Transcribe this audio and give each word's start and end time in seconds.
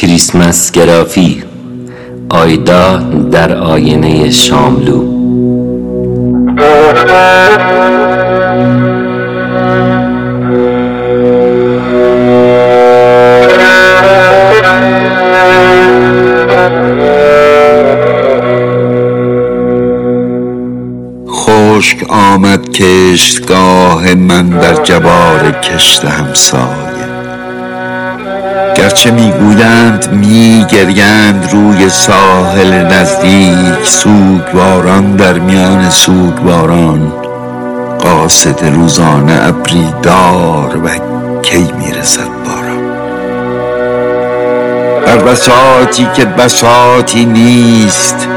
کریسمس 0.00 0.72
گرافی. 0.72 1.42
آیدا 2.30 2.96
در 3.32 3.56
آینه 3.56 4.30
شاملو. 4.30 5.04
خشک 21.30 21.96
آمد 22.08 22.68
کشتگاه 22.68 24.14
من 24.14 24.48
در 24.48 24.74
جبار 24.74 25.50
کشت 25.50 26.04
همسایه 26.04 26.79
گرچه 28.90 29.10
می‌گویند 29.10 30.08
میگریند 30.12 31.48
روی 31.52 31.88
ساحل 31.88 32.72
نزدیک 32.72 33.84
سوگواران 33.84 35.16
در 35.16 35.32
میان 35.32 35.90
سوگواران. 35.90 37.12
قاصد 37.98 38.64
روزانه 38.64 39.40
ابری 39.42 39.86
دار 40.02 40.76
و 40.84 40.88
کی 41.42 41.68
می‌رسد 41.78 42.28
باران 42.46 42.82
بر 45.06 45.18
بساتی 45.18 46.06
که 46.16 46.24
بساتی 46.24 47.24
نیست 47.24 48.28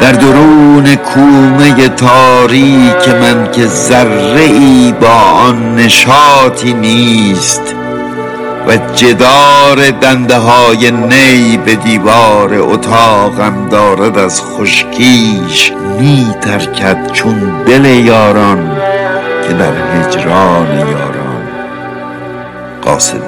در 0.00 0.12
درون 0.12 0.94
کومه 0.94 1.88
تاریک 1.88 3.08
من 3.22 3.48
که 3.52 3.66
ذره 3.66 4.40
ای 4.40 4.94
با 5.00 5.14
آن 5.46 5.74
نشاطی 5.74 6.72
نیست. 6.72 7.75
و 8.66 8.76
جدار 8.94 9.90
دنده 9.90 10.36
های 10.36 10.90
نی 10.90 11.56
به 11.56 11.74
دیوار 11.74 12.54
اتاقم 12.54 13.68
دارد 13.68 14.18
از 14.18 14.42
خشکیش 14.42 15.72
می 15.98 16.34
ترکد 16.40 17.12
چون 17.12 17.64
دل 17.66 17.84
یاران 17.84 18.76
که 19.48 19.52
در 19.54 19.72
هجران 19.72 20.78
یاران. 20.78 21.48
قاصد 22.82 23.25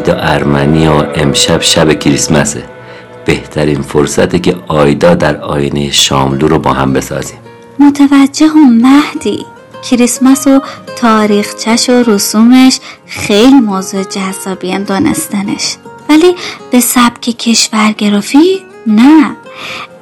آیدا 0.00 0.14
ارمنی 0.14 0.88
و 0.88 1.04
امشب 1.14 1.60
شب 1.60 1.92
کریسمسه 1.92 2.64
بهترین 3.24 3.82
فرصته 3.82 4.38
که 4.38 4.56
آیدا 4.68 5.14
در 5.14 5.36
آینه 5.36 5.90
شاملو 5.90 6.48
رو 6.48 6.58
با 6.58 6.72
هم 6.72 6.92
بسازیم. 6.92 7.38
متوجهم 7.78 8.72
مهدی. 8.72 9.46
کریسمس 9.90 10.46
و 10.46 10.60
تاریخچش 10.96 11.90
و 11.90 11.92
رسومش 11.92 12.80
خیلی 13.06 13.60
موضوع 13.60 14.02
جذابی 14.02 14.78
دانستنش. 14.78 15.76
ولی 16.08 16.34
به 16.70 16.80
سبک 16.80 17.20
کشورگرافی 17.20 18.58
نه. 18.86 19.36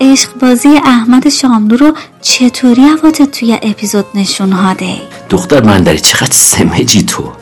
عشق 0.00 0.30
بازی 0.40 0.68
احمد 0.68 1.28
شاملو 1.28 1.76
رو 1.76 1.92
چطوری 2.22 2.82
حواتت 2.82 3.30
توی 3.30 3.58
اپیزود 3.62 4.06
نشون 4.14 4.52
هاده؟ 4.52 4.94
دختر 5.30 5.60
بندری 5.60 5.98
چقدر 5.98 6.32
سمجی 6.32 7.02
تو. 7.02 7.32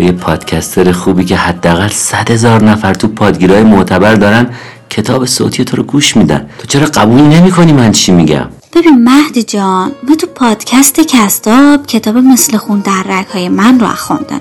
تو 0.00 0.06
یه 0.06 0.12
پادکستر 0.12 0.92
خوبی 0.92 1.24
که 1.24 1.36
حداقل 1.36 1.88
صد 1.88 2.30
هزار 2.30 2.64
نفر 2.64 2.94
تو 2.94 3.08
پادگیرهای 3.08 3.62
معتبر 3.62 4.14
دارن 4.14 4.50
کتاب 4.90 5.26
صوتی 5.26 5.64
تو 5.64 5.76
رو 5.76 5.82
گوش 5.82 6.16
میدن. 6.16 6.50
تو 6.58 6.66
چرا 6.66 6.86
قبول 6.86 7.20
نمی 7.20 7.50
کنی 7.50 7.72
من 7.72 7.92
چی 7.92 8.12
میگم؟ 8.12 8.48
ببین 8.72 9.04
مهدی 9.04 9.42
جان 9.42 9.92
ما 10.08 10.14
تو 10.14 10.26
پادکست 10.26 11.00
کستاب 11.00 11.86
کتاب 11.86 12.16
مثل 12.16 12.56
خون 12.56 12.80
در 12.80 13.02
رگهای 13.08 13.48
من 13.48 13.80
رو 13.80 13.86
خوندن 13.86 14.40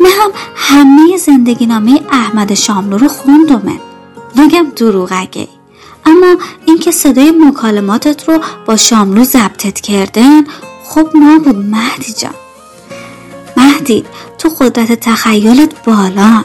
نه 0.00 0.08
هم 0.08 0.30
همه 0.56 1.16
زندگی 1.16 1.66
نامه 1.66 2.00
احمد 2.12 2.54
شاملو 2.54 2.98
رو 2.98 3.08
خوندمه. 3.08 3.80
نگم 4.36 4.66
دروغگه 4.76 5.48
اما 6.06 6.36
اینکه 6.66 6.90
صدای 6.90 7.30
مکالماتت 7.30 8.28
رو 8.28 8.40
با 8.66 8.76
شاملو 8.76 9.24
ضبطت 9.24 9.80
کردن 9.80 10.44
خب 10.84 11.08
نبود 11.14 11.56
مهدی 11.56 12.12
جان. 12.12 12.34
مهدی 13.56 14.04
تو 14.46 14.64
قدرت 14.64 15.00
تخیلت 15.00 15.84
بالا. 15.84 16.44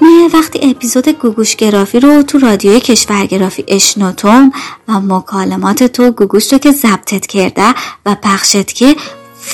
من 0.00 0.30
وقتی 0.34 0.70
اپیزود 0.70 1.08
گوگوش 1.08 1.56
گرافی 1.56 2.00
رو 2.00 2.22
تو 2.22 2.38
رادیوی 2.38 2.80
کشورگرافی 2.80 3.64
اشنوتم 3.68 4.52
و 4.88 5.00
مکالمات 5.00 5.84
تو 5.84 6.10
گوگوش 6.10 6.52
رو 6.52 6.58
که 6.58 6.72
ضبطت 6.72 7.26
کرده 7.26 7.74
و 8.06 8.14
پخشت 8.22 8.72
که 8.72 8.96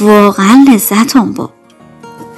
واقعا 0.00 0.64
لذتم 0.68 1.32
بود. 1.32 1.50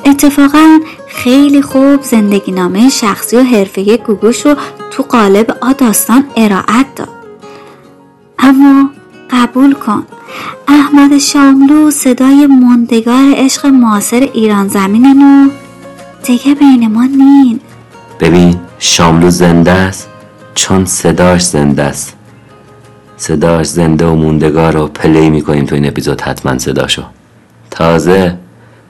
اتفاقا 0.05 0.81
خیلی 1.09 1.63
خوب 1.63 2.03
زندگی 2.03 2.53
نامه 2.53 2.89
شخصی 2.89 3.37
و 3.37 3.43
حرفه 3.43 3.97
گوگوش 3.97 4.47
رو 4.47 4.57
تو 4.91 5.03
قالب 5.03 5.59
آ 5.61 5.73
داستان 5.73 6.25
ارائت 6.37 6.95
داد. 6.97 7.09
اما 8.39 8.91
قبول 9.31 9.73
کن 9.73 10.07
احمد 10.69 11.19
شاملو 11.19 11.91
صدای 11.91 12.47
مندگار 12.47 13.33
عشق 13.37 13.67
معاصر 13.67 14.29
ایران 14.33 14.69
زمینن 14.69 15.23
و 15.23 15.51
دیگه 16.25 16.55
بین 16.55 16.93
ما 16.93 17.05
نین. 17.05 17.61
ببین 18.21 18.61
شاملو 18.79 19.31
زنده 19.31 19.71
است 19.71 20.09
چون 20.55 20.85
صداش 20.85 21.43
زنده 21.43 21.83
است. 21.83 22.17
صداش 23.17 23.67
زنده 23.67 24.07
و 24.07 24.15
موندگار 24.15 24.73
رو 24.73 24.87
پلی 24.87 25.31
می‌کنیم 25.31 25.65
تو 25.65 25.75
این 25.75 25.87
اپیزود 25.87 26.21
حتما 26.21 26.59
صداشو. 26.59 27.03
تازه 27.71 28.39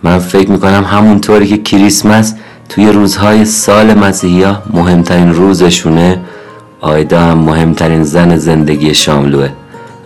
من 0.02 0.18
فکر 0.18 0.50
می‌کنم 0.50 0.84
همونطوری 0.84 1.46
که 1.46 1.58
کریسمس 1.58 2.34
توی 2.68 2.92
روزهای 2.92 3.44
سال 3.44 3.94
مسیحی 3.94 4.44
مهمترین 4.72 5.34
روزشونه 5.34 6.20
آیدا 6.80 7.20
هم 7.20 7.38
مهمترین 7.38 8.04
زن 8.04 8.36
زندگی 8.36 8.94
شاملوه. 8.94 9.48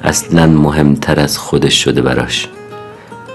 اصلا 0.04 0.46
مهمتر 0.46 1.20
از 1.20 1.38
خودش 1.38 1.84
شده 1.84 2.02
براش. 2.02 2.48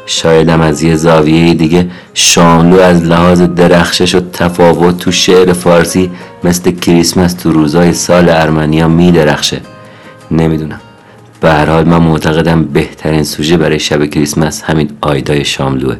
شایدم 0.06 0.62
از 0.62 0.84
یه 0.84 0.96
زاویه 0.96 1.54
دیگه 1.54 1.88
شاملو 2.14 2.80
از 2.80 3.04
لحاظ 3.04 3.42
درخشش 3.42 4.16
و 4.16 4.20
تفاوت 4.34 4.98
تو 4.98 5.12
شعر 5.12 5.54
فارسی 5.54 6.12
مثل 6.44 6.72
کریسمس 6.72 7.34
تو 7.34 7.52
روزای 7.52 7.94
سال 7.94 8.30
ارمنیا 8.30 8.88
می 8.88 9.12
درخشه. 9.12 9.62
نمی‌دونم. 10.32 10.82
به 11.42 11.50
هر 11.50 11.66
حال 11.66 11.88
من 11.88 11.98
معتقدم 11.98 12.64
بهترین 12.64 13.24
سوژه 13.24 13.58
برای 13.58 13.80
شب 13.80 14.06
کریسمس 14.06 14.64
همین 14.64 14.90
آیدای 15.02 15.46
شاملوه 15.46 15.96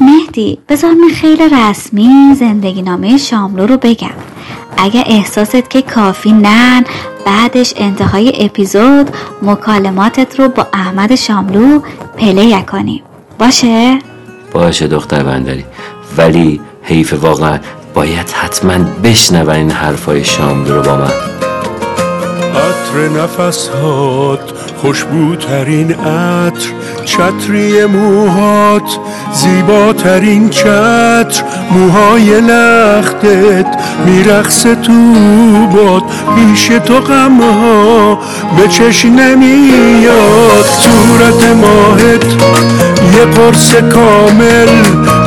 مهدی 0.00 0.58
بذار 0.68 0.90
من 0.90 1.08
خیلی 1.08 1.42
رسمی 1.48 2.34
زندگی 2.38 2.82
نامه 2.82 3.16
شاملو 3.16 3.66
رو 3.66 3.76
بگم. 3.76 4.10
اگه 4.76 5.04
احساست 5.06 5.70
که 5.70 5.82
کافی 5.82 6.32
نن 6.32 6.84
بعدش 7.26 7.74
انتهای 7.76 8.44
اپیزود 8.44 9.10
مکالماتت 9.42 10.40
رو 10.40 10.48
با 10.48 10.66
احمد 10.72 11.14
شاملو 11.14 11.80
پلی 12.18 12.62
کنیم 12.62 13.02
باشه؟ 13.38 13.98
باشه 14.52 14.86
دختر 14.86 15.22
بندری. 15.22 15.64
ولی 16.16 16.60
حیف 16.82 17.12
واقعا 17.12 17.58
باید 17.94 18.30
حتما 18.30 18.78
بشنون 19.04 19.50
این 19.50 19.70
حرفای 19.70 20.24
شاملو 20.24 20.74
رو 20.74 20.82
با 20.82 20.96
من. 20.96 21.31
عطر 22.52 23.22
نفسهات 23.22 24.52
خوشبوترین 24.82 25.90
عطر 25.90 26.68
چتری 27.04 27.84
موهات 27.84 28.98
زیباترین 29.32 30.50
چتر 30.50 31.42
موهای 31.70 32.40
لختت 32.40 33.66
میرقص 34.06 34.62
تو 34.62 34.92
باد 35.72 36.02
پیش 36.36 36.66
تو 36.66 37.00
غمها 37.00 38.18
به 38.56 38.68
چش 38.68 39.04
نمیاد. 39.04 40.64
صورت 40.64 41.44
ماهت 41.56 42.24
یه 43.16 43.24
قرص 43.24 43.74
کامل 43.74 44.66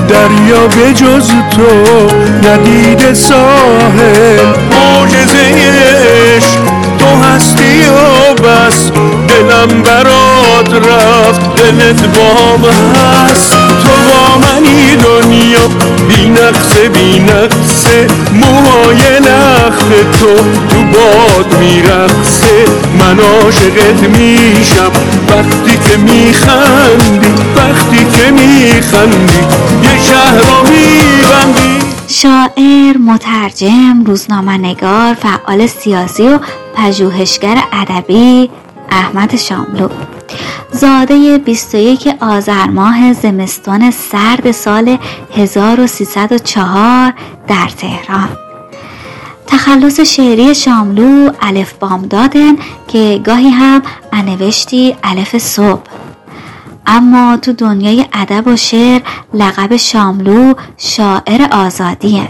دریا 0.10 0.68
به 0.68 0.94
جز 0.94 1.30
تو 1.52 2.08
ندید 2.50 3.14
ساحل. 3.14 4.46
معجزه 4.72 5.38
عشق 6.38 6.75
هستی 7.24 7.82
و 7.88 8.34
بس 8.34 8.92
دلم 9.28 9.82
برات 9.82 10.74
رفت 10.74 11.56
دلت 11.56 12.02
بام 12.02 12.66
هست. 12.66 13.52
تو 13.52 13.90
با 13.90 14.38
منی 14.38 14.96
دنیا 14.96 15.68
بی 16.08 16.30
نقصه 16.30 16.90
بی 16.90 17.20
نقصه. 17.20 18.08
موهای 18.34 19.20
نخت 19.20 19.90
تو 20.20 20.36
تو 20.70 20.84
باد 20.84 21.60
میرقصه. 21.60 22.66
من 23.00 23.20
عاشقت 23.20 24.18
میشم 24.18 24.92
وقتی 25.30 25.78
که 25.90 25.98
میخندی 25.98 27.34
وقتی 27.56 28.06
که 28.18 28.32
میخندی 28.32 29.40
یه 29.84 30.00
شهر 30.08 30.38
رو 30.38 30.70
میبندی. 30.70 31.85
شاعر، 32.08 32.98
مترجم، 32.98 34.04
روزنامه 34.06 34.58
نگار، 34.58 35.14
فعال 35.14 35.68
سیاسی 35.68 36.28
و 36.28 36.40
پژوهشگر 36.76 37.64
ادبی 37.74 38.50
احمد 38.90 39.36
شاملو. 39.36 39.90
زاده 40.72 41.38
21 41.38 42.08
آذر 42.22 42.66
ماه 42.66 43.14
زمستان 43.14 43.92
سرد 43.92 44.52
سال 44.52 44.98
1304 45.36 47.14
در 47.48 47.68
تهران. 47.78 48.30
تخلص 49.48 50.00
شعری 50.00 50.56
شاملو 50.56 51.32
الف 51.42 51.74
بام 51.74 52.02
دادن 52.02 52.56
که 52.88 53.22
گاهی 53.24 53.50
هم 53.50 53.82
انوشتی 54.14 54.96
الف 55.04 55.38
صبح. 55.38 55.82
اما 56.88 57.38
تو 57.38 57.54
دنیای 57.54 58.06
ادب 58.14 58.48
و 58.48 58.56
شعر 58.56 59.02
لقب 59.34 59.76
شاملو 59.76 60.54
شاعر 60.78 61.48
آزادیه. 61.52 62.30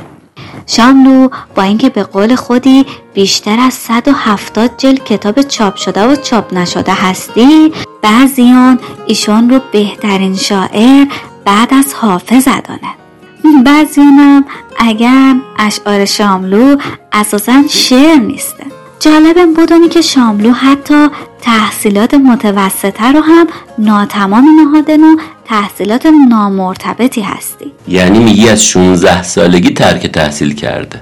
شاملو 0.67 1.29
با 1.55 1.63
اینکه 1.63 1.89
به 1.89 2.03
قول 2.03 2.35
خودی 2.35 2.85
بیشتر 3.13 3.59
از 3.59 3.73
170 3.73 4.77
جلد 4.77 5.03
کتاب 5.03 5.41
چاپ 5.41 5.75
شده 5.75 6.07
و 6.07 6.15
چاپ 6.15 6.53
نشده 6.53 6.93
هستی 6.93 7.73
بعضیان 8.01 8.79
ایشون 9.07 9.49
رو 9.49 9.59
بهترین 9.71 10.35
شاعر 10.35 11.07
بعد 11.45 11.73
از 11.73 11.93
حافظ 11.93 12.47
دانه 12.47 12.95
بعضیانم 13.65 14.45
اگر 14.77 15.35
اشعار 15.59 16.05
شاملو 16.05 16.77
اساسا 17.13 17.63
شعر 17.69 18.15
نیسته 18.15 18.74
جالبم 18.99 19.53
بدونی 19.53 19.89
که 19.89 20.01
شاملو 20.01 20.51
حتی 20.51 21.07
تحصیلات 21.41 22.13
متوسطه 22.13 23.11
رو 23.11 23.21
هم 23.21 23.47
ناتمام 23.77 24.45
نهادن 24.61 25.03
و 25.03 25.17
تحصیلات 25.45 26.05
نامرتبطی 26.29 27.21
هستی. 27.21 27.71
یعنی 27.87 28.19
میگی 28.19 28.49
از 28.49 28.65
16 28.65 29.23
سالگی 29.23 29.73
ترک 29.73 30.07
تحصیل 30.07 30.55
کرده. 30.55 31.01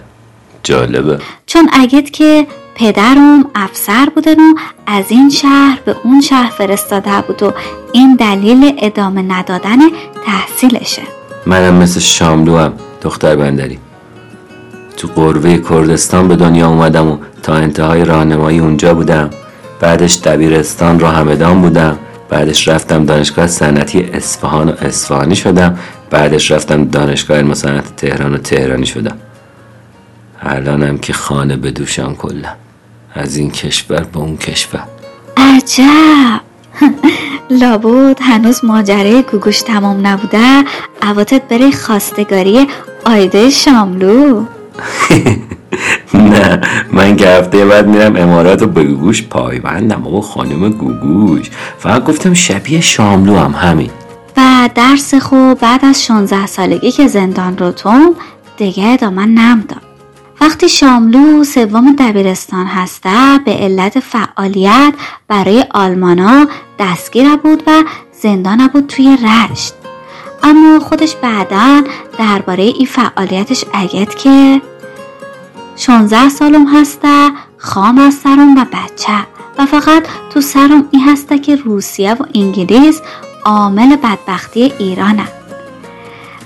جالبه. 0.63 1.19
چون 1.45 1.69
اگت 1.73 2.11
که 2.11 2.47
پدرم 2.75 3.45
افسر 3.55 4.09
بودن 4.15 4.39
و 4.39 4.53
از 4.87 5.05
این 5.09 5.29
شهر 5.29 5.79
به 5.85 5.95
اون 6.03 6.21
شهر 6.21 6.51
فرستاده 6.57 7.21
بود 7.27 7.43
و 7.43 7.53
این 7.93 8.15
دلیل 8.15 8.73
ادامه 8.77 9.21
ندادن 9.21 9.79
تحصیلشه. 10.25 11.01
منم 11.45 11.73
مثل 11.73 11.99
شاملو 11.99 12.57
هم 12.57 12.73
دختر 13.01 13.35
بندری. 13.35 13.79
تو 14.97 15.07
قروه 15.07 15.57
کردستان 15.57 16.27
به 16.27 16.35
دنیا 16.35 16.67
اومدم 16.67 17.07
و 17.07 17.17
تا 17.43 17.53
انتهای 17.53 18.05
راهنمایی 18.05 18.59
اونجا 18.59 18.93
بودم. 18.93 19.29
بعدش 19.79 20.17
دبیرستان 20.17 20.99
را 20.99 21.11
همدان 21.11 21.61
بودم. 21.61 21.97
بعدش 22.29 22.67
رفتم 22.67 23.05
دانشگاه 23.05 23.47
صنعتی 23.47 24.03
اصفهان 24.13 24.69
و 24.69 24.73
اصفهانی 24.81 25.35
شدم. 25.35 25.79
بعدش 26.09 26.51
رفتم 26.51 26.85
دانشگاه 26.85 27.37
علم 27.37 27.53
صنعت 27.53 27.95
تهران 27.95 28.33
و 28.33 28.37
تهرانی 28.37 28.85
شدم. 28.85 29.17
الانم 30.41 30.97
که 30.97 31.13
خانه 31.13 31.57
به 31.57 31.71
دوشم 31.71 32.15
کلم 32.15 32.55
از 33.13 33.35
این 33.35 33.51
کشور 33.51 34.03
به 34.03 34.19
اون 34.19 34.37
کشور. 34.37 34.83
عجب! 35.37 36.41
لابود 37.61 38.17
هنوز 38.21 38.65
ماجرای 38.65 39.21
گوگوش 39.21 39.61
تمام 39.61 40.07
نبوده. 40.07 40.63
عواتت 41.01 41.41
بره 41.49 41.71
خواستگاری 41.71 42.67
آیده 43.05 43.49
شاملو. 43.49 44.45
نه 46.13 46.61
من 46.91 47.15
که 47.15 47.27
هفته 47.27 47.65
بعد 47.65 47.87
میرم 47.87 48.15
امارات 48.15 48.61
و 48.61 48.67
به 48.67 48.83
گوگوش 48.83 49.23
پایبندم. 49.23 50.07
و 50.07 50.21
خانم 50.21 50.69
گوگوش. 50.69 51.49
فقط 51.77 52.05
گفتم 52.05 52.33
شبیه 52.33 52.81
شاملو 52.81 53.35
هم 53.35 53.51
همین. 53.51 53.89
و 54.37 54.69
درس 54.75 55.13
خو 55.13 55.55
بعد 55.55 55.85
از 55.85 56.05
16 56.05 56.45
سالگی 56.45 56.91
که 56.91 57.07
زندان 57.07 57.57
رو 57.57 57.71
توم 57.71 58.15
دیگه 58.57 58.87
ادامه 58.87 59.25
نمداد 59.25 59.81
وقتی 60.41 60.69
شاملو 60.69 61.43
سوم 61.43 61.95
دبیرستان 61.99 62.65
هسته 62.65 63.39
به 63.45 63.51
علت 63.51 63.99
فعالیت 63.99 64.93
برای 65.27 65.65
آلمانا 65.71 66.47
دستگیر 66.79 67.35
بود 67.35 67.63
و 67.67 67.83
زندان 68.21 68.67
بود 68.67 68.87
توی 68.87 69.17
رشت. 69.23 69.82
اما 70.43 70.79
خودش 70.79 71.15
بعدا 71.15 71.83
درباره 72.19 72.63
این 72.63 72.85
فعالیتش 72.85 73.65
اگت 73.73 74.15
که 74.15 74.61
16 75.75 76.29
سالم 76.29 76.75
هسته 76.75 77.29
خام 77.57 77.97
از 77.97 78.13
سرم 78.13 78.57
و 78.57 78.65
بچه. 78.65 79.27
و 79.57 79.65
فقط 79.65 80.03
تو 80.29 80.41
سرم 80.41 80.87
این 80.91 81.09
هسته 81.09 81.39
که 81.39 81.55
روسیه 81.55 82.13
و 82.13 82.25
انگلیس 82.35 83.01
عامل 83.45 83.95
بدبختی 83.95 84.73
ایرانه. 84.79 85.27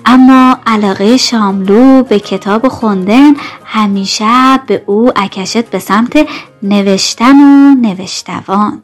اما 0.06 0.58
علاقه 0.68 1.18
شاملو 1.18 2.04
به 2.04 2.20
کتاب 2.20 2.68
خوندن 2.68 3.34
همیشه 3.66 4.60
به 4.68 4.84
او 4.86 5.12
اکشت 5.16 5.66
به 5.70 5.80
سمت 5.80 6.28
نوشتن 6.64 7.36
و 7.40 7.76
نوشتوان. 7.82 8.84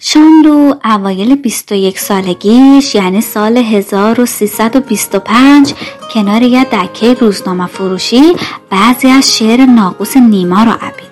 شاملو 0.00 0.74
اوایل 0.84 1.34
21 1.34 1.98
سالگیش 1.98 2.94
یعنی 2.94 3.20
سال 3.20 3.56
1325 3.56 5.74
کنار 6.14 6.42
یه 6.42 6.64
دکه 6.64 7.14
روزنامه 7.14 7.66
فروشی 7.66 8.22
بعضی 8.70 9.08
از 9.08 9.36
شعر 9.36 9.66
ناقوس 9.66 10.16
نیما 10.16 10.62
را 10.62 10.72
عبید 10.72 11.08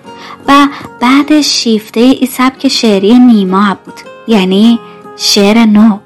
و 0.47 0.67
بعد 0.99 1.41
شیفته 1.41 1.99
ای 1.99 2.25
سبک 2.25 2.67
شعری 2.67 3.19
نیما 3.19 3.77
بود 3.85 3.99
یعنی 4.27 4.79
شعر 5.17 5.65
نو. 5.65 5.97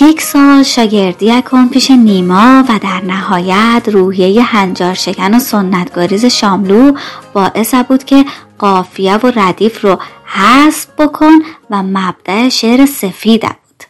یک 0.00 0.20
سال 0.20 0.62
شاگردی 0.62 1.42
کن 1.42 1.68
پیش 1.68 1.90
نیما 1.90 2.64
و 2.68 2.78
در 2.82 3.00
نهایت 3.06 3.88
روحیه 3.92 4.42
هنجار 4.42 4.94
شکن 4.94 5.34
و 5.34 5.38
سنتگاریز 5.38 6.24
شاملو 6.24 6.92
باعث 7.32 7.74
بود 7.74 8.04
که 8.04 8.24
قافیه 8.58 9.16
و 9.16 9.32
ردیف 9.36 9.84
رو 9.84 9.98
حذف 10.26 10.86
بکن 10.98 11.32
و 11.70 11.82
مبدع 11.82 12.48
شعر 12.48 12.86
سفید 12.86 13.40
بود. 13.40 13.84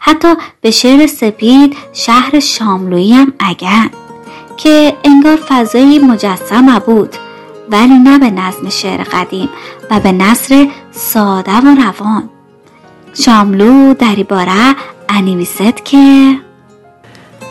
حتی 0.00 0.34
به 0.60 0.70
شعر 0.70 1.06
سپید 1.06 1.76
شهر 1.92 2.40
شاملویی 2.40 3.12
هم 3.12 3.32
اگن 3.40 3.90
که 4.56 4.96
انگار 5.04 5.38
فضایی 5.48 5.98
مجسم 5.98 6.78
بود 6.78 7.16
ولی 7.70 7.98
نه 7.98 8.18
به 8.18 8.30
نظم 8.30 8.68
شعر 8.68 9.02
قدیم 9.02 9.48
و 9.90 10.00
به 10.00 10.12
نصر 10.12 10.68
ساده 10.90 11.56
و 11.56 11.76
روان. 11.76 12.30
شاملو 13.14 13.94
در 13.94 14.22
باره 14.28 14.74
انیویست 15.08 15.84
که 15.84 16.34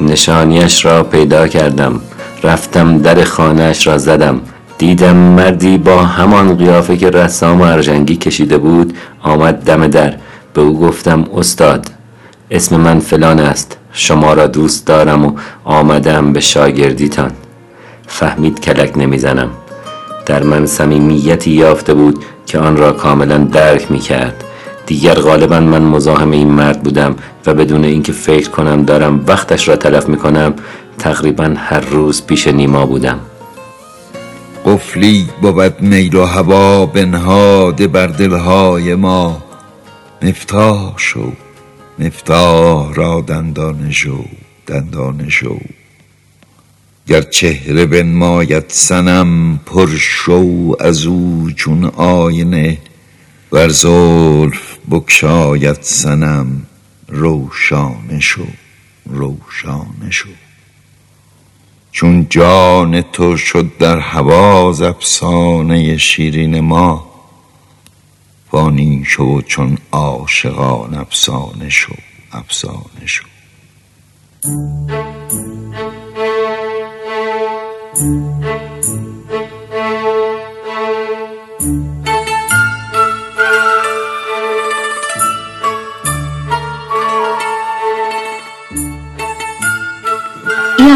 نشانیش 0.02 0.86
را 0.86 1.04
پیدا 1.04 1.48
کردم 1.48 2.02
رفتم 2.44 2.98
در 2.98 3.24
خانهش 3.24 3.88
را 3.88 3.98
زدم. 3.98 4.42
دیدم 4.82 5.16
مردی 5.16 5.78
با 5.78 6.04
همان 6.04 6.58
قیافه 6.58 6.98
که 6.98 7.10
رسام 7.10 7.62
ارجنگی 7.62 8.16
کشیده 8.16 8.58
بود 8.58 8.98
آمد 9.24 9.56
دم 9.56 9.88
در. 9.88 10.14
به 10.54 10.62
او 10.62 10.80
گفتم 10.80 11.26
استاد 11.38 11.86
اسم 12.52 12.76
من 12.76 13.00
فلان 13.00 13.40
است. 13.40 13.78
شما 13.92 14.34
را 14.34 14.48
دوست 14.48 14.88
دارم 14.88 15.26
و 15.26 15.32
آمدم 15.64 16.34
به 16.34 16.40
شاگردیتان. 16.40 17.32
فهمید 18.08 18.60
کلک 18.60 18.98
نمی‌زنم. 18.98 19.50
در 20.26 20.44
من 20.44 20.66
صمیمیتی 20.66 21.52
یافته 21.52 21.94
بود 21.94 22.24
که 22.46 22.60
آن 22.60 22.78
را 22.78 22.92
کاملا 22.92 23.38
درک 23.38 23.92
می 23.92 24.00
کرد 24.00 24.44
دیگر 24.86 25.16
غالبا 25.16 25.60
من 25.60 25.82
مزاحم 25.82 26.32
این 26.32 26.48
مرد 26.48 26.84
بودم 26.84 27.16
و 27.46 27.54
بدون 27.54 27.84
اینکه 27.86 28.12
فکر 28.12 28.50
کنم 28.50 28.84
دارم 28.84 29.24
وقتش 29.28 29.68
را 29.68 29.76
تلف 29.76 30.10
می 30.10 30.18
کنم 30.18 30.54
تقریبا 30.98 31.54
هر 31.58 31.80
روز 31.80 32.26
پیش 32.26 32.48
نیما 32.48 32.86
بودم. 32.86 33.20
قفلی 34.66 35.28
بود 35.42 35.82
میل 35.82 36.16
و 36.16 36.26
هوا 36.26 36.86
بنهاده 36.86 37.88
بر 37.88 38.08
دلهای 38.08 38.96
ما. 38.96 39.44
مفتاح 40.22 40.94
شو 40.98 41.32
مفتاح 42.00 42.94
را 42.94 43.22
دندان 43.22 43.92
شو 43.92 44.26
دندان 44.68 45.30
شو. 45.30 45.60
گر 47.08 47.22
چهره 47.22 47.86
بنماید 47.86 48.64
سنم 48.68 49.60
پر 49.66 49.90
شو 49.96 50.76
از 50.80 51.06
او 51.06 51.52
چون 51.56 51.86
آینه 51.86 52.78
ور 53.52 53.70
زلف 53.70 54.78
بکشاید 54.92 55.78
سنم 55.82 56.66
روشانه 57.08 58.20
شو 58.20 58.46
روشانه 59.06 60.10
شو. 60.10 60.30
چون 61.92 62.28
جان 62.30 63.02
تو 63.02 63.38
شد 63.38 63.78
در 63.78 64.00
هواز 64.00 64.82
افسانه 64.82 65.98
شیرین 65.98 66.60
ما 66.60 67.12
فانی 68.52 69.04
شو 69.06 69.42
چون 69.42 69.78
عاشقان 69.92 70.94
افسانه 70.94 71.70
شو 71.70 71.94
افسانه 72.32 73.06
شو. 73.06 73.24
این 81.60 82.01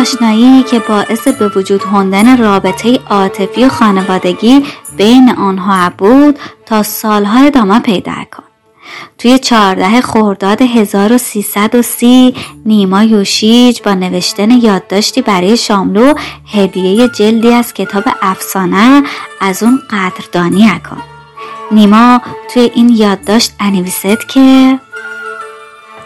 آشنایی 0.02 0.64
که 0.64 0.80
باعث 0.80 1.28
به 1.28 1.48
وجود 1.48 1.84
هندن 1.84 2.38
رابطه 2.38 3.00
عاطفی 3.10 3.66
و 3.66 3.70
خانوادگی 3.70 4.64
بین 4.98 5.30
آنها 5.38 5.92
بود 5.98 6.40
تا 6.66 6.84
سالها 6.84 7.46
ادامه 7.46 7.80
پیدا 7.80 8.14
کن. 8.32 8.44
توی 9.18 9.40
چهارده 9.40 10.02
خرداد 10.02 10.62
1330 10.62 12.36
نیما 12.66 13.04
یوشیج 13.04 13.82
با 13.82 13.94
نوشتن 13.94 14.52
یادداشتی 14.52 15.22
برای 15.22 15.58
شاملو 15.58 16.14
هدیه 16.54 17.08
جلدی 17.08 17.54
از 17.54 17.74
کتاب 17.74 18.04
افسانه 18.22 19.04
از 19.42 19.64
اون 19.64 19.80
قدردانی 19.90 20.68
کن 20.90 21.02
نیما 21.72 22.22
توی 22.54 22.72
این 22.76 22.90
یادداشت 22.90 23.52
انویسد 23.60 24.18
که 24.28 24.80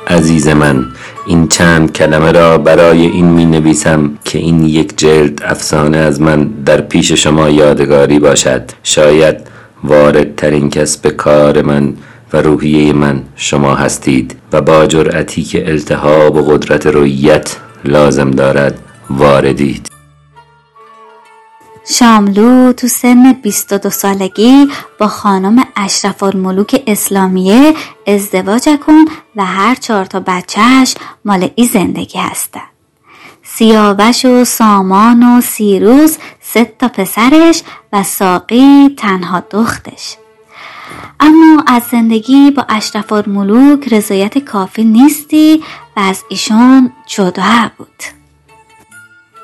عزیز 0.08 0.48
من 0.48 0.86
این 1.30 1.48
چند 1.48 1.94
کلمه 1.94 2.32
را 2.32 2.58
برای 2.58 3.06
این 3.06 3.26
می 3.26 3.46
نویسم 3.46 4.12
که 4.26 4.40
این 4.40 4.64
یک 4.64 4.98
جلد 4.98 5.44
افسانه 5.44 5.98
از 5.98 6.22
من 6.22 6.44
در 6.66 6.82
پیش 6.82 7.12
شما 7.12 7.50
یادگاری 7.50 8.20
باشد. 8.20 8.62
شاید 8.84 9.36
واردترین 9.84 10.70
کس 10.70 10.98
به 10.98 11.12
کار 11.12 11.62
من 11.62 11.94
و 12.34 12.38
روحیه 12.38 12.94
من 12.94 13.22
شما 13.36 13.76
هستید 13.76 14.36
و 14.54 14.62
با 14.62 14.86
جرأتی 14.86 15.44
که 15.44 15.70
التهاب 15.70 16.36
و 16.36 16.42
قدرت 16.42 16.88
رویت 16.88 17.56
لازم 17.86 18.32
دارد 18.32 18.80
واردید. 19.10 19.89
شاملو 21.86 22.74
تو 22.74 22.88
سن 22.88 23.34
22 23.34 23.90
سالگی 23.90 24.68
با 25.00 25.08
خانم 25.08 25.66
اشرف 25.76 26.24
الملوک 26.24 26.84
اسلامیه 26.88 27.74
ازدواج 28.08 28.70
کن 28.86 29.06
و 29.36 29.46
هر 29.46 29.76
چهار 29.76 30.06
تا 30.06 30.20
بچهش 30.20 30.96
مال 31.26 31.50
ای 31.56 31.66
زندگی 31.66 32.20
هستن. 32.20 32.62
سیاوش 33.44 34.26
و 34.26 34.46
سامان 34.46 35.24
و 35.24 35.42
سیروس 35.42 36.18
سه 36.42 36.74
تا 36.80 36.88
پسرش 36.88 37.62
و 37.94 38.04
ساقی 38.04 38.96
تنها 38.98 39.40
دختش. 39.40 40.18
اما 41.20 41.64
از 41.68 41.84
زندگی 41.92 42.52
با 42.52 42.66
اشرف 42.70 43.12
الملوک 43.12 43.94
رضایت 43.94 44.38
کافی 44.38 44.84
نیستی 44.84 45.64
و 45.98 46.00
از 46.00 46.24
ایشون 46.30 46.92
جدا 47.08 47.72
بود. 47.78 48.19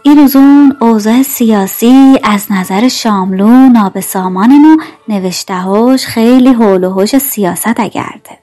این 0.08 0.18
روزون 0.18 0.78
اوضاع 0.82 1.22
سیاسی 1.22 2.20
از 2.24 2.52
نظر 2.52 2.88
شاملو 2.88 3.70
نابسامانن 3.70 4.66
و 4.66 4.78
نوشتهاش 5.08 6.06
خیلی 6.06 6.54
حول 6.54 6.84
و 6.84 6.90
حوش 6.90 7.18
سیاست 7.18 7.80
اگرده. 7.80 8.38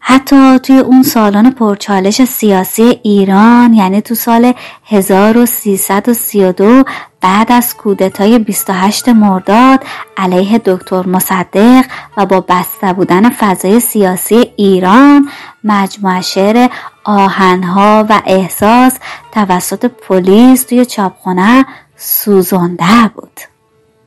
حتی 0.00 0.58
توی 0.58 0.78
اون 0.78 1.02
سالان 1.02 1.50
پرچالش 1.50 2.24
سیاسی 2.24 3.00
ایران 3.02 3.74
یعنی 3.74 4.00
تو 4.00 4.14
سال 4.14 4.52
1332 4.84 6.84
بعد 7.20 7.52
از 7.52 7.76
کودتای 7.76 8.38
28 8.38 9.08
مرداد 9.08 9.84
علیه 10.16 10.58
دکتر 10.58 11.06
مصدق 11.06 11.84
و 12.16 12.26
با 12.26 12.44
بسته 12.48 12.92
بودن 12.92 13.30
فضای 13.30 13.80
سیاسی 13.80 14.52
ایران 14.56 15.28
مجموعه 15.64 16.20
شعر 16.20 16.68
آهنها 17.06 18.06
و 18.08 18.22
احساس 18.26 18.92
توسط 19.32 19.84
پلیس 19.84 20.62
توی 20.62 20.86
چاپخونه 20.86 21.66
سوزانده 21.96 23.10
بود. 23.14 23.40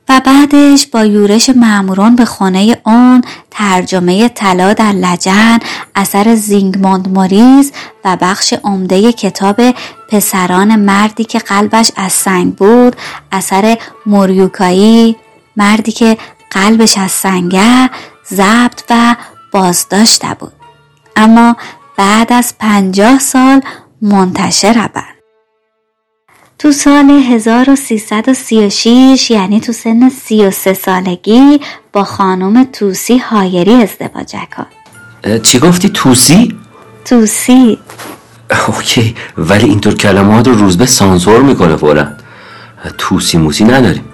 و 0.08 0.20
بعدش 0.24 0.86
با 0.86 1.04
یورش 1.04 1.50
معموران 1.50 2.16
به 2.16 2.24
خانه 2.24 2.76
اون 2.86 3.22
ترجمه 3.50 4.28
طلا 4.28 4.72
در 4.72 4.92
لجن 4.92 5.58
اثر 5.94 6.34
زینگموند 6.34 7.08
موریز 7.08 7.72
و 8.04 8.16
بخش 8.20 8.54
عمده 8.64 9.12
کتاب 9.12 9.60
پسران 10.08 10.76
مردی 10.76 11.24
که 11.24 11.38
قلبش 11.38 11.92
از 11.96 12.12
سنگ 12.12 12.54
بود 12.54 12.96
اثر 13.32 13.78
موریوکایی 14.06 15.16
مردی 15.56 15.92
که 15.92 16.18
قلبش 16.50 16.98
از 16.98 17.10
سنگه 17.10 17.90
ضبط 18.30 18.82
و 18.90 19.16
بازداشته 19.52 20.36
بود. 20.38 20.52
اما 21.16 21.56
بعد 22.00 22.32
از 22.32 22.54
پنجاه 22.58 23.18
سال 23.18 23.60
منتشر 24.02 24.88
بند 24.94 25.04
تو 26.58 26.72
سال 26.72 27.10
1336 27.10 29.30
یعنی 29.30 29.60
تو 29.60 29.72
سن 29.72 30.08
33 30.08 30.74
سالگی 30.74 31.60
با 31.92 32.04
خانم 32.04 32.64
توسی 32.64 33.18
هایری 33.18 33.72
ازدواج 33.72 34.36
کن 34.56 34.66
چی 35.38 35.58
گفتی؟ 35.58 35.88
توسی؟ 35.88 36.58
توسی. 37.04 37.78
اوکی 38.68 39.14
ولی 39.38 39.64
اینطور 39.64 39.94
کلمات 39.94 40.48
رو 40.48 40.54
روزبه 40.54 40.86
سانسور 40.86 41.42
می‌کنه 41.42 41.76
فورا. 41.76 42.06
توسی 42.98 43.38
موسی 43.38 43.64
نداریم. 43.64 44.04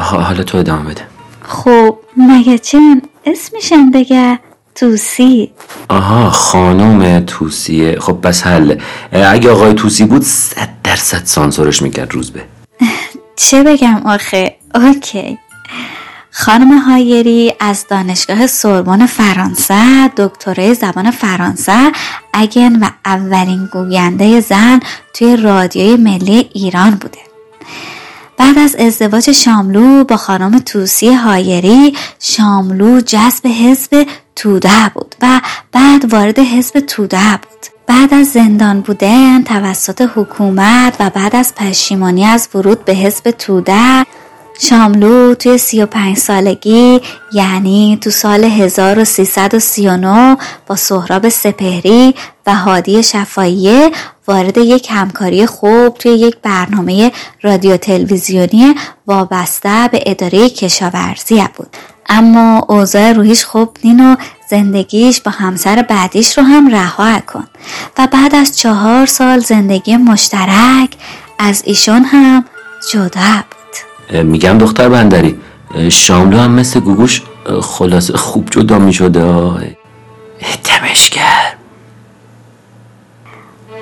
حالا 0.00 0.42
تو 0.42 0.58
ادامه 0.58 0.90
بده. 0.90 1.06
خب 1.42 1.98
مگه 2.16 2.58
چن 2.58 3.02
اسمشم 3.24 3.90
بگه؟ 3.90 4.38
توسی. 4.74 5.50
آها 5.88 6.30
خانم 6.30 7.24
توسیه 7.26 7.98
خب 8.00 8.18
بس 8.22 8.46
حل. 8.46 8.80
اگه 9.12 9.50
آقای 9.50 9.74
توسی 9.74 10.04
بود 10.04 10.22
صد 10.22 10.68
درصد 10.84 11.22
سانسورش 11.24 11.82
می‌کرد 11.82 12.12
روزبه 12.12 12.42
چه 13.36 13.62
بگم 13.62 14.02
آخه؟ 14.06 14.56
اوکی. 14.74 15.38
خانم 16.30 16.78
هایری 16.78 17.54
از 17.60 17.86
دانشگاه 17.90 18.46
سوربن 18.46 19.06
فرانسه 19.06 20.08
دکترای 20.08 20.74
زبان 20.74 21.10
فرانسه 21.10 21.92
اگن 22.32 22.76
و 22.76 22.88
اولین 23.04 23.68
گوینده 23.72 24.40
زن 24.40 24.80
توی 25.14 25.36
رادیوی 25.36 25.96
ملی 25.96 26.50
ایران 26.54 26.90
بوده. 26.90 27.18
بعد 28.42 28.58
از 28.58 28.76
ازدواج 28.76 29.32
شاملو 29.32 30.04
با 30.04 30.16
خانم 30.16 30.58
توسی 30.58 31.12
هایری 31.12 31.96
شاملو 32.20 33.00
جذب 33.00 33.46
حزب 33.46 34.06
توده 34.36 34.90
بود 34.94 35.14
و 35.22 35.40
بعد 35.72 36.12
وارد 36.12 36.38
حزب 36.38 36.80
توده 36.80 37.40
بود. 37.42 37.66
بعد 37.86 38.14
از 38.14 38.26
زندان 38.26 38.80
بودن 38.80 39.42
توسط 39.42 40.10
حکومت 40.14 40.96
و 41.00 41.10
بعد 41.10 41.36
از 41.36 41.54
پشیمانی 41.54 42.24
از 42.24 42.48
ورود 42.54 42.84
به 42.84 42.92
حزب 42.92 43.30
توده 43.30 44.06
شاملو 44.60 45.34
توی 45.34 45.58
35 45.58 46.16
سالگی 46.16 47.00
یعنی 47.32 47.98
تو 48.00 48.10
سال 48.10 48.44
1339 48.44 50.36
با 50.66 50.76
سهراب 50.76 51.28
سپهری 51.28 52.14
و 52.46 52.54
هادی 52.54 53.02
شفاییه 53.02 53.90
وارد 54.26 54.58
یک 54.58 54.88
همکاری 54.90 55.46
خوب 55.46 55.94
توی 55.94 56.12
یک 56.12 56.36
برنامه 56.42 57.12
رادیو 57.42 57.76
تلویزیونی 57.76 58.74
وابسته 59.06 59.88
به 59.92 60.02
اداره 60.06 60.50
کشاورزی 60.50 61.44
بود. 61.56 61.76
اما 62.08 62.66
اوضاع 62.68 63.12
روحیش 63.12 63.44
خوب 63.44 63.76
نین 63.84 64.12
و 64.12 64.16
زندگیش 64.50 65.20
با 65.20 65.30
همسر 65.30 65.82
بعدیش 65.82 66.38
رو 66.38 66.44
هم 66.44 66.68
رها 66.68 67.20
کن. 67.20 67.46
و 67.98 68.08
بعد 68.12 68.34
از 68.34 68.58
چهار 68.58 69.06
سال 69.06 69.38
زندگی 69.38 69.96
مشترک 69.96 70.90
از 71.38 71.62
ایشون 71.66 72.04
هم 72.04 72.44
جدا 72.92 73.44
بود. 73.50 73.61
میگم 74.12 74.58
دختر 74.58 74.88
بندری 74.88 75.34
شاملو 75.88 76.38
هم 76.38 76.50
مثل 76.50 76.80
گوگوش 76.80 77.22
خلاص 77.62 78.10
خوب 78.10 78.48
جدا 78.50 78.78
می‌شده 78.78 79.24
تمشگر 80.64 81.54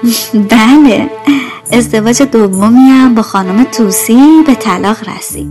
بله 0.50 1.10
ازدواج 1.72 2.22
دومی 2.22 2.90
هم 2.90 3.14
با 3.14 3.22
خانم 3.22 3.64
توسی 3.64 4.42
به 4.46 4.54
طلاق 4.54 4.96
رسید. 5.08 5.50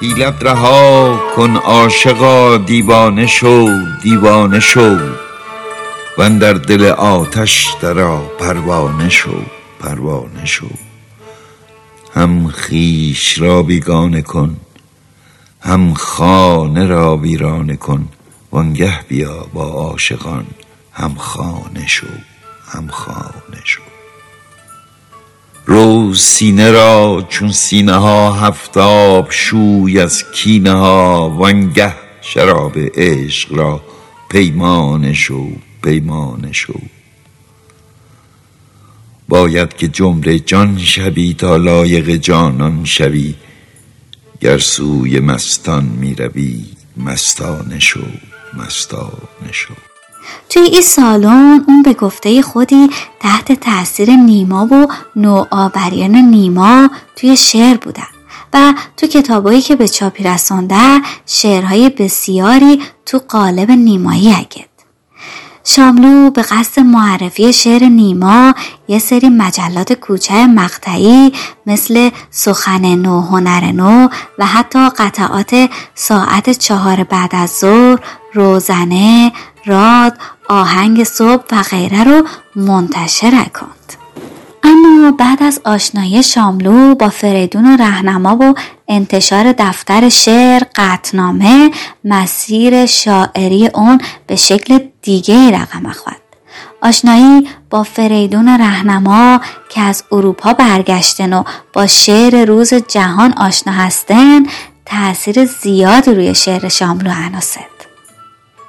حیلت 0.00 0.34
رها 0.42 1.20
کن 1.36 1.56
عاشقا 1.56 2.56
دیوانه 2.56 3.26
شو 3.26 3.68
دیوانه 4.02 4.60
شو. 4.60 4.96
و 6.18 6.30
در 6.30 6.52
دل 6.52 6.84
آتش 6.84 7.74
درا 7.82 8.18
پروانه 8.38 9.08
شو. 9.08 9.30
پروانه 9.84 10.44
شو 10.44 10.66
هم 12.14 12.48
خیش 12.48 13.38
را 13.38 13.62
بیگانه 13.62 14.22
کن 14.22 14.56
هم 15.60 15.94
خانه 15.94 16.86
را 16.86 17.16
ویرانه 17.16 17.76
کن 17.76 18.08
وانگه 18.52 19.00
بیا 19.08 19.46
با 19.52 19.64
عاشقان 19.64 20.46
هم 20.92 21.14
خانه 21.14 21.86
شو 21.86 22.06
هم 22.68 22.88
خانه 22.88 23.60
شو. 23.64 23.82
روز 25.66 26.22
سینه 26.22 26.70
را 26.70 27.26
چون 27.28 27.52
سینه 27.52 27.94
ها 27.94 28.32
هفتاب 28.32 29.30
شوی 29.30 30.00
از 30.00 30.30
کینه 30.32 30.72
ها 30.72 31.30
وانگه 31.30 31.94
شراب 32.20 32.72
عشق 32.94 33.54
را 33.54 33.82
پیمانه 34.28 35.12
شو 35.12 35.48
پیمانه 35.82 36.52
شو. 36.52 36.80
باید 39.34 39.76
که 39.76 39.88
جمله 39.88 40.38
جان 40.38 40.78
شوی 40.78 41.34
تا 41.38 41.56
لایق 41.56 42.10
جانان 42.10 42.84
شوی. 42.84 43.34
گر 44.40 44.58
سوی 44.58 45.20
مستان 45.20 45.84
می 45.84 46.14
روی 46.14 46.64
مستانه 46.96 47.78
شو 47.78 48.00
مستانه 48.56 49.52
شو. 49.52 49.74
توی 50.50 50.62
این 50.62 50.82
سالن 50.82 51.64
اون 51.68 51.82
به 51.82 51.92
گفته 51.92 52.42
خودی 52.42 52.88
تحت 53.20 53.52
تاثیر 53.52 54.10
نیما 54.10 54.66
و 54.66 54.86
نوآوریان 55.16 56.14
نیما 56.16 56.90
توی 57.16 57.36
شعر 57.36 57.76
بودن. 57.76 58.14
و 58.52 58.74
تو 58.96 59.06
کتابایی 59.06 59.62
که 59.62 59.76
به 59.76 59.88
چاپی 59.88 60.24
رسانده 60.24 61.00
شعرهای 61.26 61.90
بسیاری 61.90 62.82
تو 63.06 63.20
قالب 63.28 63.70
نیمایی 63.70 64.32
اگد 64.32 64.73
شاملو 65.66 66.30
به 66.30 66.42
قصد 66.42 66.80
معرفی 66.80 67.52
شعر 67.52 67.84
نیما 67.84 68.54
یه 68.88 68.98
سری 68.98 69.28
مجلات 69.28 69.92
کوچه 69.92 70.46
مقطعی 70.46 71.32
مثل 71.66 72.10
سخن 72.30 72.94
نو 72.94 73.20
هنر 73.20 73.72
نو 73.72 74.08
و 74.38 74.46
حتی 74.46 74.88
قطعات 74.88 75.70
ساعت 75.94 76.50
چهار 76.50 77.04
بعد 77.04 77.30
از 77.34 77.50
ظهر 77.50 77.98
روزنه 78.34 79.32
راد 79.66 80.18
آهنگ 80.48 81.04
صبح 81.04 81.44
و 81.52 81.62
غیره 81.62 82.04
رو 82.04 82.26
منتشر 82.56 83.44
کند. 83.44 83.92
اما 84.64 85.10
بعد 85.10 85.42
از 85.42 85.60
آشنایی 85.64 86.22
شاملو 86.22 86.94
با 86.94 87.08
فریدون 87.08 87.74
و 87.74 87.76
رهنما 87.76 88.36
و 88.36 88.54
انتشار 88.88 89.54
دفتر 89.58 90.08
شعر 90.08 90.62
قطنامه 90.74 91.70
مسیر 92.04 92.86
شاعری 92.86 93.68
اون 93.74 94.00
به 94.26 94.36
شکل 94.36 94.78
دیگه 95.04 95.50
رقم 95.50 95.86
اخواد. 95.86 96.16
آشنایی 96.82 97.48
با 97.70 97.82
فریدون 97.82 98.48
رهنما 98.48 99.40
که 99.68 99.80
از 99.80 100.04
اروپا 100.12 100.52
برگشتن 100.52 101.32
و 101.32 101.44
با 101.72 101.86
شعر 101.86 102.44
روز 102.44 102.74
جهان 102.74 103.32
آشنا 103.32 103.72
هستن 103.72 104.42
تأثیر 104.86 105.44
زیادی 105.44 106.14
روی 106.14 106.34
شعر 106.34 106.68
شاملو 106.68 107.10
عناست 107.10 107.58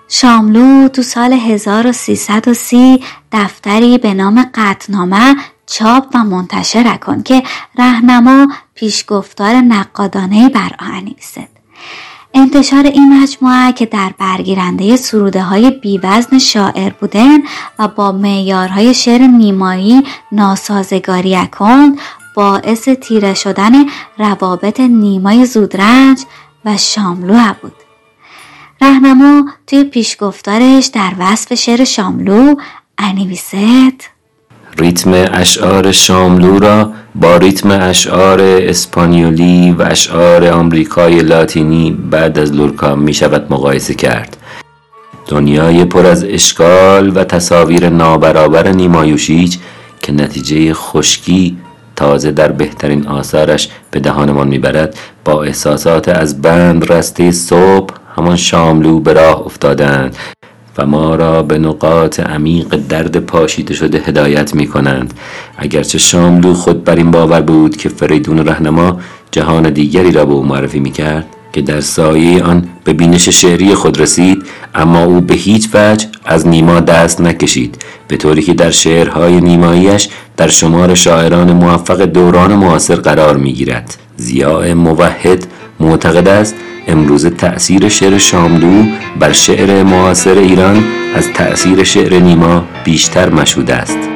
شاملو 0.08 0.88
تو 0.88 1.02
سال 1.02 1.34
1330 1.34 3.04
دفتری 3.32 3.98
به 3.98 4.14
نام 4.14 4.52
قطنامه 4.54 5.36
چاپ 5.66 6.06
و 6.14 6.24
منتشر 6.24 6.98
کن 6.98 7.24
که 7.24 7.44
رهنما 7.78 8.48
پیشگفتار 8.76 9.56
نقادانه 9.56 10.50
بر 10.50 10.72
آن 10.80 11.16
انتشار 12.38 12.84
این 12.84 13.22
مجموعه 13.22 13.72
که 13.72 13.86
در 13.86 14.14
برگیرنده 14.18 14.96
سروده 14.96 15.42
های 15.42 15.72
بیوزن 15.72 16.40
شاعر 16.40 16.90
بودن 16.90 17.38
و 17.80 17.88
با 17.88 18.12
معیارهای 18.12 18.94
شعر 18.94 19.22
نیمایی 19.22 20.04
ناسازگاری 20.32 21.48
کند 21.48 22.00
باعث 22.36 22.90
تیره 22.90 23.34
شدن 23.34 23.72
روابط 24.18 24.80
نیمای 24.80 25.46
زودرنج 25.46 26.20
و 26.66 26.78
شاملو 26.78 27.54
بود. 27.62 27.76
رهنما 28.82 29.50
توی 29.68 29.84
پیشگفتارش 29.84 30.86
در 30.86 31.14
وصف 31.20 31.54
شعر 31.54 31.84
شاملو 31.84 32.56
انیویست 32.98 34.15
ریتم 34.78 35.12
اشعار 35.34 35.92
شاملو 35.92 36.60
را 36.60 36.92
با 37.16 37.38
ریتم 37.38 37.72
اشعار 37.72 38.42
اسپانیولی 38.42 39.72
و 39.72 39.82
اشعار 39.82 40.48
آمریکای 40.48 41.20
لاتینی 41.20 41.92
بعد 42.12 42.40
از 42.40 42.52
لورکا 42.52 42.96
می 42.96 43.14
شود 43.14 43.48
مقایسه 43.50 43.94
کرد. 43.94 44.38
دنیای 45.28 45.86
پر 45.86 46.06
از 46.06 46.24
اشکال 46.24 47.18
و 47.18 47.24
تصاویر 47.24 47.90
نابرابر 47.90 48.68
نیمایوشیچ 48.68 49.60
که 50.02 50.12
نتیجه 50.12 50.74
خشکی 50.74 51.58
تازه 51.96 52.32
در 52.32 52.52
بهترین 52.52 53.08
آثارش 53.08 53.70
به 53.92 54.00
دهانمان 54.00 54.48
می‌برد 54.48 54.98
با 55.26 55.44
احساسات 55.44 56.10
از 56.10 56.42
بند 56.42 56.92
رسته 56.92 57.32
صبح 57.32 57.94
همان 58.18 58.36
شاملو 58.36 59.00
به 59.00 59.14
راه 59.14 59.46
افتادند. 59.46 60.16
و 60.78 60.86
ما 60.86 61.16
را 61.16 61.44
به 61.44 61.58
نقاط 61.58 62.20
عمیق 62.20 62.76
درد 62.90 63.18
پاشیده 63.20 63.74
شده 63.74 63.98
هدایت 64.00 64.56
می 64.56 64.68
کنند 64.68 65.14
اگرچه 65.58 65.98
شاملو 65.98 66.54
خود 66.54 66.84
بر 66.84 66.96
این 66.96 67.12
باور 67.12 67.42
بود 67.42 67.78
که 67.78 67.90
فریدون 67.90 68.46
رهنما 68.46 69.00
جهان 69.32 69.70
دیگری 69.70 70.12
را 70.12 70.26
به 70.26 70.34
او 70.34 70.44
معرفی 70.44 70.80
می 70.80 70.92
کرد 70.92 71.26
که 71.54 71.62
در 71.62 71.82
سایه 71.82 72.44
آن 72.44 72.68
به 72.84 72.94
بینش 72.94 73.30
شعری 73.30 73.76
خود 73.76 74.02
رسید 74.02 74.44
اما 74.76 75.04
او 75.04 75.22
به 75.22 75.34
هیچ 75.34 75.70
وجه 75.74 76.08
از 76.26 76.48
نیما 76.48 76.80
دست 76.80 77.22
نکشید 77.22 77.78
به 78.08 78.18
طوری 78.18 78.42
که 78.42 78.54
در 78.54 78.72
شعرهای 78.72 79.42
نیماییش 79.42 80.10
در 80.38 80.48
شمار 80.48 80.96
شاعران 80.96 81.52
موفق 81.52 82.02
دوران 82.02 82.56
معاصر 82.56 82.96
قرار 82.96 83.38
می 83.38 83.54
گیرد 83.54 83.98
زیاء 84.18 84.74
موحد 84.74 85.48
معتقد 85.80 86.28
است 86.28 86.56
امروز 86.88 87.26
تأثیر 87.26 87.90
شعر 87.90 88.18
شاملو 88.18 88.84
بر 89.20 89.32
شعر 89.32 89.84
معاصر 89.84 90.38
ایران 90.38 90.84
از 91.16 91.34
تأثیر 91.34 91.84
شعر 91.84 92.20
نیما 92.20 92.68
بیشتر 92.84 93.30
مشهود 93.30 93.72
است. 93.72 94.15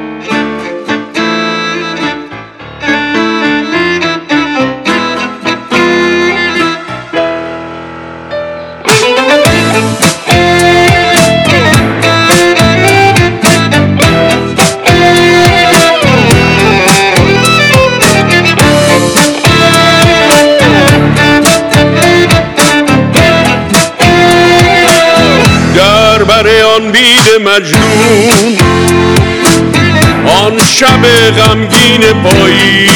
غمگین 31.30 32.02
پایی. 32.22 32.90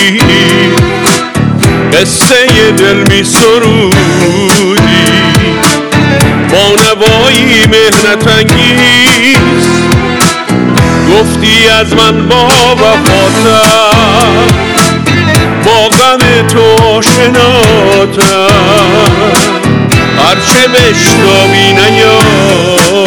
قصه 1.93 2.71
دل 2.77 3.05
می 3.11 3.25
سرودی 3.25 4.81
با 6.51 6.65
نوایی 6.83 7.67
مهنت 7.67 8.29
انگیز. 8.29 9.67
گفتی 11.13 11.69
از 11.81 11.95
من 11.95 12.29
با 12.29 12.49
وفاتم 12.75 14.05
با 15.65 15.89
غم 15.89 16.47
تو 16.49 16.85
آشناتم 16.85 18.15
هرچه 20.19 20.69
بشتابی 20.69 21.73
نیابی. 21.73 23.05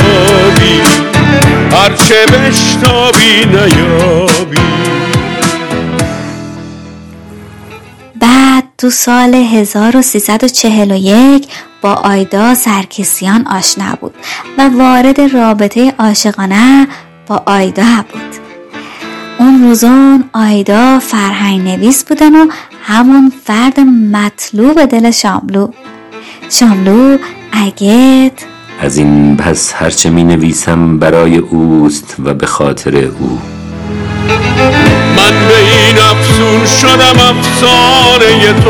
هرچه 1.72 2.26
بشتابی 2.26 3.46
نیابی. 3.46 4.58
بعد 8.20 8.64
تو 8.78 8.90
سال 8.90 9.36
1341 9.36 11.48
با 11.82 11.94
آیدا 11.94 12.56
سرکیسیان 12.56 13.48
آشنا 13.48 13.98
بود 14.02 14.14
و 14.58 14.70
وارد 14.70 15.22
رابطه 15.22 15.94
عاشقانه 16.00 16.88
با 17.28 17.44
آیدا 17.46 18.06
بود. 18.14 18.36
اون 19.40 19.64
روزان 19.64 20.30
آیدا 20.34 21.00
فرهنگ 21.00 21.62
نویس 21.62 22.06
بودن 22.06 22.36
و 22.36 22.48
همون 22.84 23.32
فرد 23.44 23.80
مطلوب 24.12 24.86
دل 24.86 25.12
شاملو. 25.12 25.70
شاملو 26.50 27.18
اگت 27.52 28.32
از 28.80 28.98
این 28.98 29.38
پس 29.38 29.74
هرچه 29.74 30.10
می 30.10 30.24
نویسم 30.24 31.00
برای 31.00 31.38
اوست 31.38 32.16
و 32.20 32.34
به 32.34 32.46
خاطر 32.46 32.98
او. 32.98 33.40
من 35.18 35.48
به 35.48 35.58
این 35.58 35.98
افسون 35.98 36.66
شدم 36.66 37.20
افسانه 37.20 38.54
تو. 38.54 38.70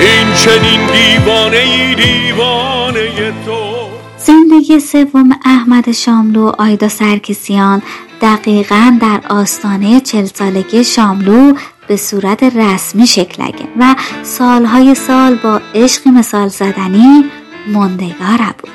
این 0.00 0.34
چنین 0.34 0.80
دیوانه 0.86 1.56
ای 1.56 1.94
دیوانه 1.94 3.32
تو. 3.46 3.78
زندگی 4.18 4.80
سوم 4.80 5.30
احمد 5.44 5.92
شاملو 5.92 6.46
و 6.48 6.52
آیدا 6.58 6.88
سرکسیان 6.88 7.82
دقیقا 8.22 8.98
در 9.00 9.20
آستانه 9.28 10.00
چل 10.00 10.24
سالگی 10.24 10.84
شاملو 10.84 11.52
به 11.88 11.96
صورت 11.96 12.42
رسمی 12.42 13.06
شکل 13.06 13.42
و 13.80 13.94
سالهای 14.22 14.94
سال 14.94 15.34
با 15.34 15.60
عشقی 15.74 16.10
مثال 16.10 16.48
زدنی 16.48 17.24
مندگار 17.72 18.54
بود. 18.58 18.70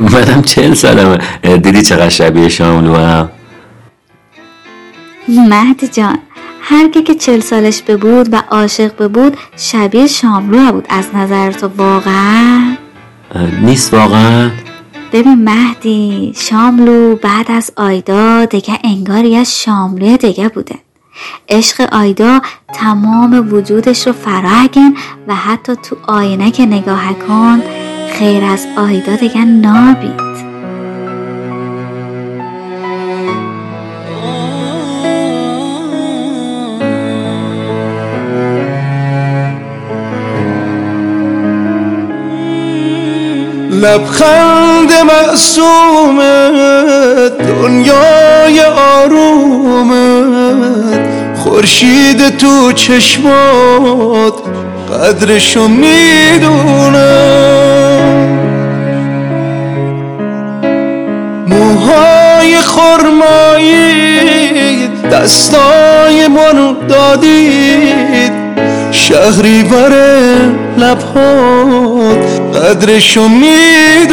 منم 0.12 0.42
چهل 0.42 0.74
سالمه. 0.74 1.18
دیدی 1.42 1.82
چقدر 1.82 2.08
شبیه 2.08 2.48
شاملو 2.48 2.94
هم 2.94 3.30
مهدی 5.38 5.88
جان 5.88 6.18
هر 6.60 6.88
که 6.88 7.14
چل 7.14 7.40
سالش 7.40 7.82
به 7.82 7.96
بود 7.96 8.32
و 8.32 8.42
عاشق 8.50 8.96
به 8.96 9.08
بود 9.08 9.36
شبیه 9.56 10.06
شاملو 10.06 10.72
بود 10.72 10.86
از 10.88 11.14
نظر 11.14 11.52
تو 11.52 11.70
واقعا؟ 11.76 12.76
نیست 13.62 13.94
واقعا. 13.94 14.50
ببین 15.12 15.44
مهدی 15.44 16.32
شاملو 16.36 17.16
بعد 17.16 17.50
از 17.50 17.72
آیدا 17.76 18.44
دیگه 18.44 18.78
انگاری 18.84 19.36
از 19.36 19.60
شاملو 19.60 20.16
دیگه 20.16 20.48
بوده. 20.48 20.74
عشق 21.48 21.88
آیدا 21.92 22.40
تمام 22.74 23.52
وجودش 23.52 24.06
رو 24.06 24.12
فراگن 24.12 24.94
و 25.28 25.34
حتی 25.34 25.72
تو 25.76 25.96
آینه 26.08 26.50
که 26.50 26.66
نگاه 26.66 27.14
کن 27.28 27.62
خیر 28.12 28.44
از 28.44 28.66
آیدا 28.76 29.16
دیگه 29.16 29.44
نابید 29.44 30.29
لبخند 43.80 44.92
معصومت 45.06 46.28
دنیای 47.38 48.60
آرومت. 49.00 50.20
خورشید 51.38 52.36
تو 52.36 52.72
چشمات 52.72 54.34
قدرشو 54.92 55.68
می‌دونم 55.68 57.00
موهای 61.46 62.56
خرمایی 62.60 63.80
دستای 65.12 66.28
منو 66.28 66.74
دادید. 66.88 68.39
شهری 68.92 69.62
بره 69.62 70.36
لبهات 70.78 72.40
قدرشو 72.56 73.28
می‌دونم. 73.28 74.10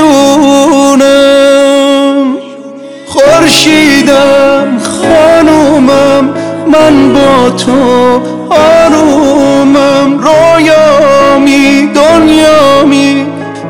خورشیدم 3.05 4.77
خانومم 4.79 6.29
من 6.71 7.13
با 7.13 7.49
تو 7.49 8.21
آرومم. 8.49 10.19
رویامی 10.19 11.89
دنیامی 11.95 13.25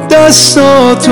دستاتو 0.10 1.12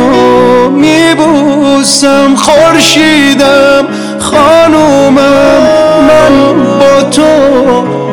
میبوسم. 0.70 2.36
خورشیدم 2.36 3.85
خانومم 4.26 5.62
من 6.08 6.56
با 6.80 7.02
تو 7.10 7.24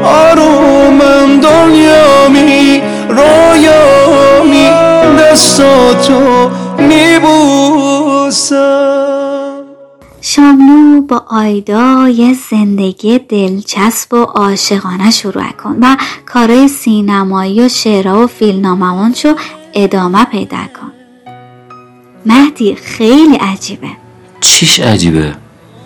آرومم 0.05 1.41
دنیامی 1.41 2.83
رویامی 3.09 4.69
دستاتو 5.19 6.51
میبوسم. 6.79 8.63
شاملو 10.21 11.01
با 11.01 11.25
آیدا 11.31 12.09
یه 12.09 12.37
زندگی 12.51 13.19
دلچسب 13.19 14.15
و 14.15 14.23
عاشقانه 14.23 15.11
شروع 15.11 15.53
کن 15.65 15.77
و 15.81 15.97
کارهای 16.27 16.69
سینمایی 16.69 17.61
و 17.61 17.69
شعرها 17.69 18.25
و 18.25 18.27
فیلمنامه‌هاشو 18.27 19.35
ادامه 19.75 20.25
پیدا 20.25 20.57
کن. 20.57 20.93
مهدی 22.27 22.75
خیلی 22.75 23.37
عجیبه. 23.37 23.89
چیش 24.41 24.81
عجیبه؟ 24.81 25.35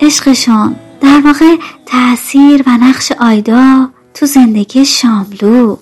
عشقشون 0.00 0.76
در 1.00 1.22
واقع 1.24 1.56
تاثیر 1.86 2.62
و 2.66 2.70
نقش 2.70 3.12
آیدا 3.12 3.88
تو 4.14 4.26
زندگی 4.26 4.84
شاملو. 4.84 5.76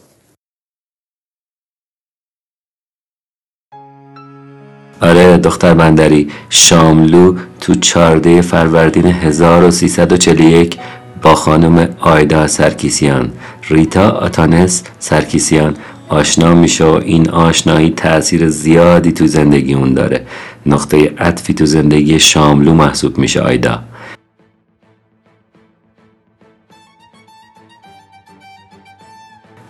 آره 5.00 5.36
دختر 5.36 5.74
بندری 5.74 6.30
شاملو 6.50 7.36
تو 7.60 7.74
چارده 7.74 8.40
فروردین 8.40 9.06
1341 9.06 10.78
با 11.22 11.34
خانم 11.34 11.96
آیدا 12.00 12.46
سرکیسیان. 12.46 13.32
ریتا 13.68 14.10
آتانس 14.10 14.82
سرکیسیان. 14.98 15.76
آشنا 16.08 16.54
میشه 16.54 16.84
و 16.84 17.00
این 17.04 17.30
آشنایی 17.30 17.90
تاثیر 17.90 18.48
زیادی 18.48 19.12
تو 19.12 19.26
زندگی 19.26 19.74
اون 19.74 19.94
داره. 19.94 20.26
نقطه 20.66 21.14
عطفی 21.18 21.54
تو 21.54 21.66
زندگی 21.66 22.18
شاملو 22.18 22.74
محسوب 22.74 23.18
میشه 23.18 23.40
آیدا. 23.40 23.82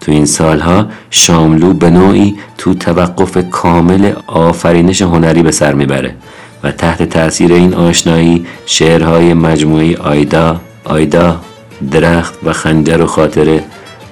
تو 0.05 0.13
این 0.13 0.27
سالها 0.27 0.87
شاملو 1.11 1.73
به 1.73 1.91
نوعی 1.91 2.37
تو 2.59 2.75
توقف 2.75 3.51
کامل 3.51 4.13
آفرینش 4.27 5.03
هنری 5.03 5.43
به 5.43 5.51
سر 5.51 5.75
می‌بره 5.75 6.15
و 6.63 6.73
تحت 6.73 7.03
تاثیر 7.03 7.53
این 7.53 7.75
آشنایی 7.75 8.47
شعرهای 8.67 9.35
مجموعه 9.35 9.97
آیدا 9.97 10.61
آیدا 10.85 11.41
درخت 11.91 12.35
و 12.45 12.53
خنجر 12.53 13.03
و 13.03 13.07
خاطره 13.07 13.65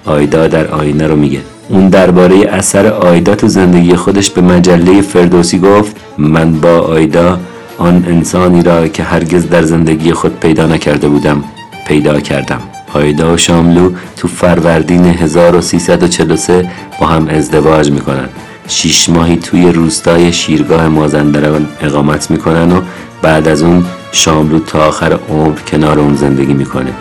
آیدا 0.04 0.48
در 0.48 0.68
آینه 0.68 1.06
رو 1.06 1.16
میگه. 1.16 1.40
اون 1.68 1.88
درباره 1.88 2.36
اثر 2.36 2.86
آیدا 2.86 3.34
تو 3.34 3.48
زندگی 3.48 3.96
خودش 3.96 4.30
به 4.30 4.40
مجله 4.40 5.00
فردوسی 5.00 5.58
گفت 5.58 5.96
من 6.18 6.60
با 6.60 6.78
آیدا 6.78 7.38
آن 7.78 8.04
انسانی 8.08 8.62
را 8.62 8.88
که 8.88 9.02
هرگز 9.02 9.48
در 9.48 9.62
زندگی 9.62 10.12
خود 10.12 10.40
پیدا 10.40 10.66
نکرده 10.66 11.08
بودم 11.08 11.44
پیدا 11.86 12.20
کردم. 12.20 12.71
آیدا 12.94 13.34
و 13.34 13.36
شاملو 13.36 13.92
تو 14.16 14.28
فروردین 14.28 15.04
1343 15.04 16.70
با 17.00 17.06
هم 17.06 17.28
ازدواج 17.28 17.90
می‌کنن. 17.90 18.28
شیش 18.68 19.08
ماهی 19.08 19.36
توی 19.36 19.72
روستای 19.72 20.32
شیرگاه 20.32 20.88
مازندران 20.88 21.68
اقامت 21.80 22.30
می‌کنن 22.30 22.72
و 22.72 22.80
بعد 23.22 23.48
از 23.48 23.62
اون 23.62 23.84
شاملو 24.12 24.58
تا 24.58 24.84
آخر 24.88 25.18
عمر 25.30 25.58
کنار 25.58 25.98
اون 25.98 26.14
زندگی 26.14 26.54
می‌کنه. 26.54 26.92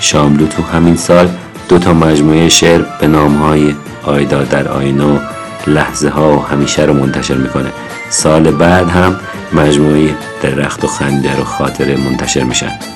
شاملو 0.00 0.46
تو 0.46 0.62
همین 0.62 0.96
سال 0.96 1.28
دو 1.68 1.78
تا 1.78 1.92
مجموعه 1.92 2.48
شعر 2.48 2.82
به 3.00 3.06
نامهای 3.06 3.74
آیدا 4.02 4.44
در 4.44 4.68
آینه 4.68 5.04
و 5.04 5.18
لحظه 5.66 6.08
ها 6.08 6.36
و 6.36 6.42
همیشه 6.42 6.82
رو 6.82 6.92
منتشر 6.92 7.34
می‌کنه. 7.34 7.72
سال 8.10 8.50
بعد 8.50 8.88
هم 8.88 9.16
مجموعه 9.52 10.10
درخت 10.42 10.84
و 10.84 10.86
خنجر 10.86 11.40
و 11.40 11.44
خاطره 11.44 11.96
منتشر 11.96 12.42
میشن. 12.42 12.93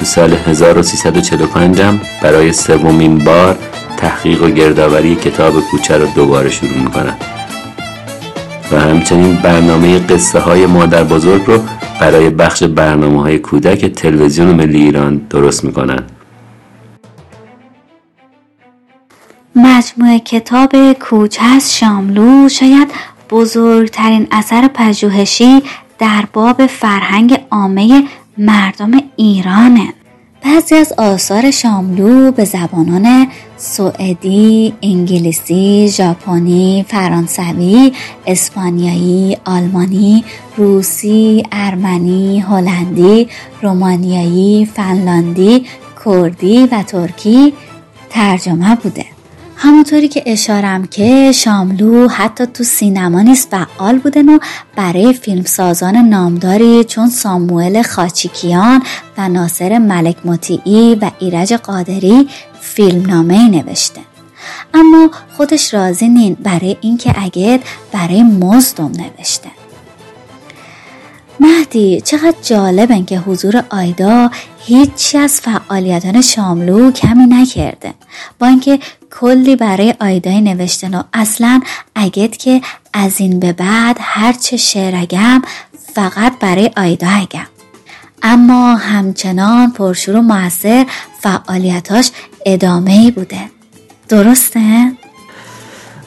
تو 0.00 0.06
سال 0.06 0.32
1345 0.32 1.80
هم 1.80 2.00
برای 2.22 2.52
سومین 2.52 3.18
بار 3.18 3.58
تحقیق 3.96 4.42
و 4.42 4.50
گردآوری 4.50 5.14
کتاب 5.14 5.60
کوچه 5.60 5.98
رو 5.98 6.06
دوباره 6.06 6.50
شروع 6.50 6.78
می‌کنن 6.78 7.14
و 8.72 8.80
همچنین 8.80 9.36
برنامه 9.36 9.98
قصه 9.98 10.38
های 10.38 10.66
مادر 10.66 11.04
بزرگ 11.04 11.42
رو 11.46 11.62
برای 12.00 12.30
بخش 12.30 12.62
برنامه 12.62 13.22
های 13.22 13.38
کودک 13.38 13.86
تلویزیون 13.86 14.54
ملی 14.54 14.82
ایران 14.82 15.16
درست 15.16 15.64
می‌کنن. 15.64 16.02
مجموعه 19.56 20.18
کتاب 20.18 20.92
کوچه 20.92 21.42
از 21.44 21.76
شاملو 21.78 22.48
شاید 22.48 22.88
بزرگترین 23.30 24.26
اثر 24.30 24.68
پژوهشی 24.74 25.62
در 25.98 26.24
باب 26.32 26.66
فرهنگ 26.66 27.40
عامه 27.50 28.04
مردم 28.42 28.90
ایرانه 29.16 29.94
بعضی 30.44 30.74
از 30.74 30.92
آثار 30.98 31.50
شاملو 31.50 32.32
به 32.32 32.44
زبانان 32.44 33.26
سوئدی، 33.56 34.74
انگلیسی، 34.82 35.88
ژاپنی، 35.88 36.84
فرانسوی، 36.88 37.92
اسپانیایی، 38.26 39.36
آلمانی، 39.44 40.24
روسی، 40.56 41.42
ارمنی، 41.52 42.40
هلندی، 42.40 43.28
رومانیایی، 43.62 44.66
فنلاندی، 44.66 45.66
کردی 46.04 46.68
و 46.72 46.82
ترکی 46.82 47.52
ترجمه 48.10 48.76
بوده. 48.76 49.06
همونطوری 49.62 50.08
که 50.08 50.22
اشارم 50.26 50.86
که 50.86 51.32
شاملو 51.32 52.08
حتی 52.08 52.46
تو 52.46 52.64
سینما 52.64 53.22
نیست 53.22 53.48
فعال 53.50 53.98
بودن 53.98 54.28
و 54.28 54.38
برای 54.76 55.12
فیلمسازان 55.12 55.96
نامداری 55.96 56.84
چون 56.84 57.08
ساموئل 57.08 57.82
خاچیکیان 57.82 58.82
و 59.18 59.28
ناصر 59.28 59.78
ملک 59.78 60.16
مطیعی 60.24 60.94
و 60.94 61.10
ایرج 61.18 61.52
قادری 61.52 62.28
فیلمنامه 62.60 63.48
نوشته. 63.48 64.00
اما 64.74 65.10
خودش 65.36 65.74
راضی 65.74 66.08
نین 66.08 66.34
برای 66.34 66.76
اینکه 66.80 67.14
اگه 67.16 67.60
برای 67.92 68.22
مزدم 68.22 68.92
نوشته. 68.92 69.50
مهدی 71.40 72.00
چقدر 72.00 72.36
جالبن 72.42 73.04
که 73.04 73.18
حضور 73.18 73.64
آیدا 73.70 74.30
هیچی 74.64 75.18
از 75.18 75.40
فعالیتان 75.40 76.20
شاملو 76.20 76.90
کمی 76.90 77.26
نکرده. 77.26 77.94
با 78.38 78.46
اینکه 78.46 78.78
کلی 79.10 79.56
برای 79.56 79.94
آیدای 80.00 80.40
نوشتن 80.40 80.94
و 80.94 81.02
اصلا 81.12 81.60
اگت 81.94 82.36
که 82.36 82.60
از 82.92 83.20
این 83.20 83.40
به 83.40 83.52
بعد 83.52 83.96
هرچه 84.00 84.56
شعر 84.56 84.96
اگم 84.96 85.42
فقط 85.94 86.38
برای 86.40 86.70
آیدا 86.76 87.08
اگم. 87.08 87.46
اما 88.22 88.74
همچنان 88.74 89.72
پرشور 89.72 90.16
و 90.16 90.22
موثر 90.22 90.86
فعالیتاش 91.20 92.10
ادامه 92.46 92.92
ای 92.92 93.10
بوده. 93.10 93.40
درسته؟ 94.08 94.92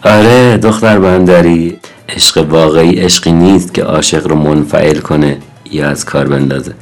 آره 0.03 0.57
دختر 0.57 0.99
بندری 0.99 1.79
عشق 2.09 2.49
واقعی 2.49 2.99
عشقی 2.99 3.31
نیست 3.31 3.73
که 3.73 3.83
عاشق 3.83 4.27
رو 4.27 4.35
منفعل 4.35 4.99
کنه 4.99 5.37
یا 5.71 5.89
از 5.89 6.05
کار 6.05 6.27
بندازه. 6.27 6.73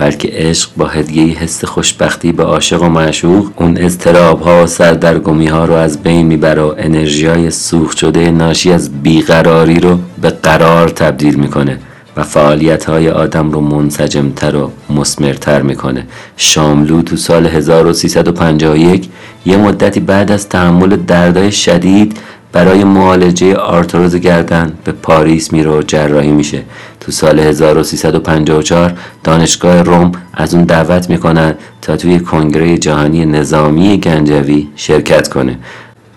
بلکه 0.00 0.28
عشق 0.32 0.70
با 0.76 0.86
هدیه 0.86 1.38
حس 1.38 1.64
خوشبختی 1.64 2.32
به 2.32 2.44
عاشق 2.44 2.82
و 2.82 2.88
معشوق 2.88 3.50
اون 3.56 3.78
اضطراب 3.78 4.40
ها 4.40 4.64
و 4.64 4.66
سردرگمی 4.66 5.46
ها 5.46 5.64
رو 5.64 5.74
از 5.74 6.02
بین 6.02 6.26
می‌بره 6.26 6.62
و 6.62 6.74
انرژی 6.78 7.26
های 7.26 7.50
سوخت 7.50 7.96
شده 7.96 8.30
ناشی 8.30 8.72
از 8.72 9.02
بیقراری 9.02 9.80
رو 9.80 9.98
به 10.22 10.30
قرار 10.30 10.88
تبدیل 10.88 11.34
می‌کنه 11.34 11.78
و 12.16 12.22
فعالیت 12.22 12.84
های 12.84 13.10
آدم 13.10 13.50
رو 13.50 13.60
منسجمتر 13.60 14.56
و 14.56 14.70
مسمرتر 14.90 15.62
می‌کنه. 15.62 16.06
شاملو 16.36 17.02
تو 17.02 17.16
سال 17.16 17.46
1351 17.46 19.08
یه 19.46 19.56
مدتی 19.56 20.00
بعد 20.00 20.32
از 20.32 20.48
تحمل 20.48 20.96
دردای 20.96 21.52
شدید 21.52 22.16
برای 22.52 22.84
معالجه 22.84 23.54
آرتروز 23.54 24.16
گردن 24.16 24.72
به 24.84 24.92
پاریس 24.92 25.52
میره 25.52 25.70
و 25.70 25.82
جراحی 25.82 26.32
میشه. 26.32 26.62
تو 27.00 27.12
سال 27.12 27.38
1354 27.38 28.92
دانشگاه 29.24 29.82
روم 29.82 30.12
از 30.34 30.54
اون 30.54 30.64
دعوت 30.64 31.10
می‌کنن 31.10 31.54
تا 31.82 31.96
توی 31.96 32.20
کنگره 32.20 32.78
جهانی 32.78 33.26
نظامی 33.26 34.00
گنجوی 34.00 34.68
شرکت 34.76 35.28
کنه 35.28 35.58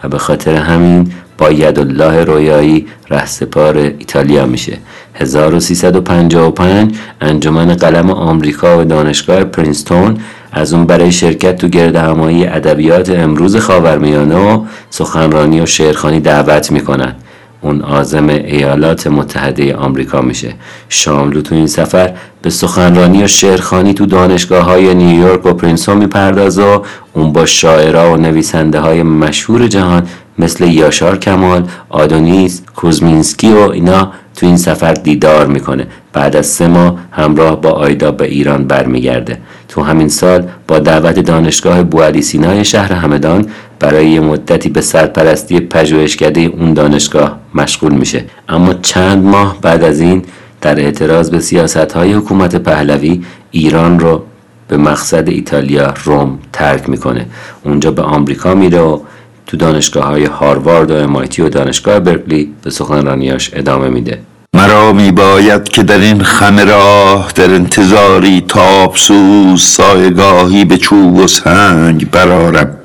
و 0.03 0.07
به 0.07 0.17
خاطر 0.17 0.55
همین 0.55 1.11
با 1.37 1.51
یدالله 1.51 2.23
رویایی 2.23 2.87
رهسپار 3.09 3.77
ایتالیا 3.77 4.45
میشه. 4.45 4.77
1355 5.15 6.95
انجمن 7.21 7.73
قلم 7.73 8.09
آمریکا 8.09 8.79
و 8.79 8.83
دانشگاه 8.83 9.43
پرینستون 9.43 10.17
از 10.51 10.73
اون 10.73 10.85
برای 10.85 11.11
شرکت 11.11 11.57
تو 11.57 11.67
گرد 11.67 11.95
همایی 11.95 12.45
ادبیات 12.45 13.09
امروز 13.09 13.55
خاورمیانه 13.55 14.35
و 14.35 14.65
سخنرانی 14.89 15.61
و 15.61 15.65
شعرخانی 15.65 16.19
دعوت 16.19 16.71
می‌کنن. 16.71 17.15
اون 17.63 17.81
آزم 17.81 18.29
ایالات 18.29 19.07
متحده 19.07 19.75
آمریکا 19.75 20.21
میشه. 20.21 20.53
شاملو 20.89 21.41
تو 21.41 21.55
این 21.55 21.67
سفر 21.67 22.13
به 22.41 22.49
سخنرانی 22.49 23.23
و 23.23 23.27
شعرخانی 23.27 23.93
تو 23.93 24.05
دانشگاه 24.05 24.65
های 24.65 24.95
نیویورک 24.95 25.45
و 25.45 25.53
پرینستون 25.53 25.97
می‌پردازه 25.97 26.63
و 26.63 26.79
اون 27.13 27.33
با 27.33 27.45
شاعرها 27.45 28.13
و 28.13 28.17
نویسنده 28.17 28.79
های 28.79 29.03
مشهور 29.03 29.67
جهان 29.67 30.07
مثل 30.39 30.67
یاشار 30.67 31.17
کمال، 31.17 31.67
آدونیس، 31.89 32.61
کوزمینسکی 32.75 33.53
و 33.53 33.57
اینا 33.57 34.11
تو 34.35 34.45
این 34.45 34.57
سفر 34.57 34.93
دیدار 34.93 35.47
می‌کنه. 35.47 35.87
بعد 36.13 36.35
از 36.35 36.45
سه 36.45 36.67
ماه 36.67 36.99
همراه 37.11 37.61
با 37.61 37.69
آیدا 37.69 38.11
به 38.11 38.25
ایران 38.25 38.67
برمیگرده. 38.67 39.37
تو 39.67 39.81
همین 39.81 40.09
سال 40.09 40.47
با 40.67 40.79
دعوت 40.79 41.19
دانشگاه 41.19 41.83
بوعلی 41.83 42.21
سینای 42.21 42.65
شهر 42.65 42.93
همدان 42.93 43.45
برای 43.79 44.09
یه 44.09 44.19
مدتی 44.19 44.69
به 44.69 44.81
سرپرستی 44.81 45.59
پژوهشکده 45.59 46.41
اون 46.41 46.73
دانشگاه 46.73 47.39
مشغول 47.55 47.93
میشه. 47.93 48.25
اما 48.49 48.73
چند 48.73 49.23
ماه 49.23 49.57
بعد 49.61 49.83
از 49.83 50.01
این 50.01 50.23
در 50.61 50.79
اعتراض 50.79 51.29
به 51.29 51.39
سیاست 51.39 51.91
های 51.91 52.13
حکومت 52.13 52.55
پهلوی 52.55 53.23
ایران 53.51 53.99
رو 53.99 54.23
به 54.67 54.77
مقصد 54.77 55.29
ایتالیا 55.29 55.93
روم 56.03 56.39
ترک 56.53 56.89
می‌کنه. 56.89 57.25
اونجا 57.63 57.91
به 57.91 58.01
آمریکا 58.01 58.55
میره 58.55 58.79
و 58.79 58.99
تو 59.47 59.57
دانشگاه 59.57 60.05
های 60.05 60.25
هاروارد 60.25 60.91
و 60.91 60.95
امایتی 60.95 61.41
و 61.41 61.49
دانشگاه 61.49 61.99
برکلی 61.99 62.53
به 62.63 62.69
سخنرانیاش 62.69 63.49
ادامه 63.53 63.89
میده. 63.89 64.19
مرا 64.53 64.93
می 64.93 65.11
باید 65.11 65.69
که 65.69 65.83
در 65.83 65.97
این 65.97 66.23
خم 66.23 66.59
راه 66.59 67.31
در 67.35 67.53
انتظاری 67.53 68.41
تابسوز 68.41 69.63
سایگاهی 69.63 70.65
به 70.65 70.77
چوب 70.77 71.15
و 71.15 71.27
سنگ 71.27 72.11
برارم 72.11 72.79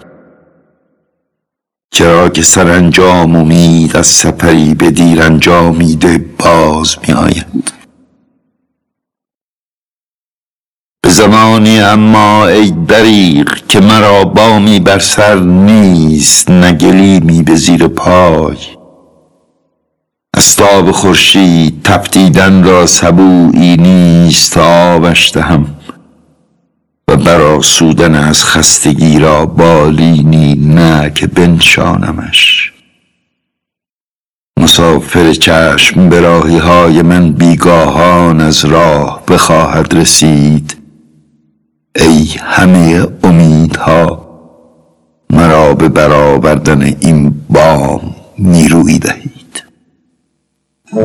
چرا 1.90 2.28
که 2.28 2.42
سرانجام 2.42 3.36
امید 3.36 3.96
از 3.96 4.06
سپری 4.06 4.74
به 4.74 4.90
دیر 4.90 5.22
انجامیده 5.22 6.24
باز 6.38 6.96
می 7.08 7.14
آید 7.14 7.72
به 11.02 11.08
زمانی 11.10 11.80
اما 11.80 12.46
ای 12.46 12.70
دریغ 12.70 13.54
که 13.68 13.80
مرا 13.80 14.24
بامی 14.24 14.80
بر 14.80 14.98
سر 14.98 15.38
نیست 15.38 16.50
نگلیمی 16.50 17.42
به 17.42 17.54
زیر 17.54 17.88
پای. 17.88 18.77
از 20.38 20.56
تاب 20.56 20.90
خورشید 20.90 21.82
تپتیدن 21.84 22.64
را 22.64 22.86
سبویی 22.86 23.76
نیست 23.76 24.56
آبش 24.58 25.32
دهم 25.34 25.66
و 27.08 27.16
برآسودن 27.16 28.14
از 28.14 28.44
خستگی 28.44 29.18
را 29.18 29.46
بالینی 29.46 30.54
نه 30.54 31.10
که 31.14 31.26
بنشانمش. 31.26 32.72
مسافر 34.60 35.32
چشم 35.32 36.08
به 36.08 36.20
راهی 36.20 36.58
های 36.58 37.02
من 37.02 37.32
بیگاهان 37.32 38.40
از 38.40 38.64
راه 38.64 39.22
بخواهد 39.28 39.94
رسید. 39.94 40.76
ای 41.96 42.28
همه 42.40 43.06
امیدها 43.24 44.28
مرا 45.30 45.74
به 45.74 45.88
برآوردن 45.88 46.82
این 46.82 47.34
بام 47.50 48.00
نیرویی 48.38 48.98
دهید. 48.98 49.37
بعد 50.88 51.02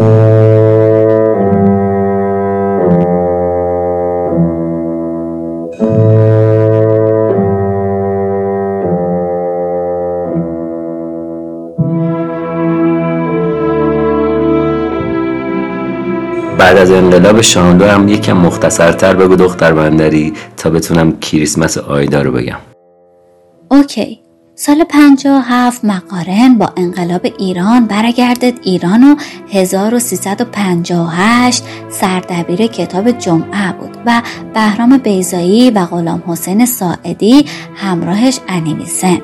از 16.77 16.91
انقلاب 16.91 17.41
شاملو 17.41 17.85
هم 17.85 18.07
یکم 18.07 18.33
مختصرتر 18.33 19.13
بگو 19.13 19.35
دختر 19.35 19.73
بندری 19.73 20.33
تا 20.57 20.69
بتونم 20.69 21.19
کریسمس 21.19 21.77
آیدا 21.77 22.21
رو 22.21 22.31
بگم. 22.31 22.59
اوکی. 23.71 24.22
سال 24.55 24.83
57 24.83 25.85
مقارن 25.85 26.57
با 26.57 26.73
انقلاب 26.77 27.21
ایران 27.39 27.85
برگردد 27.85 28.53
ایران 28.63 29.03
و 29.03 29.15
1358 29.51 31.63
سردبیر 31.89 32.67
کتاب 32.67 33.11
جمعه 33.11 33.71
بود 33.71 33.97
و 34.05 34.21
بهرام 34.53 34.97
بیزایی 34.97 35.71
و 35.71 35.85
غلام 35.85 36.23
حسین 36.27 36.65
ساعدی 36.65 37.45
همراهش 37.75 38.39
انیمیسن 38.47 39.21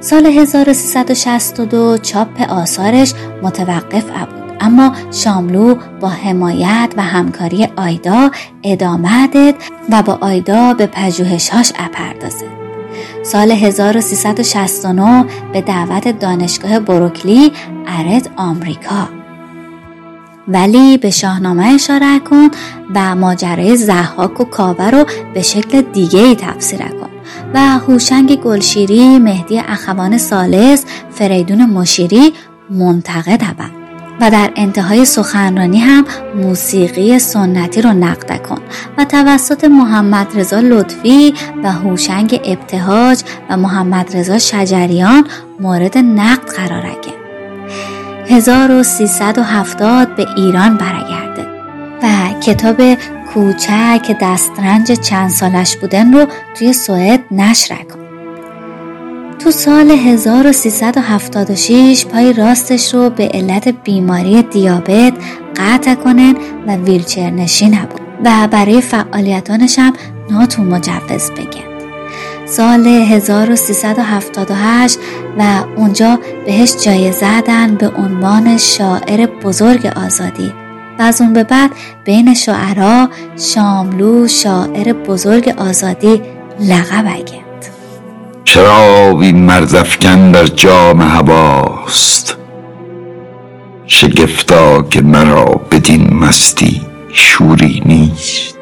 سال 0.00 0.26
1362 0.26 1.98
چاپ 1.98 2.50
آثارش 2.50 3.14
متوقف 3.42 4.04
بود 4.04 4.56
اما 4.60 4.92
شاملو 5.10 5.74
با 6.00 6.08
حمایت 6.08 6.94
و 6.96 7.02
همکاری 7.02 7.68
آیدا 7.76 8.30
ادامه 8.62 9.26
داد 9.26 9.54
و 9.90 10.02
با 10.02 10.18
آیدا 10.20 10.74
به 10.74 10.86
پژوهشهاش 10.86 11.72
اپردازه 11.78 12.57
سال 13.28 13.50
1369 13.50 15.24
به 15.52 15.60
دعوت 15.60 16.18
دانشگاه 16.18 16.80
بروکلی 16.80 17.52
ارد 17.86 18.30
آمریکا. 18.36 19.08
ولی 20.48 20.98
به 20.98 21.10
شاهنامه 21.10 21.66
اشاره 21.66 22.18
کن 22.18 22.48
و 22.94 23.14
ماجرای 23.14 23.76
زحاک 23.76 24.40
و 24.40 24.44
کاوه 24.44 24.90
رو 24.90 25.04
به 25.34 25.42
شکل 25.42 25.82
دیگه 25.82 26.20
ای 26.20 26.34
تفسیر 26.34 26.78
کن 26.78 27.10
و 27.54 27.58
هوشنگ 27.58 28.36
گلشیری 28.36 29.18
مهدی 29.18 29.58
اخوان 29.58 30.18
سالس 30.18 30.84
فریدون 31.10 31.64
مشیری 31.64 32.32
منتقد 32.70 33.40
بود 33.40 33.77
و 34.20 34.30
در 34.30 34.50
انتهای 34.56 35.04
سخنرانی 35.04 35.78
هم 35.78 36.04
موسیقی 36.34 37.18
سنتی 37.18 37.82
رو 37.82 37.92
نقد 37.92 38.42
کن 38.42 38.60
و 38.98 39.04
توسط 39.04 39.64
محمد 39.64 40.26
رضا 40.38 40.60
لطفی 40.60 41.34
و 41.62 41.72
هوشنگ 41.72 42.40
ابتهاج 42.44 43.22
و 43.50 43.56
محمد 43.56 44.16
رضا 44.16 44.38
شجریان 44.38 45.26
مورد 45.60 45.98
نقد 45.98 46.50
قرار 46.50 46.82
گرفت 46.82 47.18
1370 48.30 50.16
به 50.16 50.26
ایران 50.36 50.76
برگرده 50.76 51.46
و 52.02 52.40
کتاب 52.40 52.94
کوچک 53.34 54.16
دسترنج 54.20 54.92
چند 54.92 55.30
سالش 55.30 55.76
بودن 55.76 56.12
رو 56.12 56.26
توی 56.54 56.72
سوئد 56.72 57.20
نشر 57.30 57.74
کن. 57.74 58.07
تو 59.38 59.50
سال 59.50 59.90
1376 59.90 62.06
پای 62.06 62.32
راستش 62.32 62.94
رو 62.94 63.10
به 63.10 63.28
علت 63.28 63.68
بیماری 63.68 64.42
دیابت 64.42 65.12
قطع 65.56 65.94
کنن 65.94 66.34
و 66.66 66.76
ویلچر 66.76 67.30
نشین 67.30 67.70
بود 67.70 68.00
و 68.24 68.48
برای 68.50 68.80
فعالیتانش 68.80 69.78
هم 69.78 69.92
ناتو 70.30 70.62
مجوز 70.62 71.30
بگن. 71.30 71.78
سال 72.46 72.86
1378 72.86 74.98
و 75.38 75.64
اونجا 75.76 76.18
بهش 76.46 76.74
جایزه 76.84 77.40
دادن 77.40 77.74
به 77.74 77.88
عنوان 77.88 78.58
شاعر 78.58 79.26
بزرگ 79.26 79.86
آزادی 79.86 80.52
و 80.98 81.02
از 81.02 81.20
اون 81.20 81.32
به 81.32 81.44
بعد 81.44 81.70
بین 82.04 82.34
شاعرها 82.34 83.08
شاملو 83.36 84.28
شاعر 84.28 84.92
بزرگ 84.92 85.54
آزادی 85.58 86.22
لقب 86.60 87.06
اگه. 87.06 87.47
شرابی 88.50 89.32
مردفکن 89.32 90.30
در 90.30 90.46
جام 90.46 91.02
هواست؟ 91.02 92.36
شگفتا 93.86 94.82
که 94.82 95.02
مرا 95.02 95.44
بدین 95.44 96.14
مستی 96.14 96.80
شوری 97.12 97.82
نیست. 97.86 98.58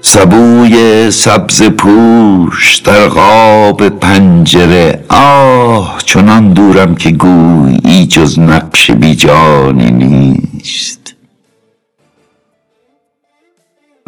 سبوی 0.00 1.10
سبز 1.10 1.62
پوش 1.62 2.76
در 2.76 3.08
قاب 3.08 3.88
پنجره 3.88 5.04
آه 5.08 5.98
چنان 6.06 6.52
دورم 6.52 6.94
که 6.94 7.10
گویی 7.10 8.06
جز 8.06 8.38
نقش 8.38 8.90
بیجانی 8.90 9.90
نیست. 9.90 11.14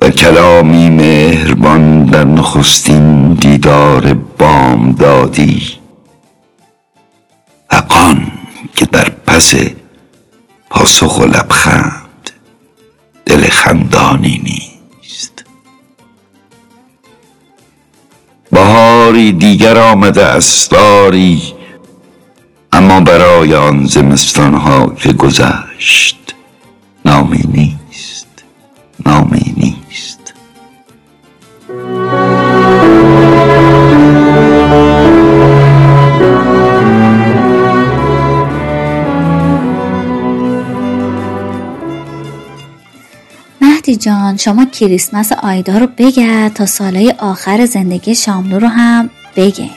و 0.03 0.11
کلامی 0.11 0.91
مهربان 0.91 2.05
در 2.05 2.25
نخستین 2.25 3.35
دیدار 3.35 4.15
بام 4.15 4.93
دادی 4.93 5.63
حقان 7.71 8.33
که 8.77 8.87
در 8.87 9.09
پس 9.27 9.55
پاسخ 10.71 11.19
و 11.19 11.25
لبخند 11.25 12.31
دل 13.27 13.49
خندانی 13.49 14.41
نیست. 14.45 15.45
بهاری 18.51 19.33
دیگر 19.33 19.79
آمده 19.79 20.27
اسراری 20.27 21.43
اما 22.73 23.01
برای 23.01 23.55
آن 23.55 23.85
زمستانها 23.85 24.87
که 24.87 25.13
گذشت 25.13 26.35
نامی 27.05 27.45
نیست. 27.49 28.27
نامی 29.07 29.55
نیست. 29.57 29.72
مهدی 43.83 43.97
جان 43.97 44.37
شما 44.37 44.65
کریسمس 44.65 45.33
آیدا 45.33 45.79
رو 45.79 45.87
بگرد 45.99 46.53
تا 46.53 46.67
سالهای 46.67 47.15
آخر 47.19 47.67
زندگی 47.67 48.15
شاملو 48.15 48.59
رو 48.59 48.69
هم 48.69 49.11
بگه. 49.37 49.71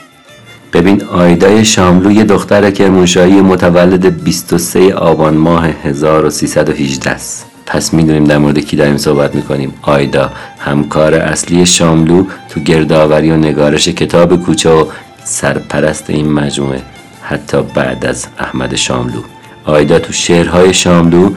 ببین 0.72 1.04
آیدای 1.04 1.64
شاملو 1.64 2.10
یه 2.10 2.24
دختر 2.24 2.70
کرمانشاهی 2.70 3.40
متولد 3.40 4.24
23 4.24 4.94
آبان 4.94 5.34
ماه 5.34 5.66
1318 5.66 7.10
است. 7.10 7.46
پس 7.66 7.94
می‌دونیم 7.94 8.24
در 8.24 8.38
مورد 8.38 8.58
کی 8.58 8.76
داریم 8.76 8.96
صحبت 8.96 9.34
می‌کنیم. 9.34 9.74
آیدا 9.82 10.32
همکار 10.58 11.14
اصلی 11.14 11.66
شاملو 11.66 12.24
تو 12.48 12.60
گردآوری 12.60 13.30
و 13.30 13.36
نگارش 13.36 13.88
کتاب 13.88 14.42
کوچه 14.42 14.70
و 14.70 14.86
سرپرست 15.24 16.10
این 16.10 16.32
مجموعه 16.32 16.82
حتی 17.22 17.62
بعد 17.62 18.06
از 18.06 18.26
احمد 18.38 18.74
شاملو. 18.74 19.22
آیدا 19.64 19.98
تو 19.98 20.12
شعرهای 20.12 20.74
شاملو 20.74 21.30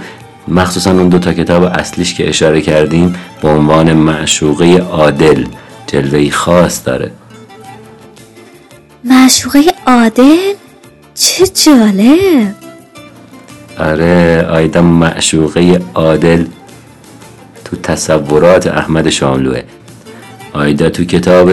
مخصوصا 0.49 0.91
اون 0.91 1.09
دوتا 1.09 1.33
کتاب 1.33 1.63
اصلیش 1.63 2.13
که 2.13 2.29
اشاره 2.29 2.61
کردیم 2.61 3.15
به 3.41 3.49
عنوان 3.49 3.93
معشوقه 3.93 4.77
عادل 4.77 5.45
جلوهی 5.87 6.31
خاص 6.31 6.85
داره. 6.85 7.11
معشوقه 9.03 9.63
عادل؟ 9.87 10.53
چه 11.15 11.47
جالب! 11.47 12.53
آره 13.79 14.47
آیدا 14.51 14.81
معشوقه 14.81 15.81
عادل 15.93 16.45
تو 17.65 17.75
تصورات 17.75 18.67
احمد 18.67 19.09
شاملوه. 19.09 19.61
آیدا 20.53 20.89
تو 20.89 21.03
کتاب 21.03 21.51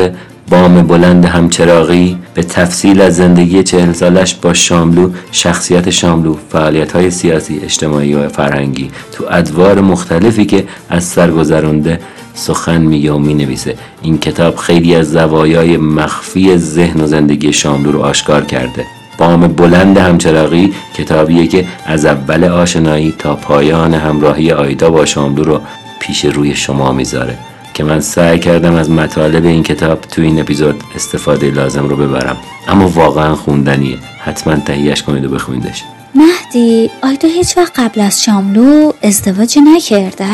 بام 0.50 0.82
بلند 0.87 1.24
همچراغی 1.24 2.18
به 2.35 2.42
تفصیل 2.42 3.00
از 3.00 3.16
زندگی 3.16 3.62
چهل 3.62 3.92
سالش 3.92 4.35
با 4.35 4.54
شاملو 4.54 5.11
شخصیت 5.32 5.90
شاملو 5.90 6.37
فعالیت 6.52 6.92
های 6.92 7.11
سیاسی 7.11 7.61
اجتماعی 7.64 8.14
و 8.14 8.28
فرهنگی 8.28 8.90
تو 9.12 9.24
ادوار 9.30 9.80
مختلفی 9.80 10.44
که 10.44 10.64
از 10.90 11.04
سر 11.04 11.30
گذرونده 11.30 12.00
سخن 12.35 12.80
میگه 12.80 13.12
و 13.12 13.18
می‌نویسه. 13.18 13.74
این 14.02 14.18
کتاب 14.18 14.56
خیلی 14.56 14.94
از 14.94 15.11
زوایای 15.11 15.76
مخفی 15.76 16.56
ذهن 16.56 17.00
و 17.00 17.06
زندگی 17.06 17.52
شاملو 17.52 17.92
رو 17.92 18.02
آشکار 18.02 18.44
کرده. 18.44 18.85
بام 19.18 19.46
بلند 19.46 19.98
همچراغی 19.98 20.72
کتابیه 20.98 21.46
که 21.46 21.64
از 21.87 22.06
اول 22.06 22.44
آشنایی 22.44 23.14
تا 23.18 23.35
پایان 23.35 23.94
همراهی 23.94 24.52
آیدا 24.52 24.90
با 24.90 25.04
شاملو 25.04 25.44
رو 25.44 25.61
پیش 26.00 26.24
روی 26.24 26.54
شما 26.54 26.92
می‌ذاره. 26.92 27.38
که 27.77 27.85
من 27.85 28.01
سعی 28.01 28.39
کردم 28.39 28.75
از 28.75 28.91
مطالب 28.91 29.45
این 29.45 29.62
کتاب 29.62 30.01
تو 30.01 30.23
این 30.23 30.41
اپیزود 30.41 30.83
استفاده 30.95 31.51
لازم 31.51 31.89
رو 31.89 31.97
ببرم. 31.97 32.37
اما 32.69 32.89
واقعا 32.89 33.35
خوندنیه. 33.35 33.99
حتما 34.21 34.57
تهیهش 34.57 35.03
کنید 35.03 35.25
و 35.25 35.29
بخویندش 35.29 35.83
مهدی 36.15 36.91
آیدا 37.03 37.29
هیچ 37.29 37.57
وقت 37.57 37.81
قبل 37.81 38.01
از 38.01 38.23
شاملو 38.23 38.93
ازدواجی 39.03 39.61
نکرده؟ 39.61 40.27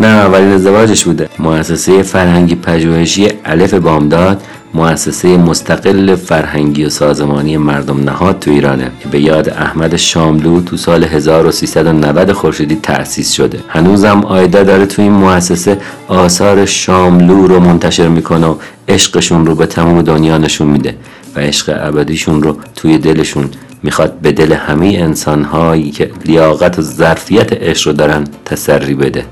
نه 0.00 0.06
اولین 0.06 0.52
ازدواجش 0.52 1.04
بوده. 1.04 1.28
مؤسسه 1.38 2.02
فرهنگی 2.02 2.54
پژوهشی 2.54 3.28
الف 3.44 3.74
بامداد 3.74 4.42
مؤسسه 4.76 5.36
مستقل 5.36 6.14
فرهنگی 6.14 6.84
و 6.84 6.88
سازمانی 6.88 7.56
مردم 7.56 8.04
نهاد 8.04 8.38
تو 8.38 8.50
ایرانه 8.50 8.90
که 9.02 9.08
به 9.08 9.20
یاد 9.20 9.48
احمد 9.48 9.96
شاملو 9.96 10.60
تو 10.60 10.76
سال 10.76 11.04
1390 11.04 12.32
خورشیدی 12.32 12.78
تأسیس 12.82 13.32
شده. 13.32 13.58
هنوزم 13.68 14.20
آیدا 14.24 14.62
داره 14.62 14.86
تو 14.86 15.02
این 15.02 15.12
مؤسسه 15.12 15.78
آثار 16.08 16.66
شاملو 16.66 17.46
رو 17.46 17.60
منتشر 17.60 18.08
می‌کنه 18.08 18.46
و 18.46 18.54
عشقشون 18.88 19.46
رو 19.46 19.54
به 19.54 19.66
تمام 19.66 20.02
دنیا 20.02 20.38
نشون 20.38 20.68
میده 20.68 20.96
و 21.36 21.40
عشق 21.40 21.78
ابدیشون 21.82 22.42
رو 22.42 22.56
توی 22.74 22.98
دلشون 22.98 23.48
می‌خواد 23.82 24.18
به 24.18 24.32
دل 24.32 24.52
همه 24.52 24.86
انسانهایی 24.86 25.90
که 25.90 26.10
لیاقت 26.24 26.78
و 26.78 26.82
ظرفیت 26.82 27.52
عشق 27.52 27.86
رو 27.86 27.92
دارن 27.92 28.24
تسری 28.44 28.94
بده. 28.94 29.24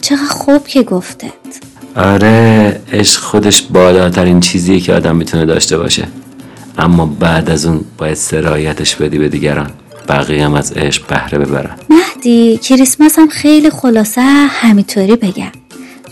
چقدر 0.00 0.24
خوب 0.30 0.66
که 0.66 0.82
گفتت 0.82 1.39
آره 1.96 2.80
عشق 2.92 3.20
خودش 3.20 3.62
بالاترین 3.62 4.40
چیزیه 4.40 4.80
که 4.80 4.94
آدم 4.94 5.16
می‌تونه 5.16 5.46
داشته 5.46 5.78
باشه. 5.78 6.08
اما 6.78 7.06
بعد 7.06 7.50
از 7.50 7.66
اون 7.66 7.80
باید 7.98 8.14
سرایتش 8.14 8.96
بدی 8.96 9.18
به 9.18 9.28
دیگران. 9.28 9.70
بقیه 10.08 10.44
هم 10.44 10.54
از 10.54 10.72
عشق 10.72 11.06
بهره 11.06 11.38
ببرن. 11.38 11.76
مهدی 11.90 12.56
کریسمس 12.56 13.18
هم 13.18 13.28
خیلی 13.28 13.70
خلاصه 13.70 14.20
همینطوری 14.50 15.16
بگم. 15.16 15.52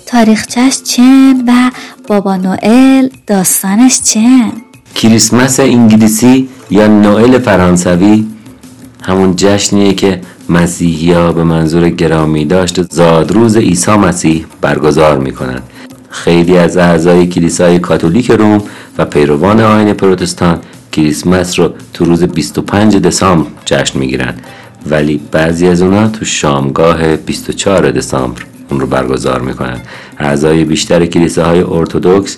تاریخچش 0.07 0.83
چن 0.83 1.45
و 1.49 1.71
بابا 2.07 2.37
نوئل 2.37 3.09
داستانش 3.27 4.01
چن 4.03 4.53
کریسمس 4.95 5.61
انگلیسی 5.61 6.49
یا 6.71 6.87
نوئل 6.87 7.39
فرانسوی؟ 7.39 8.27
همون 9.03 9.37
جشنیه 9.37 9.95
که 9.95 10.21
مسیحی 10.49 11.13
ها 11.13 11.33
به 11.33 11.45
منظور 11.45 11.91
گرامی 11.91 12.45
داشت 12.45 12.93
زادروز 12.93 13.57
عیسی 13.57 13.91
مسیح 13.91 14.47
برگزار 14.61 15.19
می‌کنند 15.19 15.63
خیلی 16.11 16.59
از 16.59 16.77
اعضای 16.77 17.27
کلیسای 17.27 17.79
کاتولیک 17.79 18.31
روم 18.31 18.63
و 18.99 19.05
پیروان 19.05 19.61
آین 19.61 19.93
پروتستان 19.93 20.59
کریسمس 20.93 21.59
رو 21.59 21.73
تو 21.95 22.05
روز 22.05 22.23
25 22.23 22.97
دسامبر 22.97 23.49
جشن 23.65 23.99
می‌گیرن 23.99 24.35
ولی 24.87 25.21
بعضی 25.33 25.69
از 25.69 25.83
اونا 25.83 26.09
تو 26.09 26.25
شامگاه 26.25 27.17
24 27.17 27.91
دسامبر 27.91 28.43
اون 28.71 28.81
رو 28.81 28.87
برگزار 28.87 29.41
می‌کنن 29.41 29.81
اعضای 30.19 30.65
بیشتر 30.65 31.07
کلیساهای 31.07 31.61
ارتودکس 31.61 32.37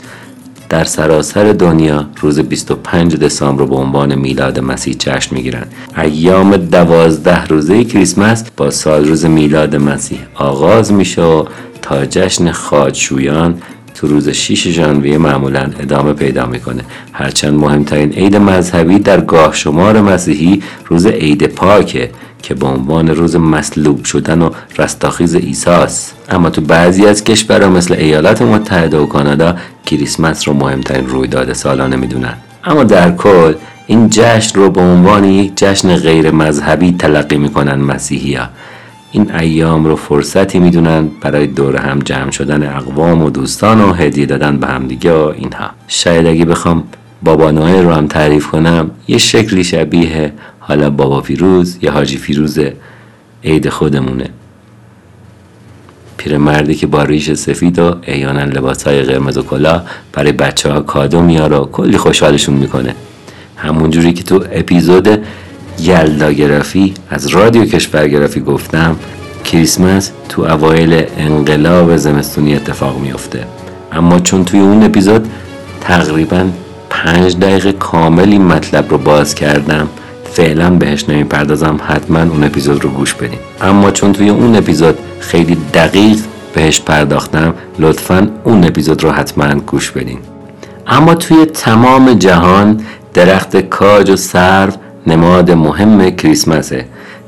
در 0.71 0.85
سراسر 0.85 1.53
دنیا 1.53 2.07
روز 2.21 2.41
25 2.41 3.17
دسامبر 3.17 3.65
به 3.65 3.75
عنوان 3.75 4.15
میلاد 4.15 4.59
مسیح 4.59 4.95
جشن 4.99 5.35
می‌گیرن 5.35 5.67
ایام 5.97 6.57
دوازده 6.57 7.45
روزه 7.45 7.85
کریسمس 7.85 8.45
با 8.57 8.71
سال 8.71 9.05
روز 9.05 9.25
میلاد 9.25 9.77
مسیح 9.77 10.19
آغاز 10.35 10.93
میشه 10.93 11.23
و 11.23 11.45
تا 11.83 12.07
جشن 12.07 12.53
خاجشویان 12.53 13.63
تو 14.01 14.07
روز 14.07 14.29
6 14.29 14.69
ژانویه 14.69 15.19
معمولا 15.19 15.71
ادامه 15.81 16.13
پیدا 16.13 16.47
می‌کنه. 16.47 16.83
هرچند 17.13 17.59
مهمترین 17.59 18.13
عید 18.13 18.37
مذهبی 18.37 18.99
در 18.99 19.21
گاه 19.21 19.55
شمار 19.55 20.01
مسیحی 20.01 20.63
روز 20.87 21.07
عید 21.07 21.47
پاکه 21.47 22.11
که 22.43 22.55
به 22.55 22.67
عنوان 22.67 23.09
روز 23.09 23.37
مصلوب 23.37 24.05
شدن 24.05 24.43
و 24.43 24.51
رستاخیز 24.79 25.37
عیسی 25.37 25.71
است 25.71 26.15
اما 26.31 26.51
تو 26.51 26.61
بعضی 26.61 27.07
از 27.07 27.25
کشورها 27.25 27.69
مثل 27.69 27.95
ایالات 27.95 28.43
متحده 28.43 28.99
و 28.99 29.07
کانادا 29.07 29.57
کریسمس 29.87 30.49
رو 30.49 30.55
مهمترین 30.55 31.07
رویداد 31.07 31.53
سالانه 31.53 31.97
می‌دونن. 31.97 32.35
اما 32.65 32.85
در 32.85 33.11
کل 33.13 33.55
این 33.87 34.09
جشن 34.11 34.59
رو 34.59 34.71
به 34.71 34.81
عنوان 34.81 35.25
یک 35.25 35.53
جشن 35.57 35.97
غیر 35.97 36.31
مذهبی 36.31 36.93
تلقی 36.93 37.37
می‌کنن 37.37 37.75
مسیحی 37.75 38.35
ها. 38.35 38.49
این 39.13 39.35
ایام 39.35 39.85
رو 39.85 39.97
فرصتی 39.97 40.59
می‌دونن 40.59 41.09
برای 41.21 41.47
دور 41.47 41.77
هم 41.77 41.99
جمع 41.99 42.31
شدن 42.31 42.77
اقوام 42.77 43.23
و 43.23 43.31
دوستان 43.31 43.81
و 43.81 43.93
هدیه 43.93 44.27
دادن 44.27 44.57
به 44.57 44.67
همدیگه 44.67 45.13
و 45.13 45.33
اینها. 45.37 45.71
شاید 45.89 46.27
اگه 46.27 46.45
بخوام 46.45 46.85
بابا 47.23 47.51
نوئل 47.51 47.85
رو 47.85 47.93
هم 47.93 48.07
تعریف 48.07 48.47
کنم 48.47 48.91
یه 49.09 49.19
شکلی 49.19 49.65
شبیه 49.65 50.33
حالا 50.59 50.91
بابا 50.91 51.21
فیروز 51.21 51.79
یا 51.83 51.93
حاجی 51.93 52.17
فیروز 52.17 52.59
عید 53.45 53.69
خودمونه. 53.69 54.29
پیرمردی 56.17 56.75
که 56.75 56.87
با 56.87 57.03
ریش 57.03 57.33
سفید 57.33 57.79
و 57.79 57.97
احیانا 58.03 58.45
لباس 58.45 58.83
های 58.83 59.03
قرمز 59.03 59.39
و 59.39 59.43
کلاه 59.43 59.85
برای 60.13 60.33
بچه 60.33 60.73
ها 60.73 60.81
کادو 60.81 61.23
میاره 61.23 61.57
و 61.57 61.65
کلی 61.65 61.97
خوشحالشون 61.97 62.55
می‌کنه. 62.55 62.95
همونجوری 63.57 64.13
که 64.13 64.23
تو 64.23 64.45
اپیزود 64.53 65.09
یلداگرافی 65.81 66.95
از 67.11 67.27
رادیو 67.27 67.65
کشورگرافی 67.65 68.41
گفتم 68.41 68.97
کریسمس 69.45 70.11
تو 70.29 70.43
اوایل 70.43 71.05
انقلاب 71.17 71.97
زمستونی 71.97 72.55
اتفاق 72.55 72.99
میفته 72.99 73.45
اما 73.93 74.19
چون 74.19 74.45
توی 74.45 74.61
اون 74.61 74.83
اپیزود 74.83 75.29
تقریبا 75.81 76.47
پنج 76.91 77.37
دقیقه 77.37 77.73
کامل 77.73 78.29
این 78.29 78.45
مطلب 78.45 78.91
رو 78.91 78.99
باز 78.99 79.35
کردم 79.35 79.89
فعلا 80.33 80.71
بهش 80.71 81.09
نمی‌پردازم 81.09 81.81
حتما 81.87 82.21
اون 82.21 82.45
اپیزود 82.45 82.85
رو 82.85 82.91
گوش 82.91 83.15
بدین. 83.15 83.39
اما 83.61 83.91
چون 83.91 84.13
توی 84.13 84.29
اون 84.29 84.57
اپیزود 84.57 84.99
خیلی 85.21 85.57
دقیق 85.75 86.19
بهش 86.55 86.81
پرداختم 86.81 87.55
لطفا 87.79 88.29
اون 88.45 88.65
اپیزود 88.65 89.05
رو 89.05 89.11
حتما 89.11 89.55
گوش 89.55 89.91
بدین. 89.91 90.19
اما 90.87 91.15
توی 91.15 91.45
تمام 91.45 92.15
جهان 92.15 92.81
درخت 93.15 93.57
کاج 93.57 94.11
و 94.11 94.17
سرو 94.17 94.73
نماد 95.07 95.51
مهم 95.51 96.11
کریسمسه. 96.11 96.85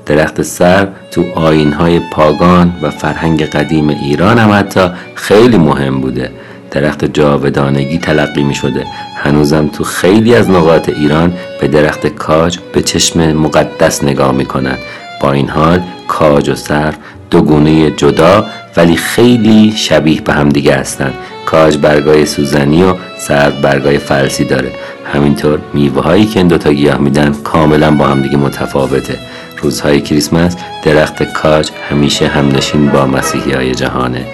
درخت 0.06 0.42
سرو 0.42 0.86
تو 1.10 1.24
آینهای 1.34 2.00
پاگان 2.12 2.72
و 2.82 2.90
فرهنگ 2.90 3.42
قدیم 3.42 3.88
ایران 3.88 4.38
هم 4.38 4.50
حتی 4.52 4.80
خیلی 5.14 5.58
مهم 5.58 6.00
بوده. 6.00 6.30
درخت 6.70 7.04
جاودانگی 7.04 7.98
تلقی 7.98 8.42
می 8.42 8.54
شده 8.54 8.86
هنوزم 9.16 9.68
تو 9.68 9.84
خیلی 9.84 10.34
از 10.34 10.50
نقاط 10.50 10.88
ایران 10.88 11.32
به 11.60 11.68
درخت 11.68 12.06
کاج 12.06 12.58
به 12.72 12.82
چشم 12.82 13.32
مقدس 13.32 14.04
نگاه 14.04 14.32
می 14.32 14.44
کنن. 14.44 14.78
با 15.20 15.32
این 15.32 15.48
حال 15.48 15.80
کاج 16.08 16.48
و 16.48 16.54
سرو 16.54 16.92
دو 17.30 17.42
گونه 17.42 17.90
جدا 17.90 18.46
ولی 18.76 18.96
خیلی 18.96 19.72
شبیه 19.76 20.20
به 20.20 20.32
هم 20.32 20.48
دیگه 20.48 20.74
هستن. 20.74 21.14
کاج 21.46 21.76
برگای 21.76 22.26
سوزنی 22.26 22.82
و 22.82 22.94
سرو 23.18 23.52
برگای 23.62 23.98
فلسی 23.98 24.44
داره. 24.44 24.72
همینطور 25.12 25.58
میوه 25.72 26.02
هایی 26.02 26.26
که 26.26 26.40
این 26.40 26.48
دوتا 26.48 26.72
گیاه 26.72 26.98
میدن 26.98 27.32
کاملا 27.32 27.90
با 27.90 28.06
هم 28.06 28.22
دیگه 28.22 28.36
متفاوته. 28.36 29.18
روزهای 29.62 30.00
کریسمس 30.00 30.56
درخت 30.84 31.22
کاج 31.22 31.70
همیشه 31.90 32.28
همنشین 32.28 32.88
با 32.88 33.06
مسیحی 33.06 33.52
های 33.52 33.74
جهانه. 33.74 34.26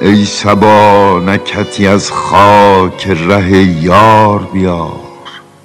ای 0.00 0.24
سبا 0.24 1.22
نکتی 1.26 1.86
از 1.86 2.10
خاک 2.10 3.08
ره 3.08 3.52
یار 3.84 4.48
بیار. 4.52 5.00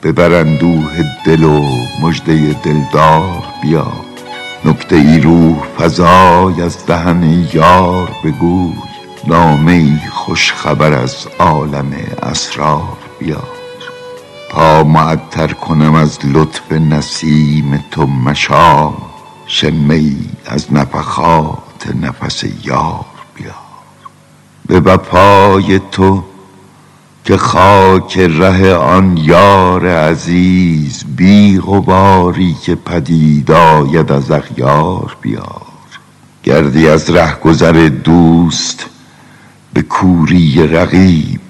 ببر 0.04 0.34
اندوه 0.34 0.92
دل 1.26 1.44
و 1.44 1.66
مژده 2.02 2.56
دلدار 2.64 3.44
بیار. 3.64 4.07
نکته 4.66 4.96
ای 4.96 5.20
روح 5.20 5.64
فضای 5.78 6.62
از 6.62 6.86
دهن 6.86 7.48
یار 7.54 8.12
بگوی. 8.24 8.74
نامه 9.28 9.72
ای 9.72 9.98
خوش 10.12 10.54
خبر 10.54 10.94
از 10.94 11.28
عالم 11.40 11.94
اسرار 12.24 12.98
بیار. 13.20 13.48
تا 14.52 14.84
معطر 14.84 15.48
کنم 15.48 15.96
از 15.96 16.20
لطف 16.24 16.72
نسیم 16.72 17.86
تو 17.92 18.06
مشام 18.06 18.94
شمه 19.46 19.96
ای 19.96 20.18
از 20.46 20.74
نفخات 20.74 21.96
نفس 22.02 22.44
یار 22.64 23.06
بیار. 23.36 23.54
به 24.68 24.80
وفای 24.80 25.80
تو 25.92 26.24
که 27.28 27.38
خاک 27.38 28.18
ره 28.18 28.74
آن 28.74 29.18
یار 29.18 29.88
عزیز 29.88 31.04
بی 31.16 31.60
غباری 31.60 32.56
که 32.62 32.76
پدید 32.76 33.52
آید 33.52 34.12
از 34.12 34.32
اغیار 34.32 35.18
بیار. 35.22 35.62
گردی 36.44 36.88
از 36.88 37.10
رهگذر 37.10 37.90
دوست 38.04 38.86
به 39.74 39.82
کوری 39.82 40.68
رقیب 40.68 41.42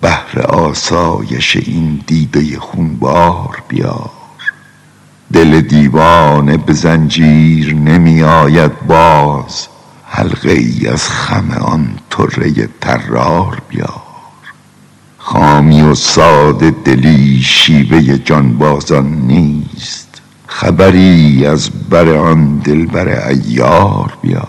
بهر 0.00 0.42
آسایش 0.48 1.56
این 1.56 2.00
دیده 2.06 2.58
خونبار 2.58 3.62
بیار. 3.68 4.10
دل 5.32 5.60
دیوانه 5.60 6.56
به 6.56 6.72
زنجیر 6.72 7.74
نمی 7.74 8.22
آید 8.22 8.86
باز 8.86 9.68
حلقه 10.06 10.50
ای 10.50 10.86
از 10.86 11.08
خم 11.08 11.50
آن 11.50 11.98
طره 12.10 12.68
طرار 12.80 13.62
بیار. 13.68 14.11
خامی 15.24 15.82
و 15.82 15.94
ساده 15.94 16.70
دلی 16.70 17.40
شیوه 17.42 18.18
جانبازان 18.18 19.06
نیست. 19.06 20.22
خبری 20.46 21.46
از 21.46 21.70
بر 21.90 22.08
آن 22.08 22.58
دلبر 22.58 23.28
ایار 23.28 24.18
بیار. 24.22 24.48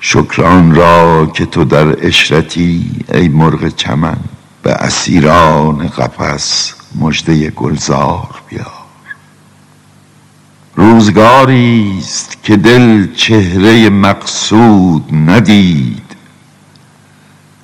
شکران 0.00 0.74
را 0.74 1.26
که 1.26 1.46
تو 1.46 1.64
در 1.64 2.06
اشرتی 2.06 2.90
ای 3.14 3.28
مرغ 3.28 3.68
چمن 3.68 4.16
به 4.62 4.72
اسیران 4.72 5.88
قفس 5.88 6.74
مژده 7.00 7.50
گلزار 7.50 8.42
بیار. 8.48 8.66
روزگاری 10.76 11.96
است 11.98 12.42
که 12.42 12.56
دل 12.56 13.14
چهره 13.14 13.90
مقصود 13.90 15.14
ندید. 15.14 16.09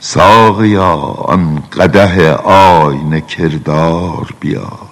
ساقیا 0.08 0.94
آن 1.34 1.62
قده 1.72 2.32
آینه 2.32 3.20
کردار 3.20 4.34
بیار. 4.40 4.88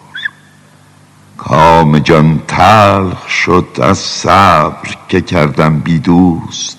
کام 1.39 1.99
جان 1.99 2.43
تلخ 2.49 3.29
شد 3.29 3.67
از 3.83 3.99
صبر 3.99 4.97
که 5.09 5.21
کردم 5.21 5.81
بی 5.81 5.99
دوست. 5.99 6.79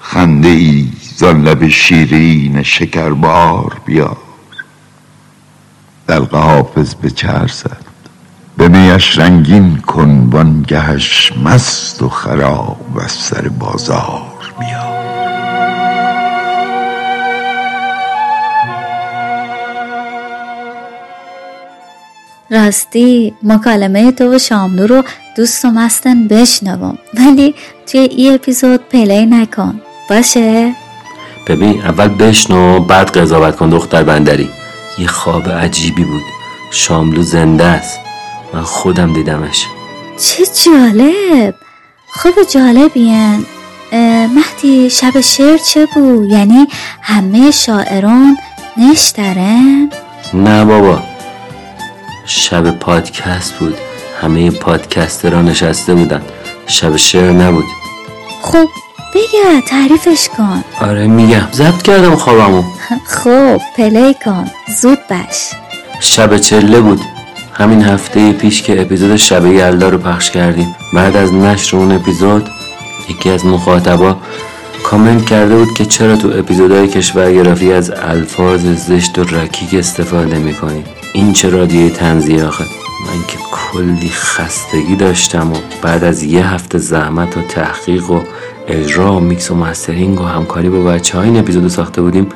خنده 0.00 0.48
ای 0.48 0.88
زان 1.16 1.42
لب 1.42 1.68
شیرین 1.68 2.62
شکربار 2.62 3.80
بیار. 3.84 4.16
دلق 6.06 6.34
حافظ 6.34 6.94
به 6.94 7.10
چر 7.10 7.46
زد 7.46 7.84
به 8.56 8.68
میش 8.68 9.18
رنگین 9.18 9.76
کن 9.76 10.28
وانگهش 10.32 11.32
مست 11.44 12.02
و 12.02 12.08
خراب 12.08 12.98
از 13.00 13.12
سر 13.12 13.48
بازار 13.48 14.52
بیار. 14.58 14.91
راستی 22.52 23.34
مکالمه 23.42 24.12
تو 24.12 24.34
و 24.34 24.38
شاملو 24.38 24.86
رو 24.86 25.02
دوست 25.36 25.64
و 25.64 25.70
مستن 25.70 26.28
بشنوم. 26.28 26.98
ولی 27.14 27.54
توی 27.86 28.00
ای 28.00 28.34
اپیزود 28.34 28.80
پلی 28.88 29.26
نکن. 29.26 29.80
باشه؟ 30.10 30.74
ببین 31.46 31.82
اول 31.82 32.08
بشنو 32.08 32.80
بعد 32.80 33.16
قضاوت 33.16 33.56
کن 33.56 33.70
دختر 33.70 34.02
بندری. 34.02 34.48
یه 34.98 35.06
خواب 35.06 35.48
عجیبی 35.48 36.04
بود. 36.04 36.22
شاملو 36.70 37.22
زنده 37.22 37.64
است. 37.64 38.00
من 38.54 38.62
خودم 38.62 39.12
دیدمش. 39.12 39.66
چه 40.20 40.44
جالب. 40.64 41.54
خوب 42.08 42.34
جالبین 42.50 43.46
مهدی 44.34 44.90
شب 44.90 45.20
شعر 45.20 45.56
چه 45.56 45.86
بود؟ 45.94 46.30
یعنی 46.30 46.66
همه 47.02 47.50
شاعران 47.50 48.36
نشترن؟ 48.76 49.90
نه 50.34 50.64
بابا. 50.64 51.11
شب 52.24 52.70
پادکست 52.70 53.54
بود. 53.54 53.76
همه 54.20 54.50
پادکسترها 54.50 55.42
نشسته 55.42 55.94
بودن. 55.94 56.22
شب 56.66 56.96
شعر 56.96 57.30
نبود. 57.30 57.64
خب 58.42 58.68
بگه 59.14 59.60
تعریفش 59.66 60.28
کن. 60.36 60.64
آره 60.80 61.06
میگم. 61.06 61.48
ضبط 61.52 61.82
کردم 61.82 62.16
خوابمو. 62.16 62.62
خب 63.24 63.60
پلی 63.76 64.14
کن. 64.24 64.50
زود 64.80 64.98
بش 65.10 65.50
شب 66.00 66.38
چله 66.38 66.80
بود. 66.80 67.00
همین 67.54 67.82
هفته 67.82 68.32
پیش 68.32 68.62
که 68.62 68.82
اپیزود 68.82 69.16
شب 69.16 69.46
یلدا 69.46 69.88
رو 69.88 69.98
پخش 69.98 70.30
کردیم. 70.30 70.74
بعد 70.92 71.16
از 71.16 71.32
نشر 71.32 71.76
اون 71.76 71.92
اپیزود 71.92 72.48
یکی 73.08 73.30
از 73.30 73.46
مخاطبا 73.46 74.16
کامنت 74.84 75.24
کرده 75.24 75.56
بود 75.56 75.74
که 75.74 75.84
چرا 75.84 76.16
تو 76.16 76.28
اپیزودهای 76.28 76.88
کشورگرافی 76.88 77.72
از 77.72 77.90
الفاظ 77.90 78.60
زشت 78.60 79.18
و 79.18 79.24
رکیک 79.24 79.74
استفاده 79.74 80.38
می‌کنیم 80.38 80.84
این 81.14 81.32
چه 81.32 81.50
رادیوی 81.50 81.90
طنزیه 81.90 82.44
آخه؟ 82.44 82.64
من 83.06 83.26
که 83.28 83.38
کلی 83.52 84.08
خستگی 84.08 84.96
داشتم 84.96 85.52
و 85.52 85.56
بعد 85.82 86.04
از 86.04 86.22
یه 86.22 86.46
هفته 86.46 86.78
زحمت 86.78 87.36
و 87.36 87.42
تحقیق 87.42 88.10
و 88.10 88.20
اجرا 88.68 89.16
و 89.16 89.20
میکس 89.20 89.50
و 89.50 89.54
mastering 89.54 90.20
و 90.20 90.24
همکاری 90.24 90.68
با 90.68 90.82
بچه 90.82 91.18
های 91.18 91.28
این 91.28 91.38
اپیزودو 91.38 91.68
ساخته 91.68 92.02
بودیم 92.02 92.28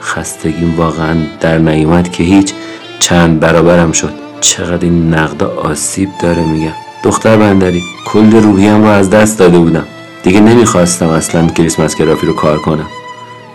خستگیم 0.00 0.74
واقعا 0.76 1.16
در 1.40 1.58
نیومد 1.58 2.12
که 2.12 2.24
هیچ. 2.24 2.52
چند 3.00 3.40
برابرم 3.40 3.92
شد. 3.92 4.12
چقدر 4.40 4.84
این 4.84 5.14
نقد 5.14 5.42
آسیب 5.42 6.08
داره 6.22 6.44
میگم 6.44 6.72
دختر 7.02 7.36
بندری 7.36 7.82
کل 8.06 8.32
روحیم 8.32 8.82
رو 8.82 8.88
از 8.88 9.10
دست 9.10 9.38
داده 9.38 9.58
بودم. 9.58 9.86
دیگه 10.22 10.40
نمی‌خواستم 10.40 11.08
اصلا 11.08 11.46
کریسمس 11.46 11.96
گرافی 11.96 12.26
رو 12.26 12.32
کار 12.32 12.58
کنم. 12.58 12.86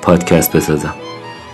پادکست 0.01 0.55
بسازم. 0.55 0.93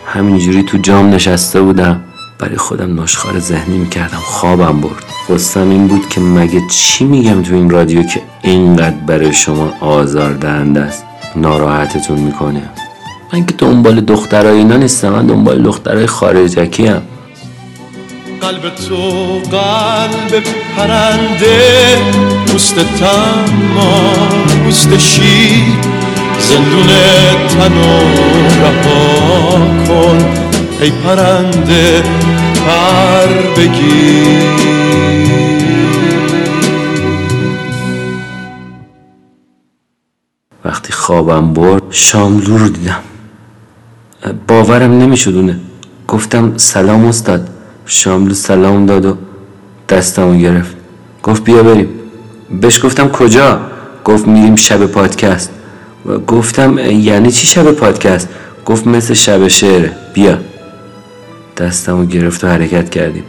همینجوری 0.06 0.64
تو 0.64 0.78
جام 0.78 1.10
نشسته 1.10 1.62
بودم. 1.62 2.04
برای 2.40 2.58
خودم 2.58 3.02
نشخار 3.02 3.40
ذهنی 3.40 3.78
می‌کردم. 3.78 4.18
خوابم 4.18 4.82
برد. 4.82 5.04
قصم 5.30 5.70
این 5.70 5.88
بود 5.88 6.10
که 6.10 6.22
مگه 6.22 6.62
چی 6.72 7.06
میگم 7.06 7.44
تو 7.44 7.54
این 7.54 7.70
رادیو 7.70 8.04
که 8.04 8.22
اینقدر 8.42 8.96
برای 9.08 9.34
شما 9.34 9.74
آزار 9.80 10.34
دهنده 10.34 10.82
است. 10.82 11.04
ناراحتتون 11.36 12.20
می‌کنه. 12.20 12.70
من 13.34 13.46
که 13.46 13.54
دنبال 13.58 14.02
دخترای 14.02 14.58
اینا 14.58 14.78
نیستم. 14.78 15.10
من 15.10 15.28
دنبال 15.28 15.62
دخترای 15.64 16.06
خارجکی 16.06 16.88
هم 16.88 17.02
قلب 18.42 18.76
تو 18.76 18.96
قلب 19.52 20.44
پرنده 20.78 21.98
پوست 22.48 22.76
تما 22.76 24.14
پوست 24.64 24.98
شیر. 24.98 25.64
زندون 26.40 26.88
تنو 27.48 28.00
رها 28.62 29.58
کن. 29.88 30.45
ای 30.86 30.92
پرنده 30.92 32.04
پر 32.66 33.28
بگیر. 33.58 34.26
وقتی 40.66 40.94
خوابم 40.94 41.54
برد 41.54 41.84
شاملو 41.90 42.58
رو 42.58 42.70
دیدم. 42.70 43.00
باورم 44.48 44.92
نمیشدونه 44.92 45.60
گفتم 46.08 46.54
سلام 46.58 47.06
استاد. 47.06 47.50
شاملو 47.86 48.34
سلام 48.34 48.86
داد 48.86 49.06
و 49.06 49.18
دستمو 49.90 50.38
گرفت. 50.38 50.76
گفت 51.24 51.44
بیا 51.44 51.64
بریم. 51.64 51.90
بهش 52.62 52.86
گفتم 52.86 53.10
کجا؟ 53.10 53.60
گفت 54.06 54.28
میریم 54.28 54.56
شب 54.56 54.86
پادکست. 54.86 55.52
گفتم 56.28 56.78
یعنی 56.78 57.32
چی 57.32 57.48
شب 57.48 57.72
پادکست؟ 57.72 58.30
گفت 58.66 58.88
مثل 58.88 59.14
شب 59.14 59.48
شعره. 59.48 59.92
بیا. 60.14 60.38
دستمو 61.58 62.06
گرفت 62.06 62.44
و 62.44 62.48
حرکت 62.48 62.90
کردیم. 62.90 63.24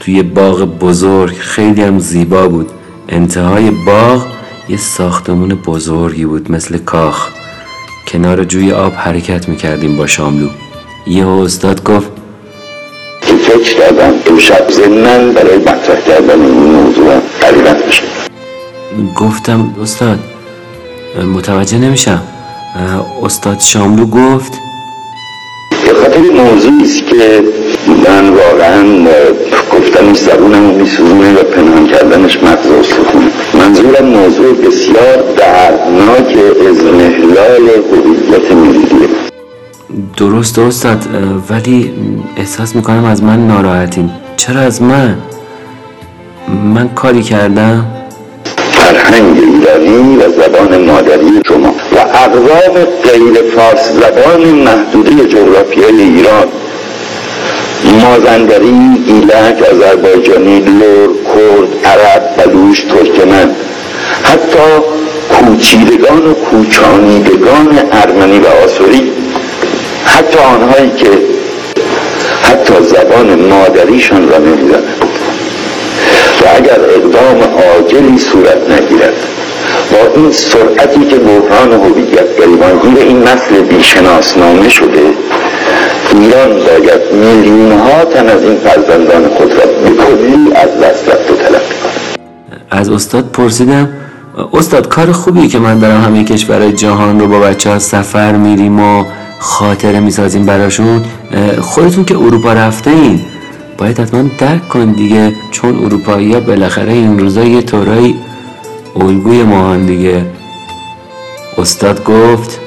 توی 0.00 0.22
باغ 0.22 0.64
بزرگ 0.64 1.36
خیلی 1.36 1.82
هم 1.82 1.98
زیبا 1.98 2.48
بود. 2.48 2.70
انتهای 3.08 3.70
باغ 3.70 4.26
یه 4.68 4.76
ساختمون 4.76 5.48
بزرگی 5.48 6.24
بود 6.24 6.52
مثل 6.52 6.78
کاخ. 6.78 7.28
کنار 8.08 8.44
جوی 8.44 8.72
آب 8.72 8.92
حرکت 8.92 9.48
می‌کردیم 9.48 9.96
با 9.96 10.06
شاملو. 10.06 10.48
یه 11.06 11.26
استاد 11.26 11.84
گفت 11.84 12.08
که 13.20 13.34
فکر 13.34 13.74
کردم 13.76 14.12
امشب 14.26 14.70
زنن 14.70 15.32
برای 15.32 15.58
مطرح 15.58 16.00
کردن 16.06 16.40
این 16.40 16.72
موضوع 16.72 17.20
قریبت 17.40 17.86
بشه. 17.86 18.02
گفتم 19.16 19.74
استاد 19.82 20.18
متوجه 21.34 21.78
نمیشم. 21.78 22.22
استاد 23.22 23.60
شاملو 23.60 24.06
گفت 24.06 24.52
به 25.86 25.94
خاطر 25.94 26.20
موضوعی 26.20 26.82
است 26.82 27.06
که 27.06 27.42
من 27.88 28.28
واقعا 28.28 28.82
گفتنش 29.72 30.18
زبونم 30.18 30.62
میسوزونه 30.62 31.32
و 31.34 31.42
پنهان 31.42 31.86
کردنش 31.86 32.36
مغز 32.42 32.66
استخونه 32.80 33.30
منظورم 33.54 34.06
موضوع 34.06 34.54
بسیار 34.54 35.16
دردناک 35.36 36.36
از 36.70 36.84
محلال 36.84 37.68
هویت 37.90 38.52
ملیه. 38.52 39.08
درست 40.16 40.58
استاد 40.58 40.98
ولی 41.50 41.92
احساس 42.36 42.76
می‌کنم 42.76 43.04
از 43.04 43.22
من 43.22 43.46
ناراحتین. 43.46 44.10
چرا 44.36 44.60
از 44.60 44.82
من؟ 44.82 45.16
من 46.74 46.88
کاری 46.88 47.22
کردم؟ 47.22 47.84
فرهنگ 48.72 49.36
ایرانی 49.38 50.16
و 50.16 50.20
زبان 50.30 50.84
مادری 50.84 51.42
شما 51.48 51.68
و 51.68 51.98
اقوام 51.98 52.84
غیر 53.04 53.50
فارس 53.56 53.92
زبان 53.92 54.40
محدوده 54.48 55.28
جغرافیای 55.28 56.00
ایران. 56.02 56.46
مازندری، 58.02 58.74
ایلک، 59.06 59.62
آذربایجانی، 59.72 60.60
لور، 60.60 61.08
کرد، 61.24 61.86
عرب، 61.86 62.36
بلوش، 62.36 62.80
ترکمن. 62.80 63.50
حتی 64.22 64.58
کوچیدگان 65.30 66.26
و 66.26 66.34
کوچانیدگان 66.34 67.78
ارمنی 67.92 68.38
و 68.38 68.46
آسوری. 68.64 69.12
حتی 70.04 70.38
آنهایی 70.38 70.90
که 70.96 71.10
حتی 72.42 72.74
زبان 72.84 73.34
مادریشان 73.34 74.28
را 74.28 74.38
نمی‌دانند. 74.38 75.04
و 76.42 76.46
اگر 76.56 76.80
اقدام 76.80 77.40
عاجلی 77.62 78.18
صورت 78.18 78.70
نگیرد 78.70 79.14
با 79.92 79.98
این 80.14 80.32
سرعتی 80.32 81.04
که 81.04 81.16
بحران 81.16 81.72
هویت 81.72 82.36
گریبانگیر 82.38 83.04
این 83.06 83.22
نسل 83.22 83.60
بیشناسنامه 83.60 84.68
شده 84.68 85.00
ایران 86.20 86.50
باید 86.50 87.00
میلیون 87.12 87.72
ها 87.72 88.04
تن 88.04 88.28
از 88.28 88.42
این 88.42 88.56
فرزندان 88.56 89.28
خود 89.28 89.52
را 89.52 89.66
به 89.66 89.90
کلی 89.90 90.54
از 90.54 90.80
دست 90.80 91.04
تلقی 91.04 91.36
کند 91.36 92.18
از 92.70 92.90
استاد 92.90 93.24
پرسیدم 93.32 93.88
استاد 94.52 94.88
کار 94.88 95.12
خوبی 95.12 95.48
که 95.48 95.58
من 95.58 95.78
دارم 95.78 96.00
همه 96.00 96.24
کشورهای 96.24 96.72
جهان 96.72 97.20
رو 97.20 97.28
با 97.28 97.40
بچه 97.40 97.70
ها 97.70 97.78
سفر 97.78 98.32
میریم 98.32 98.80
و 98.80 99.04
خاطره 99.38 100.00
می‌سازیم 100.00 100.46
براشون. 100.46 101.02
خودتون 101.60 102.04
که 102.04 102.16
اروپا 102.16 102.52
رفته 102.52 102.90
این 102.90 103.20
باید 103.78 104.00
حتما 104.00 104.24
درک 104.38 104.68
کن 104.68 104.92
دیگه 104.92 105.32
چون 105.50 105.84
اروپایی 105.84 106.34
ها 106.34 106.40
بالاخره 106.40 106.92
این 106.92 107.18
روزا 107.18 107.44
یه 107.44 107.62
طورایی 107.62 108.14
الگوی 108.96 109.42
ماهان 109.42 109.86
دیگه. 109.86 110.22
استاد 111.58 112.04
گفت 112.04 112.60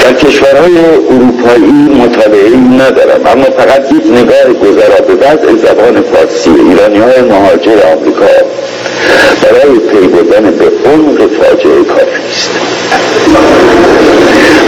در 0.00 0.12
کشورهای 0.12 0.78
اروپایی 1.10 1.72
مطالعه 1.72 2.56
ندارم 2.56 3.26
اما 3.26 3.44
فقط 3.44 3.92
یک 3.92 4.06
نگاه 4.06 4.52
گذرا 4.52 5.00
به 5.06 5.14
وضع 5.14 5.56
زبان 5.56 6.02
فارسی 6.02 6.50
ایرانی 6.50 6.98
های 6.98 7.20
مهاجر 7.20 7.86
آمریکا 7.92 8.26
برای 9.42 9.78
پی 9.78 10.06
بردن 10.06 10.50
به 10.50 10.64
عمق 10.90 11.18
فاجعه 11.18 11.84
کافی 11.84 12.22
است 12.30 12.50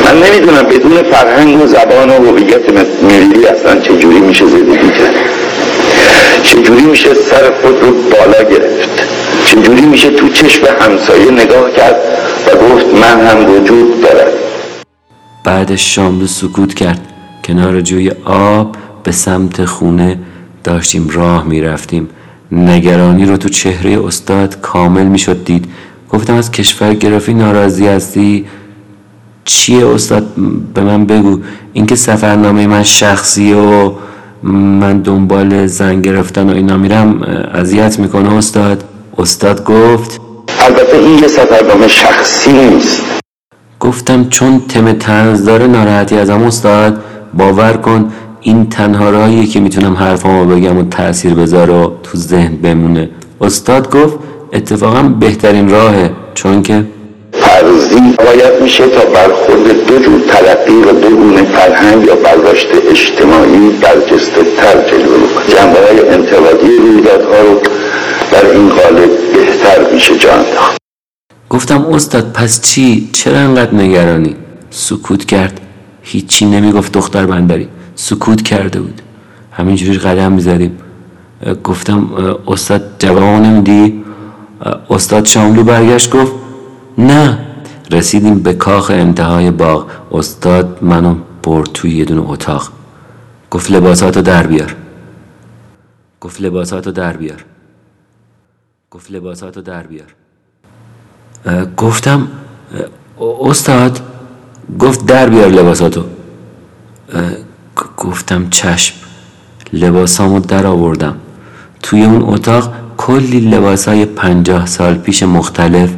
من 0.05 0.29
نمی‌دونم 0.29 0.62
بدون 0.62 1.03
فرهنگ 1.12 1.62
و 1.62 1.66
زبان 1.66 2.11
و 2.11 2.12
هویت 2.12 2.70
ملی 3.03 3.47
اصلا 3.47 3.81
چجوری 3.81 4.20
میشه 4.20 4.47
زندگی 4.47 4.89
کرد. 4.89 5.14
چجوری 6.43 6.83
میشه 6.83 7.14
سر 7.14 7.53
خود 7.62 7.83
رو 7.83 7.93
بالا 7.93 8.51
گرفت؟ 8.51 8.89
چجوری 9.45 9.81
میشه 9.81 10.11
تو 10.11 10.29
چشم 10.29 10.66
همسایه 10.81 11.31
نگاه 11.31 11.72
کرد 11.72 12.01
و 12.47 12.57
گفت 12.57 12.87
من 12.87 13.27
هم 13.27 13.51
وجود 13.51 14.01
دارم 14.01 14.43
بعدش 15.45 15.95
شاملو 15.95 16.26
سکوت 16.26 16.74
کرد. 16.74 17.01
کنار 17.45 17.80
جوی 17.80 18.11
آب 18.24 18.76
به 19.03 19.12
سمت 19.12 19.64
خونه 19.64 20.18
داشتیم 20.64 21.09
راه 21.09 21.45
می‌رفتیم. 21.45 22.09
نگرانی 22.53 23.24
رو 23.26 23.36
تو 23.36 23.49
چهره 23.49 24.07
استاد 24.07 24.61
کامل 24.61 25.07
می‌شد 25.07 25.45
دید. 25.45 25.64
گفتم 26.11 26.34
از 26.34 26.51
کشور 26.51 26.95
گرافی 26.95 27.34
ناراضی 27.34 27.86
هستی؟ 27.86 28.47
چیه 29.45 29.86
استاد؟ 29.86 30.26
به 30.74 30.80
من 30.80 31.07
بگو. 31.07 31.40
اینکه 31.72 31.97
سفرنامه 31.97 32.66
من 32.66 32.82
شخصی 32.82 33.53
و 33.53 33.92
من 34.42 35.01
دنبال 35.01 35.66
زن 35.66 36.01
گرفتن 36.01 36.51
و 36.51 36.55
اینا 36.55 36.76
میرم 36.76 37.22
اذیت 37.55 37.99
می‌کنه 37.99 38.34
استاد. 38.34 38.84
استاد 39.18 39.64
گفت 39.64 40.20
البته 40.61 40.97
این 40.97 41.18
یه 41.18 41.28
سفرنامه 41.28 41.88
شخصی 41.88 42.53
نیست. 42.53 43.24
گفتم 43.85 44.26
چون 44.30 44.62
تم 44.68 44.93
تنز 44.93 45.45
داره 45.45 45.66
ناراحتی 45.66 46.18
ازم 46.18 46.43
استاد 46.43 46.97
باور 47.35 47.72
کن 47.72 48.12
این 48.41 48.68
تنها 48.68 49.11
راهیه 49.11 49.47
که 49.47 49.61
می‌تونم 49.61 49.95
حرفامو 49.95 50.55
بگم 50.55 50.78
و 50.78 50.82
تاثیر 50.82 51.35
بذاره 51.35 51.72
و 51.74 51.91
تو 52.03 52.18
ذهن 52.18 52.57
بمونه. 52.57 53.09
استاد 53.41 53.91
گفت 53.91 54.18
اتفاقا 54.53 55.03
بهترین 55.03 55.70
راهه 55.70 56.11
چون 56.35 56.62
که 56.62 56.85
فرضی 57.32 58.01
باید 58.18 58.62
میشه 58.62 58.87
تا 58.87 59.05
برخورد 59.05 59.87
دو 59.87 59.99
جور 59.99 60.20
تلقی 60.28 60.76
و 60.76 60.93
دو 60.93 61.16
گونه 61.16 61.43
فرهنگ 61.43 62.05
یا 62.05 62.14
برداشت 62.14 62.66
اجتماعی 62.91 63.70
برجسته 63.82 64.43
تر 64.57 64.91
جلوه 64.91 65.28
جنبه 65.49 65.78
های 65.89 66.09
انتقادی 66.09 66.76
رویدادها 66.78 67.41
رو 67.43 67.61
در 68.32 68.51
این 68.51 68.68
قالب 68.68 69.11
بهتر 69.35 69.93
میشه 69.93 70.18
جا 70.18 70.32
انداخت 70.32 70.84
گفتم 71.55 71.86
استاد 71.86 72.32
پس 72.32 72.61
چی؟ 72.61 73.11
چرا 73.12 73.38
انقدر 73.38 73.74
نگرانی؟ 73.74 74.36
سکوت 74.70 75.24
کرد. 75.24 75.61
هیچی 76.02 76.46
نمی‌گفت 76.46 76.92
دختر 76.92 77.26
بندری. 77.26 77.68
سکوت 77.94 78.42
کرده 78.42 78.80
بود. 78.80 79.02
همینجوری 79.52 79.98
قدم 79.98 80.32
می‌زدیم. 80.32 80.78
گفتم 81.64 82.11
استاد 82.48 82.82
جوابمو 82.98 83.40
نمیدی؟ 83.40 84.05
استاد 84.90 85.24
شاملو 85.24 85.64
برگشت 85.64 86.11
گفت 86.16 86.32
نه. 86.98 87.38
رسیدیم 87.90 88.38
به 88.38 88.52
کاخ 88.52 88.90
انتهای 88.90 89.50
باغ. 89.50 89.86
استاد 90.12 90.78
منو 90.82 91.14
برد 91.42 91.68
توی 91.74 91.90
یه 91.90 92.05
دونه 92.05 92.30
اتاق. 92.30 92.72
گفت 93.50 93.70
لباساتو 93.70 94.22
در 94.22 94.46
بیار. 94.46 94.74
گفت 96.20 96.40
لباساتو 96.40 96.92
در 96.92 97.16
بیار. 97.16 97.44
گفت 98.90 99.11
لباساتو 99.11 99.62
در 99.62 99.82
بیار. 99.82 100.14
گفتم 101.76 102.28
استاد 103.40 104.01
گفت 104.78 105.07
در 105.07 105.28
بیار 105.28 105.49
لباساتو. 105.49 106.05
گفتم 107.97 108.49
چشم 108.51 108.95
لباسامو 109.72 110.40
در 110.40 110.66
آوردم. 110.66 111.16
توی 111.82 112.05
اون 112.05 112.22
اتاق 112.22 112.72
کلی 112.97 113.40
لباس 113.40 113.88
های 113.88 114.05
پنجاه 114.05 114.66
سال 114.66 114.95
پیش 114.95 115.22
مختلف 115.22 115.95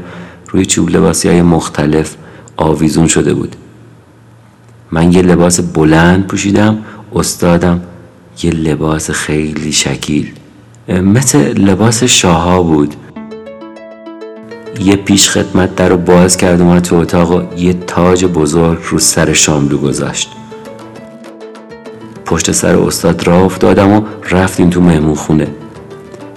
روی 0.51 0.67
چوب 0.67 0.91
لباسی 0.91 1.29
های 1.29 1.43
مختلف 1.43 2.17
آویزون 2.57 3.07
شده 3.07 3.35
بود. 3.35 3.57
من 4.91 5.13
یه 5.13 5.23
لباس 5.23 5.61
بلند 5.61 6.27
پوشیدم 6.27 6.79
استادم 7.15 7.81
یه 8.43 8.51
لباس 8.51 9.11
خیلی 9.11 9.73
شکیل. 9.73 10.33
مثل 10.89 11.39
لباس 11.39 12.05
شاها 12.05 12.63
بود. 12.63 12.95
یه 14.81 14.97
پیش 14.97 15.31
خدمت 15.31 15.77
در 15.77 15.89
رو 15.89 15.97
باز 15.97 16.37
کرد 16.37 16.61
اومد 16.61 16.83
تو 16.83 16.97
اتاق 16.97 17.31
و 17.31 17.43
یه 17.57 17.73
تاج 17.73 18.25
بزرگ 18.25 18.79
رو 18.91 18.99
سر 18.99 19.33
شاملو 19.33 19.79
گذاشت. 19.79 20.31
پشت 22.27 22.53
سر 22.53 22.77
استاد 22.77 23.27
راه 23.27 23.43
افتادم 23.43 23.93
و 23.93 24.03
رفتیم 24.31 24.71
تو 24.71 24.81
مهمون 24.81 25.15
خونه. 25.15 25.47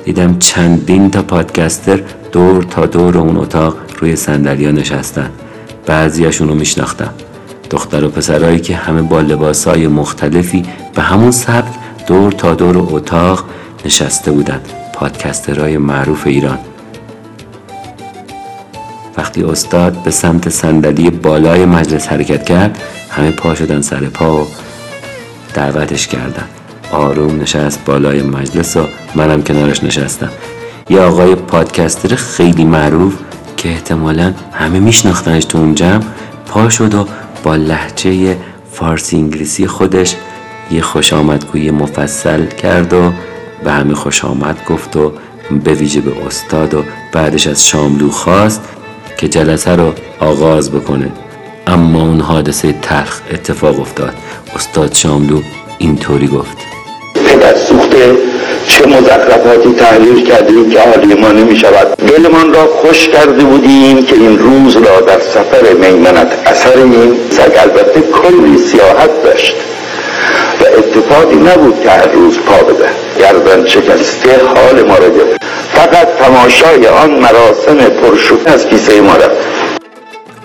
دیدم 0.06 0.40
چندین 0.40 1.12
تا 1.12 1.22
پادکستر 1.22 2.02
دور 2.32 2.64
تا 2.64 2.86
دور 2.86 3.18
اون 3.18 3.38
اتاق 3.38 3.76
روی 4.00 4.16
صندلیا 4.16 4.72
نشستن. 4.72 5.30
بعضیاشون 5.86 6.48
رو 6.48 6.56
میشناختم. 6.56 7.14
دختر 7.70 8.04
و 8.04 8.10
پسرایی 8.10 8.60
که 8.60 8.76
همه 8.76 9.02
با 9.02 9.22
لباسای 9.22 9.88
مختلفی 9.88 10.64
به 10.96 11.02
همون 11.02 11.32
سبک 11.32 11.74
دور 12.08 12.32
تا 12.32 12.56
دور 12.56 12.78
اتاق 12.78 13.46
نشسته 13.86 14.32
بودند 14.32 14.70
پادکسترهای 14.94 15.78
معروف 15.78 16.28
ایران. 16.28 16.60
وقتی 19.20 19.44
استاد 19.44 20.04
به 20.04 20.12
سمت 20.12 20.50
صندلی 20.50 21.10
بالای 21.10 21.66
مجلس 21.66 22.08
حرکت 22.08 22.46
کرد 22.46 22.82
همه 23.10 23.32
پا 23.32 23.56
شدن 23.56 23.82
سر 23.82 24.00
پا 24.00 24.44
و 24.44 24.48
دعوتش 25.54 26.08
کردن. 26.08 26.44
آروم 26.92 27.42
نشست 27.42 27.86
بالای 27.86 28.22
مجلس 28.22 28.78
و 28.78 28.88
منم 29.16 29.44
کنارش 29.44 29.84
نشستم. 29.84 30.30
یه 30.90 31.00
آقای 31.00 31.36
پادکستر 31.36 32.16
خیلی 32.16 32.64
معروف 32.64 33.14
که 33.58 33.70
احتمالا 33.70 34.34
همه 34.54 34.80
میشناختنش 34.80 35.46
تو 35.46 35.58
اون 35.58 35.76
جمع 35.76 36.04
پا 36.48 36.70
شد 36.70 36.94
و 36.94 37.08
با 37.44 37.56
لحجه 37.56 38.38
فارسی 38.72 39.18
انگلیسی 39.18 39.68
خودش 39.68 40.16
یه 40.72 40.82
خوش 40.82 41.14
آمدگوی 41.14 41.72
مفصل 41.72 42.46
کرد 42.46 42.94
و 42.94 43.12
به 43.64 43.72
همه 43.72 43.94
خوش 43.94 44.26
آمد 44.26 44.66
گفت 44.66 44.96
و 44.96 45.14
به 45.64 45.74
ویژه 45.74 46.02
به 46.02 46.26
استاد 46.28 46.74
و 46.74 46.84
بعدش 47.14 47.48
از 47.48 47.68
شاملو 47.68 48.10
خواست. 48.10 48.62
که 49.20 49.28
جلسه 49.28 49.76
رو 49.76 49.94
آغاز 50.20 50.72
بکنه. 50.72 51.12
اما 51.68 52.02
اون 52.02 52.22
حادثه 52.22 52.76
تلخ 52.82 53.20
اتفاق 53.34 53.80
افتاد. 53.80 54.14
استاد 54.56 54.94
شاملو 54.94 55.40
اینطوری 55.78 56.28
گفت. 56.28 56.58
پدر 57.26 57.56
سوخته 57.56 58.16
چه 58.68 58.86
مزخرفاتی 58.86 59.74
تحریر 59.74 60.24
کردیم 60.24 60.70
که 60.70 60.80
حالی 60.82 61.14
ما 61.14 61.32
نمی 61.32 61.56
شود 61.56 61.88
دلمان 62.08 62.54
را 62.54 62.68
خوش 62.68 63.08
کرده 63.08 63.44
بودیم 63.44 64.06
که 64.06 64.16
این 64.16 64.40
روز 64.40 64.76
را 64.76 65.02
در 65.02 65.20
سفر 65.20 65.74
میمنت 65.74 66.34
اثر 66.46 66.78
این 66.78 67.18
سگ 67.30 67.52
البته 67.58 68.02
کلی 68.02 68.58
سیاحت 68.58 69.24
داشت 69.24 69.56
و 70.62 70.64
اتفاقی 70.78 71.36
نبود 71.36 71.84
که 71.84 71.90
هر 71.90 72.08
روز 72.08 72.38
پا 72.38 72.64
بده. 72.64 72.90
گردن 73.20 73.66
شکسته 73.66 74.42
حال 74.56 74.84
ما 74.88 74.96
را 74.96 75.10
گرفت. 75.10 75.49
فقط 75.80 76.08
تماشای 76.08 76.88
آن 76.88 77.12
مراسم 77.12 77.78
پرشکوه 77.78 78.52
از 78.54 78.66
کیسه 78.66 79.02
ما 79.02 79.16
رفت. 79.16 79.36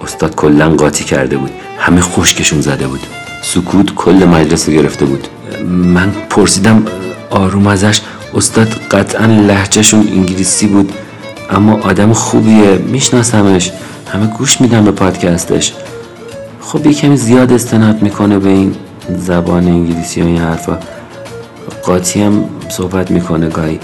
استاد 0.02 0.34
کلا 0.34 0.70
قاطی 0.70 1.04
کرده 1.04 1.36
بود. 1.36 1.50
همه 1.78 2.00
خشکشون 2.00 2.60
زده 2.60 2.86
بود. 2.86 3.00
سکوت 3.42 3.94
کل 3.94 4.12
مجلس 4.12 4.70
گرفته 4.70 5.04
بود. 5.04 5.28
من 5.68 6.12
پرسیدم 6.30 6.86
آروم 7.30 7.66
ازش. 7.66 8.00
استاد 8.34 8.68
قطعا 8.68 9.26
لحجهشون 9.26 10.00
انگلیسی 10.00 10.66
بود. 10.66 10.92
اما 11.50 11.80
آدم 11.82 12.12
خوبیه. 12.12 12.78
میشناسمش. 12.78 13.72
همه 14.12 14.26
گوش 14.26 14.60
میدن 14.60 14.84
به 14.84 14.90
پادکستش. 14.90 15.72
خب 16.60 16.86
یه 16.86 16.94
کمی 16.94 17.16
زیاد 17.16 17.52
استناد 17.52 18.02
می‌کنه 18.02 18.38
به 18.38 18.48
این 18.48 18.74
زبان 19.08 19.66
انگلیسی 19.66 20.22
و 20.22 20.26
این 20.26 20.38
حرفا. 20.38 20.78
قاطی 21.82 22.22
هم 22.22 22.44
صحبت 22.68 23.10
می‌کنه 23.10 23.48
گاهی. 23.48 23.80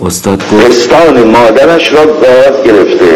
استاد 0.00 0.42
گفت 0.52 0.66
پستان 0.66 1.22
مادرش 1.22 1.92
را 1.92 2.04
باز 2.04 2.64
گرفته. 2.64 3.14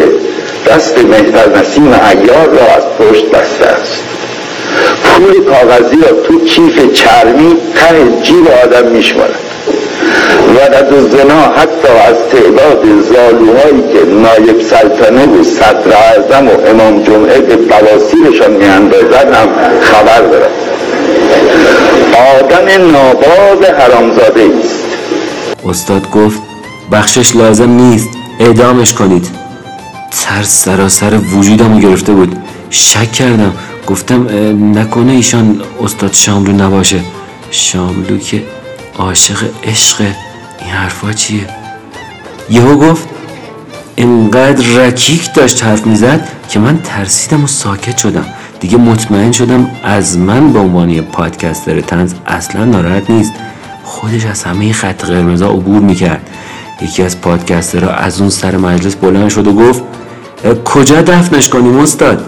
دست 0.66 0.98
مهتر 0.98 1.58
نسیم 1.58 1.86
ایار 1.86 2.46
را 2.46 2.66
از 2.76 2.82
پشت 2.98 3.24
بسته 3.24 3.66
است. 3.66 4.02
پول 5.04 5.44
کاغذی 5.44 5.96
را 5.96 6.22
تو 6.22 6.44
کیف 6.44 6.92
چرمی 6.92 7.56
ته 7.74 8.22
جیب 8.22 8.48
آدم 8.64 8.88
میشمارد. 8.88 9.34
ولد 10.56 10.92
و 10.92 11.08
زنا 11.08 11.40
حتی 11.40 11.88
از 12.08 12.16
تعداد 12.32 12.82
زالوهایی 13.12 13.82
که 13.92 14.04
نایب 14.04 14.60
سلطنه 14.60 15.26
و 15.26 15.44
صدر 15.44 15.96
اعظم 15.96 16.48
و 16.48 16.66
امام 16.66 17.02
جمعه 17.02 17.40
به 17.40 17.56
بواسیرشان 17.56 18.50
میاندازد 18.50 19.34
هم 19.34 19.48
خبر 19.80 20.20
دارد. 20.20 20.50
آدم 22.40 22.92
ناباد 22.92 23.64
حرامزاده 23.64 24.50
است. 24.64 24.84
استاد 25.68 26.10
گفت 26.10 26.45
بخشش 26.93 27.37
لازم 27.37 27.70
نیست. 27.70 28.09
اعدامش 28.41 28.93
کنید. 28.93 29.28
ترس 30.11 30.64
سراسر 30.64 31.18
وجودم 31.18 31.80
گرفته 31.80 32.12
بود. 32.12 32.37
شک 32.70 33.12
کردم. 33.12 33.53
گفتم 33.87 34.26
نکنه 34.78 35.12
ایشان 35.12 35.61
استاد 35.82 36.12
شاملو 36.12 36.53
نباشه. 36.53 37.01
شاملو 37.51 38.18
که 38.18 38.43
عاشق 38.99 39.45
عشق 39.64 40.01
این 40.61 40.70
حرفا 40.70 41.12
چیه؟ 41.12 41.47
یهو 42.51 42.76
گفت 42.76 43.09
انقدر 43.97 44.66
رکیک 44.66 45.34
داشت 45.34 45.64
حرف 45.64 45.87
می‌زد 45.87 46.28
که 46.49 46.59
من 46.59 46.78
ترسیدم 46.84 47.45
و 47.45 47.47
ساکت 47.47 47.99
شدم. 47.99 48.26
دیگه 48.61 48.76
مطمئن 48.76 49.32
شدم 49.32 49.70
از 49.84 50.18
من 50.18 50.53
به 50.53 50.59
عنوان 50.59 50.91
یه 50.91 51.01
پادکستر 51.01 51.80
تنز 51.80 52.14
اصلا 52.26 52.64
ناراحت 52.64 53.11
نیست. 53.11 53.32
خودش 53.84 54.24
از 54.24 54.45
همه 54.45 54.72
خط 54.72 55.05
قرمزا 55.05 55.49
عبور 55.49 55.80
می‌کرد. 55.80 56.30
یکی 56.82 57.02
از 57.02 57.20
پادکسترها 57.20 57.90
از 57.90 58.20
اون 58.20 58.30
سر 58.30 58.56
مجلس 58.56 58.94
بلند 58.94 59.30
شد 59.30 59.46
و 59.46 59.52
گفت 59.52 59.82
"اه، 60.44 60.54
کجا 60.64 61.02
دفنش 61.02 61.48
کنیم 61.48 61.78
استاد؟ 61.78 62.24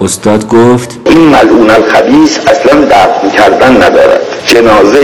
استاد 0.00 0.48
گفت 0.48 0.98
این 1.04 1.18
ملعون 1.18 1.70
الخبیث 1.70 2.38
اصلا 2.46 2.80
دفن 2.84 3.30
کردن 3.36 3.76
ندارد. 3.76 4.20
جنازه 4.46 4.98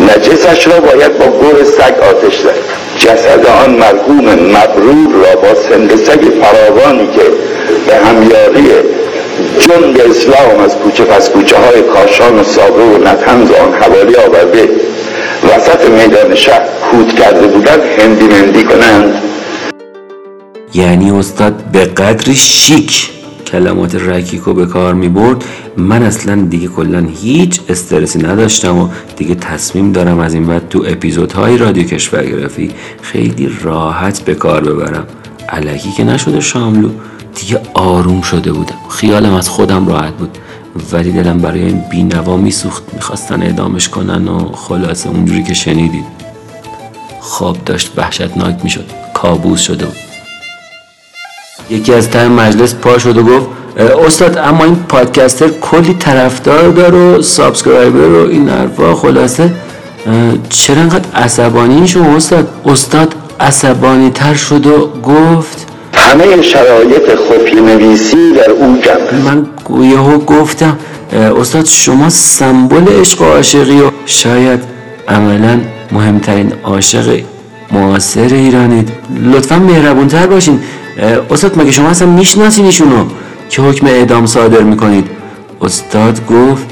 نجسش 0.00 0.66
را 0.66 0.80
باید 0.80 1.18
با 1.18 1.26
گور 1.26 1.64
سگ 1.64 1.94
آتش 2.10 2.38
زد. 2.38 2.54
جسد 2.98 3.46
آن 3.64 3.70
مرحوم 3.70 4.24
مبرور 4.34 5.12
را 5.24 5.36
با 5.40 5.54
سند 5.68 5.96
سگ 5.96 6.20
فراوانی 6.42 7.06
که 7.06 7.22
به 7.86 7.96
همیاری 8.06 8.68
جنگ 9.60 10.00
اسلام 10.10 10.60
از 10.64 10.74
کوچه 10.76 11.04
پس 11.04 11.30
کوچه 11.30 11.56
های 11.56 11.82
کاشان 11.82 12.38
و 12.40 12.44
سابه 12.44 12.82
و 12.82 12.98
نتنز 12.98 13.50
آن 13.50 13.72
حوالی 13.80 14.16
آورده 14.16 14.68
وسط 15.46 15.90
میدان 15.90 16.34
شهر 16.34 16.62
کود 16.90 17.12
کرده 17.14 17.46
بودند 17.46 17.80
هندی 17.98 18.24
مندی 18.24 18.64
کنند. 18.64 19.14
یعنی 20.74 21.10
استاد 21.10 21.54
به 21.72 21.84
قدری 21.84 22.34
شیک 22.34 23.10
کلمات 23.46 23.94
رکیکو 23.94 24.54
به 24.54 24.66
کار 24.66 24.94
می 24.94 25.08
برد. 25.08 25.44
من 25.76 26.02
اصلا 26.02 26.46
دیگه 26.50 26.68
کلا 26.68 27.06
هیچ 27.20 27.60
استرسی 27.68 28.18
نداشتم 28.18 28.78
و 28.78 28.88
دیگه 29.16 29.34
تصمیم 29.34 29.92
دارم 29.92 30.18
از 30.18 30.34
این 30.34 30.46
بعد 30.46 30.68
تو 30.68 30.84
اپیزودهای 30.88 31.58
رادیو 31.58 31.84
کشورگرافی 31.84 32.70
خیلی 33.02 33.50
راحت 33.62 34.20
به 34.20 34.34
کار 34.34 34.60
ببرم. 34.64 35.06
الکی 35.48 35.90
که 35.92 36.04
نشده 36.04 36.40
شاملو. 36.40 36.90
دیگه 37.34 37.60
آروم 37.74 38.20
شده 38.20 38.52
بودم. 38.52 38.78
خیالم 38.88 39.34
از 39.34 39.48
خودم 39.48 39.88
راحت 39.88 40.14
بود. 40.14 40.38
ولی 40.92 41.12
دلم 41.12 41.38
برای 41.38 41.60
این 41.60 41.84
بینوا 41.90 42.36
میسوخت. 42.36 42.82
می‌خواستن 42.94 43.42
اعدامش 43.42 43.88
کنن 43.88 44.28
و 44.28 44.52
خلاصه 44.52 45.08
اونجوری 45.08 45.42
که 45.42 45.54
شنیدید. 45.54 46.04
خواب 47.20 47.56
داشت 47.66 47.92
وحشتناک 47.96 48.56
می‌شد. 48.64 48.90
کابوس 49.14 49.60
شده 49.60 49.84
بود 49.86 49.96
یکی 51.70 51.94
از 51.94 52.10
ته 52.10 52.28
مجلس 52.28 52.74
پا 52.74 52.98
شد 52.98 53.16
و 53.16 53.22
گفت 53.22 53.46
"اه، 53.76 54.06
استاد 54.06 54.38
اما 54.38 54.64
این 54.64 54.76
podcaster 54.76 55.48
کلی 55.48 55.94
طرفدار 55.94 56.68
داره 56.68 56.98
و 56.98 57.22
subscriber 57.22 58.08
و 58.08 58.28
این 58.30 58.48
حرفا 58.48 58.94
خلاصه. 58.94 59.52
چرا 60.48 60.80
انقدر 60.82 61.10
عصبانی 61.14 61.88
شو 61.88 62.02
استاد؟ 62.02 62.48
استاد 62.66 63.14
عصبانی 63.40 64.10
تر 64.10 64.34
شد 64.34 64.66
و 64.66 64.90
گفت 65.02 65.66
همه 66.06 66.42
شرایط 66.42 67.02
خفی 67.14 67.60
نویسی 67.60 68.32
در 68.32 68.50
او 68.50 68.78
جمع 68.84 69.20
من 69.24 69.46
یهو 69.84 70.18
گفتم 70.18 70.78
استاد 71.40 71.64
شما 71.64 72.10
سمبل 72.10 73.00
عشق 73.00 73.20
و 73.20 73.24
عاشقی 73.24 73.80
و 73.80 73.90
شاید 74.06 74.60
عملا 75.08 75.60
مهمترین 75.92 76.52
عاشق 76.64 77.20
معاصر 77.72 78.34
ایرانید. 78.34 78.88
لطفا 79.32 79.58
مهربونتر 79.58 80.26
باشین. 80.26 80.60
استاد 81.30 81.58
مگه 81.58 81.70
شما 81.70 81.88
اصلا 81.88 82.08
می‌شناسین 82.08 82.64
ایشونو 82.64 83.04
که 83.50 83.62
حکم 83.62 83.86
اعدام 83.86 84.26
صادر 84.26 84.62
می‌کنید؟ 84.62 85.06
استاد 85.62 86.20
گفت 86.26 86.66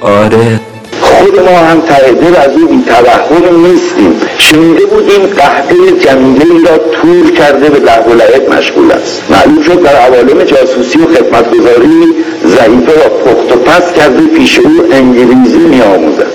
آره. 0.00 0.60
خود 1.00 1.40
ما 1.40 1.58
هم 1.58 1.80
دل 2.20 2.36
از 2.36 2.50
او 2.56 2.68
بیتوهم 2.68 3.66
نیستیم. 3.66 4.12
شنیده 4.38 4.86
بودیم 4.86 5.26
قهوه 5.36 6.00
جمیله 6.00 6.44
ای 6.44 6.64
را 6.64 6.78
تور 6.78 7.30
کرده 7.30 7.68
به 7.70 7.78
لهو 7.78 8.10
و 8.10 8.14
لعب 8.14 8.54
مشغول 8.58 8.92
است. 8.92 9.22
معلوم 9.30 9.62
شد 9.62 9.82
در 9.82 9.96
عوالم 9.96 10.44
جاسوسی 10.44 10.98
و 10.98 11.06
خدمتگذاری 11.06 12.14
ضعیفه 12.46 12.92
را 12.92 13.08
پخت 13.08 13.52
و 13.52 13.56
پس 13.56 13.92
کرده 13.92 14.20
پیش 14.36 14.58
او 14.58 14.70
انگلیزی 14.92 15.58
می 15.58 15.80
آموزد. 15.80 16.26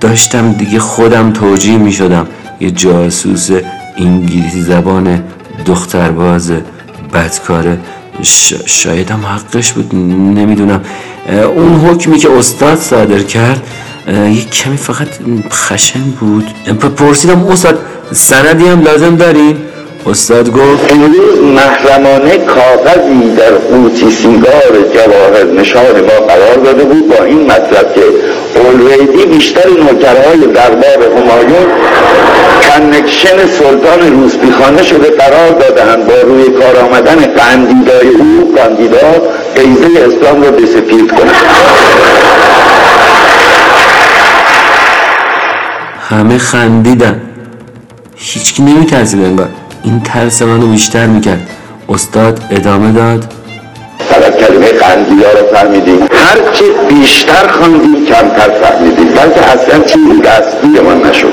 داشتم 0.00 0.52
دیگه 0.52 0.78
خودم 0.78 1.32
توجیه 1.32 1.78
می 1.78 1.92
شدم. 1.92 2.26
یه 2.60 2.70
جاسوس 2.70 3.50
انگلیسی 3.98 4.60
زبان 4.60 5.24
دخترباز 5.66 6.52
بدکاره 7.14 7.78
ش... 8.22 8.54
شاید 8.66 9.10
هم 9.10 9.20
حقش 9.26 9.72
بود 9.72 9.94
نمی‌دونم. 10.38 10.80
اون 11.56 11.74
حکمی 11.74 12.18
که 12.18 12.30
استاد 12.30 12.78
صادر 12.78 13.18
کرد 13.18 13.62
یه 14.08 14.44
کمی 14.44 14.76
فقط 14.76 15.08
خشن 15.50 16.00
بود. 16.20 16.44
پرسیدم 16.96 17.46
استاد 17.46 17.78
سندی 18.12 18.66
هم 18.66 18.82
لازم 18.82 19.16
داریم 19.16 19.56
استاد 20.06 20.52
گفت 20.52 20.92
محرمانه 21.42 22.38
کاغذی 22.38 23.36
در 23.36 23.54
قوطی 23.54 24.10
سیگار 24.10 24.72
جواهر 24.94 25.44
نشان 25.60 25.82
ما 25.82 26.26
قرار 26.26 26.56
داده 26.64 26.84
بود 26.84 27.08
با 27.08 27.24
این 27.24 27.44
مطلب 27.44 27.94
که 27.94 28.02
اولویدی 28.60 29.24
بیشتر 29.24 29.68
نوکرهای 29.68 30.38
دربار 30.54 31.08
همایون 31.16 31.66
کنکشن 32.62 33.46
سلطان 33.46 34.22
روسپیخانه 34.22 34.82
شده 34.82 35.10
قرار 35.10 35.50
دادهاند. 35.50 36.06
با 36.06 36.20
روی 36.20 36.44
کار 36.44 36.76
آمدن 36.76 37.16
قندیدای 37.16 38.08
او 38.08 38.54
قندیدا 38.56 39.12
قیزه 39.56 40.00
اسلام 40.00 40.42
را 40.42 40.50
بسپید 40.50 41.10
کنند. 41.10 42.21
همه 46.12 46.38
خندیدن. 46.38 47.20
هیچکی 48.16 48.62
نمیترسید 48.62 49.24
انگار. 49.24 49.48
این 49.84 50.00
ترس 50.00 50.42
منو 50.42 50.66
بیشتر 50.66 51.06
می‌کرد. 51.06 51.50
استاد 51.88 52.40
ادامه 52.50 52.92
داد. 52.92 53.32
فقط 53.98 54.36
کلمه 54.36 54.72
قندیلا 54.72 55.30
رو 55.30 55.54
فهمیدیم. 55.54 55.98
هرچه 56.12 56.64
بیشتر 56.88 57.48
خواندیم 57.48 58.06
کمتر 58.06 58.50
فهمیدیم 58.62 59.06
بلکه 59.06 59.40
اصلا 59.40 59.84
چیزی 59.84 60.20
دستگیرمان 60.24 61.06
نشد. 61.06 61.32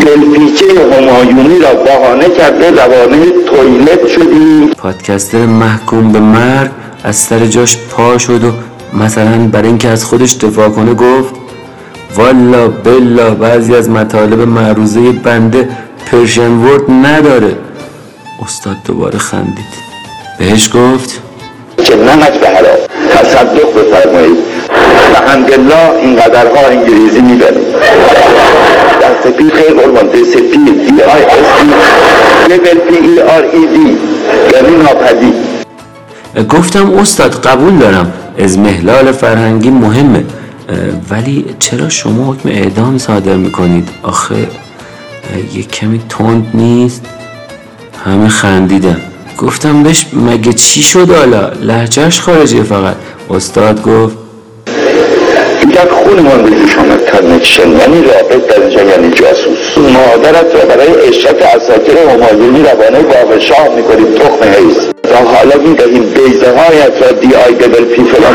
دلپیچه 0.00 0.66
همایونی 0.96 1.58
را 1.58 1.74
بهانه 1.74 2.30
کرده 2.30 2.70
روانه 2.70 3.18
تویلت 3.46 4.08
شدیم. 4.08 4.68
پادکستر 4.78 5.46
محکوم 5.46 6.12
به 6.12 6.20
مرگ 6.20 6.70
از 7.04 7.16
سر 7.16 7.46
جاش 7.46 7.76
پا 7.76 8.18
شد 8.18 8.44
و 8.44 8.52
مثلا 8.92 9.48
برای 9.52 9.68
اینکه 9.68 9.88
از 9.88 10.04
خودش 10.04 10.34
دفاع 10.34 10.68
کنه 10.68 10.94
گفت 10.94 11.34
والا 12.16 12.68
بلا 12.68 13.30
بعضی 13.30 13.74
از 13.74 13.90
مطالب 13.90 14.40
معروضه 14.40 15.12
بنده 15.12 15.68
پرشن 16.10 16.50
ورد 16.50 16.90
نداره. 16.90 17.56
استاد 18.44 18.76
دوباره 18.84 19.18
خندید. 19.18 19.86
بهش 20.38 20.70
گفت؟ 20.74 21.20
که 21.84 21.96
نمک 21.96 22.40
به 22.40 22.46
حلال 22.48 22.78
تصدق 23.10 23.74
بفرمایید. 23.74 24.36
و 25.14 25.30
حمدالله 25.30 25.90
این 26.02 26.16
قدرها 26.16 26.66
انگلیزی 26.70 27.20
می‌دانید 27.20 27.72
disappeared 29.00 29.52
خیلی 29.52 29.80
قربان 29.80 30.06
disappeared 30.06 30.64
D 30.64 31.02
I 31.02 31.22
S 31.22 31.50
P 32.88 32.96
E 32.96 33.20
R 33.22 33.42
E 33.42 33.66
D 33.66 33.98
یعنی 34.52 34.76
ناپدید. 34.76 35.34
گفتم 36.48 36.94
استاد 36.94 37.46
قبول 37.46 37.78
دارم. 37.78 38.12
اضمحلال 38.38 39.12
فرهنگی 39.12 39.70
مهمه. 39.70 40.24
ولی 41.10 41.44
چرا 41.58 41.88
شما 41.88 42.32
حکم 42.32 42.48
اعدام 42.48 42.98
صادر 42.98 43.36
می‌کنید 43.36 43.88
آخه 44.02 44.48
یه 45.54 45.62
کمی 45.62 46.00
تند 46.08 46.50
نیست 46.54 47.02
همه 48.04 48.28
خندیدن 48.28 49.00
گفتم 49.38 49.82
بهش 49.82 50.06
مگه 50.12 50.52
چی 50.52 50.82
شد 50.82 51.10
حالا 51.10 51.48
لهجه‌ش 51.48 52.20
خارجیه 52.20 52.62
فقط 52.62 52.96
استاد 53.30 53.82
گفت 53.82 54.16
در 55.74 55.88
خونمان 55.88 56.42
به 56.42 56.50
جوش 56.50 56.78
آمد 56.78 57.10
کنکشن 57.10 57.68
یعنی 57.68 58.02
رابط 58.02 58.46
در 58.46 58.60
اینجا 58.60 58.82
یعنی 58.82 59.10
جاسوس 59.10 59.78
مادرت 59.78 60.54
را 60.54 60.64
برای 60.68 61.08
اشرت 61.08 61.42
اساطیر 61.42 61.98
همایونی 61.98 62.62
روانه 62.62 63.40
شاه 63.40 63.68
می‌کنیم 63.76 64.14
تخم 64.14 64.42
حیث 64.42 64.76
تا 65.02 65.16
حالا 65.16 65.68
می‌دهیم 65.68 66.02
بیزه 66.02 66.46
هایت 66.46 67.02
را 67.02 67.12
دی 67.12 67.34
آی 67.34 67.54
دبل 67.54 67.84
پی 67.84 68.04
فلان 68.04 68.32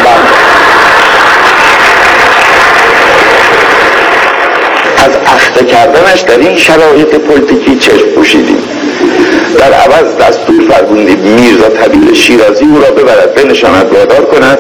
اخته 5.51 5.65
کردنش 5.65 6.19
در 6.21 6.37
این 6.37 6.57
شرایط 6.57 7.15
پلیتیکی 7.15 7.75
چشم 7.75 8.07
پوشیدیم 8.15 8.57
در 9.59 9.73
عوض 9.73 10.15
دستور 10.15 10.61
فرمودیم 10.69 11.17
میرزا 11.19 11.69
طبیل 11.69 12.13
شیرازی 12.13 12.65
او 12.65 12.79
را 12.79 12.91
ببرد 12.91 13.35
بنشاند 13.35 13.93
وادار 13.93 14.25
کند. 14.25 14.57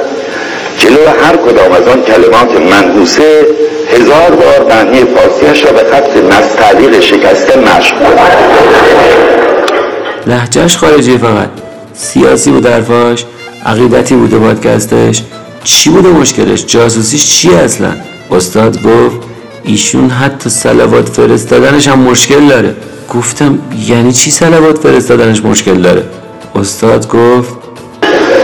جلو 0.77 1.07
هر 1.23 1.37
کدام 1.37 1.71
از 1.71 1.87
آن 1.87 2.03
کلمات 2.03 2.61
منحوسه 2.71 3.45
هزار 3.91 4.31
بار 4.31 4.67
معنی 4.69 5.03
فارسیش 5.05 5.65
را 5.65 5.71
به 5.71 5.79
خط 5.91 6.17
نستعلیق 6.17 6.99
شکسته 6.99 7.59
مشق 7.59 7.97
کند 7.97 8.31
لحجهش 10.27 10.77
خارجیه 10.77 11.17
فقط. 11.17 11.49
سیاسی 11.93 12.51
بود 12.51 12.65
حرفاش 12.65 13.25
عقیدتی 13.65 14.15
بوده 14.15 14.37
پادکستش. 14.37 15.21
چی 15.63 15.89
بوده 15.89 16.09
مشکلش؟ 16.09 16.65
جاسوسیش 16.65 17.25
چیه 17.25 17.57
اصلا؟ 17.57 17.91
استاد 18.31 18.77
گفت 18.83 19.30
ایشون 19.63 20.09
حتی 20.09 20.49
سلوات 20.49 21.09
فرستادنش 21.09 21.87
هم 21.87 21.99
مشکل 21.99 22.47
داره. 22.47 22.75
گفتم 23.09 23.59
یعنی 23.87 24.13
چی 24.13 24.31
سلوات 24.31 24.77
فرستادنش 24.77 25.45
مشکل 25.45 25.81
داره؟ 25.81 26.03
استاد 26.55 27.07
گفت 27.07 27.53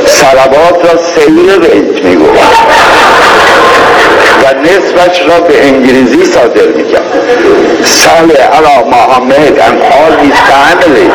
سلوات 0.05 0.86
را 0.86 0.99
سیر 1.01 1.57
بیت 1.59 2.05
می 2.05 2.15
و 4.43 4.53
نصفش 4.63 5.22
را 5.22 5.39
به 5.39 5.65
انگلیسی 5.65 6.26
صادر 6.26 6.68
می 6.78 6.91
کرد 6.91 7.03
سال 7.84 8.32
علا 8.32 8.89
محمد 8.91 9.57
all 9.91 10.13
his 10.24 10.38
family 10.49 11.07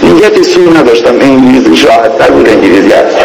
دیگه 0.00 0.30
بسیار 0.30 0.78
نداشتم 0.78 1.14
انگلیسی 1.20 1.86
راحت 1.86 2.30
بود 2.30 2.48
انگلیسی 2.48 2.92
هست. 2.92 3.16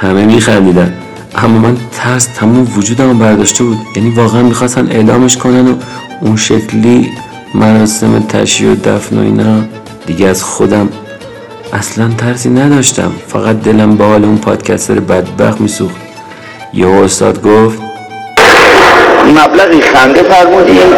همه 0.00 0.24
میخندیدن. 0.24 0.99
اما 1.34 1.58
من 1.58 1.76
ترس 1.92 2.24
تمام 2.24 2.72
وجودم 2.76 3.18
برداشته 3.18 3.64
بود. 3.64 3.78
یعنی 3.96 4.10
واقعا 4.10 4.42
می‌خواستن 4.42 4.88
اعلامش 4.90 5.36
کنن 5.36 5.68
و 5.68 5.74
اون 6.20 6.36
شکلی 6.36 7.08
مراسم 7.54 8.20
تشییع 8.20 8.72
و 8.72 8.74
دفن 8.74 9.18
و 9.18 9.20
اینا 9.20 9.64
دیگه 10.06 10.26
از 10.26 10.42
خودم 10.42 10.88
اصلا 11.72 12.08
ترسی 12.18 12.48
نداشتم. 12.48 13.12
فقط 13.28 13.60
دلم 13.60 13.96
به 13.96 14.04
حال 14.04 14.24
اون 14.24 14.38
پادکستر 14.38 15.00
بدبخت 15.00 15.60
میسوخت. 15.60 15.96
یه 16.74 16.86
استاد 16.86 17.42
گفت 17.42 17.78
مبلغی 19.26 19.80
خنده 19.80 20.22
فرمودیم 20.22 20.92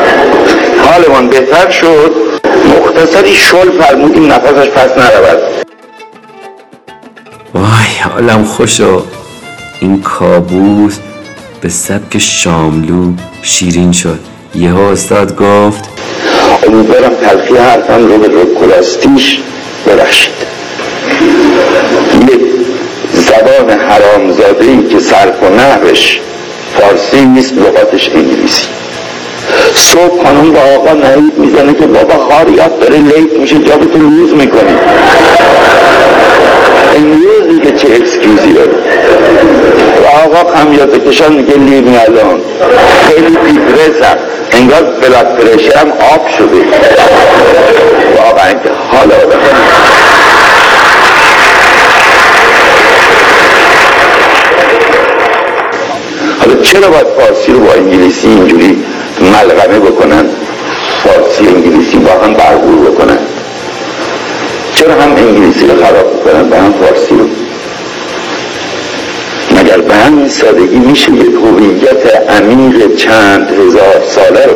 حالمان 0.86 1.28
بهتر 1.28 1.70
شد. 1.70 2.12
مختصری 2.66 3.34
شل 3.34 3.82
فرمودیم 3.82 4.32
نفسش 4.32 4.68
پس 4.68 4.90
نرود. 4.98 5.38
وای 7.54 8.12
حالم 8.14 8.44
خوشو 8.44 9.04
این 9.82 10.02
کابوس 10.02 10.98
به 11.60 11.68
سبک 11.68 12.18
شاملو 12.18 13.12
شیرین 13.42 13.92
شد. 13.92 14.18
یه 14.54 14.74
استاد 14.78 15.36
گفت 15.36 15.88
امیدوارم 16.66 17.10
تلخی 17.14 17.56
حرفم 17.56 18.06
رو 18.06 18.18
به 18.18 18.42
رکولاستیش 18.42 19.38
ببخشید 19.86 20.32
یک 22.22 22.40
زبان 23.12 23.70
حرامزاده 23.70 24.64
ای 24.64 24.88
که 24.88 25.00
صرف 25.00 25.42
و 25.42 25.54
نحوش 25.54 26.20
فارسی 26.80 27.24
نیست 27.24 27.52
لغاتش 27.52 28.10
انگلیسی. 28.14 28.66
صبح 29.74 30.24
خانم 30.24 30.52
با 30.52 30.60
آقا 30.60 30.92
نهید 30.92 31.38
می‌زنه 31.38 31.74
که 31.74 31.86
بابا 31.86 32.28
خاریات 32.28 32.80
داره 32.80 32.98
لیت 32.98 33.32
میشه 33.40 33.58
جابتو 33.58 33.98
لوز 33.98 34.32
می‌کنی 34.32 34.76
امروز 36.96 37.48
دیگه 37.48 37.78
چه 37.78 37.88
اکسکیوزی 37.88 38.52
داره. 38.52 38.72
و 40.02 40.06
آقا 40.24 40.50
خمیازه 40.56 40.98
کشان 40.98 41.32
میگه 41.32 41.56
می 41.56 41.96
الان 41.96 42.40
خیلی 43.08 43.36
دیپرسم 43.52 44.16
انگار 44.52 44.82
بلاد 44.82 45.36
پرشرم 45.36 45.92
آب 46.14 46.28
شده. 46.38 46.64
واقعا 48.16 48.52
که 48.52 48.70
حال 48.90 49.12
آدم. 49.12 49.38
حالا 56.40 56.62
چرا 56.62 56.90
باید 56.90 57.06
فارسی 57.18 57.52
رو 57.52 57.60
با 57.60 57.72
انگلیسی 57.72 58.28
اینجوری 58.28 58.84
ملغمه 59.20 59.78
بکنن؟ 59.78 60.24
فارسی 61.04 61.46
انگلیسی 61.46 61.96
با 61.96 62.10
هم 62.24 62.34
بکنن 62.34 62.61
چرا 64.82 64.94
هم 64.94 65.16
انگلیسی 65.16 65.66
رو 65.66 65.84
خراب 65.84 66.20
بکنن 66.20 66.50
با 66.50 66.56
هم 66.56 66.72
فارسی 66.72 67.14
رو. 67.14 67.28
مگر 69.56 69.78
به 69.78 69.94
همین 69.94 70.28
سادگی 70.28 70.78
میشه 70.78 71.12
یک 71.12 71.34
هویت 71.34 72.30
عمیق 72.30 72.96
چند 72.96 73.50
هزار 73.50 74.02
ساله 74.08 74.46
رو 74.46 74.54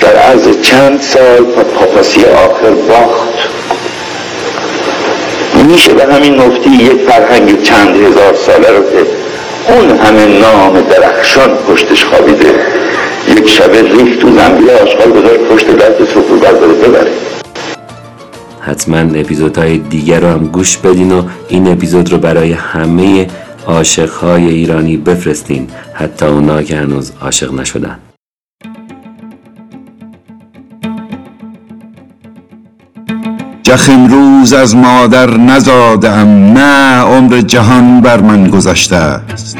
در 0.00 0.16
عرض 0.16 0.60
چند 0.62 1.00
سال 1.00 1.52
تا 1.54 1.62
پاپاسی 1.62 2.24
آخر 2.24 2.70
باخت؟ 2.70 3.28
میشه 5.68 5.94
به 5.94 6.14
همین 6.14 6.34
نفتی 6.34 6.70
یک 6.70 7.00
فرهنگ 7.08 7.62
چند 7.62 7.96
هزار 7.96 8.34
ساله 8.34 8.68
رو 8.68 8.82
که 8.82 9.06
اون 9.72 9.98
همه 9.98 10.26
نام 10.26 10.80
درخشان 10.80 11.56
پشتش 11.68 12.04
خوابیده 12.04 12.54
یک 13.28 13.48
شبه 13.48 13.82
ریخت 13.82 14.18
تو 14.18 14.28
زنبیه 14.30 14.72
آشغال 14.72 15.10
گذار 15.10 15.36
پشت 15.36 15.66
دست 15.66 16.04
سفر 16.04 16.34
برداره 16.42 16.72
ببره. 16.72 17.10
حتما 18.68 18.98
اپیزودهای 18.98 19.78
دیگر 19.78 20.20
رو 20.20 20.28
هم 20.28 20.46
گوش 20.46 20.76
بدین 20.76 21.12
و 21.12 21.22
این 21.48 21.68
اپیزود 21.68 22.12
رو 22.12 22.18
برای 22.18 22.52
همه 22.52 23.26
عاشقهای 23.66 24.48
ایرانی 24.48 24.96
بفرستین. 24.96 25.68
حتی 25.94 26.26
اونا 26.26 26.62
که 26.62 26.76
هنوز 26.76 27.12
عاشق 27.20 27.54
نشدن. 27.54 27.98
جخم 33.62 33.92
امروز 33.92 34.52
از 34.52 34.76
مادر 34.76 35.36
نزادم 35.36 36.28
نه 36.28 37.00
عمر 37.00 37.40
جهان 37.40 38.00
بر 38.00 38.20
من 38.20 38.48
گذشته 38.50 38.96
است. 38.96 39.58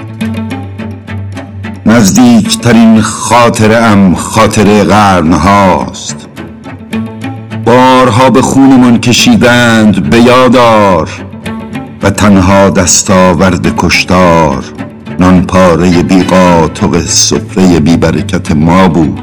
نزدیکترین 1.87 3.01
خاطره 3.01 3.77
ام 3.77 4.15
خاطره 4.15 4.85
قرن 4.85 5.33
هاست 5.33 6.28
بارها 7.99 8.31
به 8.31 8.43
خونمان 8.43 9.01
کشیدند 9.01 10.11
به 10.11 10.21
یادار 10.21 11.11
و 12.03 12.11
تنها 12.11 12.71
دستاورد 12.71 13.77
کشتار 13.77 14.65
نان 15.19 15.47
پاره 15.47 16.03
بی 16.03 16.23
قاطق 16.23 17.01
سفره 17.01 17.81
بی 17.81 17.97
برکت 17.97 18.53
ما 18.53 18.89
بود. 18.89 19.21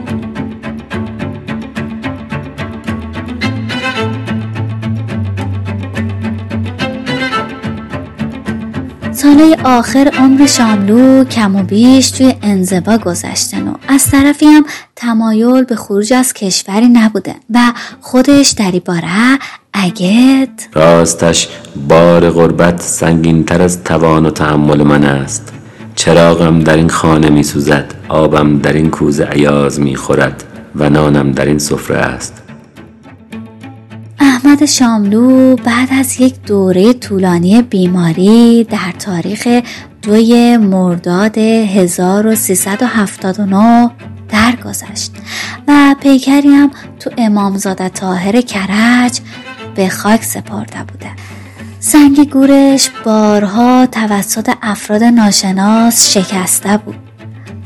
سالهای 9.11 9.57
آخر 9.63 10.11
عمر 10.19 10.45
شاملو 10.45 11.23
کم 11.23 11.55
و 11.55 11.63
بیش 11.63 12.11
توی 12.11 12.34
انزوا 12.41 12.97
گذشتن. 12.97 13.64
و 13.64 13.64
از 13.88 14.11
طرفی 14.11 14.45
هم 14.45 14.65
تمایل 14.95 15.63
به 15.63 15.76
خروج 15.76 16.13
از 16.13 16.34
کشوری 16.34 16.88
نبوده 16.88 17.36
و 17.53 17.59
خودش 18.01 18.49
در 18.49 18.71
باره 18.71 19.39
اگت 19.73 20.67
راستش 20.73 21.47
بار 21.89 22.30
غربت 22.30 22.82
سنگین 22.82 23.45
تر 23.45 23.61
از 23.61 23.84
توان 23.84 24.26
و 24.26 24.30
تحمل 24.30 24.84
من 24.84 25.03
است. 25.03 25.53
چراغم 25.95 26.59
در 26.59 26.76
این 26.76 26.89
خانه 26.89 27.30
می 27.30 27.43
سوزد 27.43 27.93
آبم 28.09 28.59
در 28.59 28.73
این 28.73 28.89
کوزه 28.89 29.26
عیاز 29.26 29.80
می 29.80 29.95
خورد 29.95 30.43
و 30.76 30.89
نانم 30.89 31.32
در 31.32 31.45
این 31.45 31.59
سفره 31.59 31.97
است. 31.97 32.45
احمد 34.46 34.66
شاملو 34.66 35.56
بعد 35.56 35.89
از 35.91 36.22
یک 36.22 36.41
دوره 36.41 36.93
طولانی 36.93 37.62
بیماری 37.62 38.64
در 38.64 38.91
تاریخ 39.00 39.62
دوی 40.02 40.58
مرداد 40.58 41.38
1379 41.38 43.91
درگذشت 44.30 45.12
و 45.68 45.96
پیکری 46.02 46.50
هم 46.50 46.72
تو 47.00 47.12
امامزاده 47.18 47.89
طاهر 47.89 48.41
کرج 48.41 49.20
به 49.76 49.89
خاک 49.89 50.24
سپرده 50.24 50.84
بوده. 50.84 51.10
سنگ 51.80 52.30
گورش 52.30 52.89
بارها 53.06 53.86
توسط 53.86 54.54
افراد 54.62 55.04
ناشناس 55.04 56.18
شکسته 56.18 56.78
بود. 56.78 56.96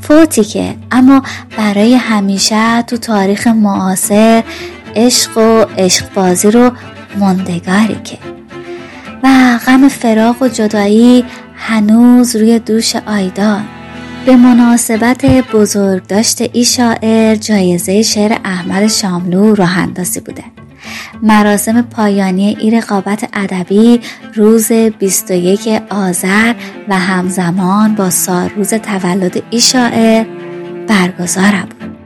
فوتی 0.00 0.44
که 0.44 0.74
اما 0.90 1.22
برای 1.58 1.94
همیشه 1.94 2.82
تو 2.82 2.96
تاریخ 2.96 3.46
معاصر 3.46 4.44
عشق 4.96 5.38
و 5.38 5.64
عشق 5.78 6.14
بازی 6.14 6.50
رو 6.50 6.70
مندگاری 7.18 7.96
که. 8.04 8.18
و 9.24 9.58
غم 9.66 9.88
فراق 9.88 10.42
و 10.42 10.48
جدایی 10.48 11.24
هنوز 11.56 12.36
روی 12.36 12.58
دوش 12.58 12.96
آیدان. 12.96 13.64
به 14.26 14.36
مناسبت 14.36 15.24
بزرگداشت 15.52 16.40
ای 16.52 16.64
شاعر 16.64 17.34
جایزه 17.34 18.02
شعر 18.02 18.36
احمد 18.44 18.86
شاملو 18.86 19.54
راه 19.54 19.78
اندازی 19.78 20.20
بوده. 20.20 20.44
مراسم 21.22 21.82
پایانی 21.82 22.56
ای 22.60 22.70
رقابت 22.70 23.28
ادبی 23.32 24.00
روز 24.34 24.72
21 24.72 25.68
آذر 25.90 26.54
و 26.88 26.98
همزمان 26.98 27.94
با 27.94 28.10
سالروز 28.10 28.74
تولد 28.74 29.42
ای 29.50 29.60
شاعر 29.60 30.24
برگزار 30.88 31.52
بود. 31.52 31.99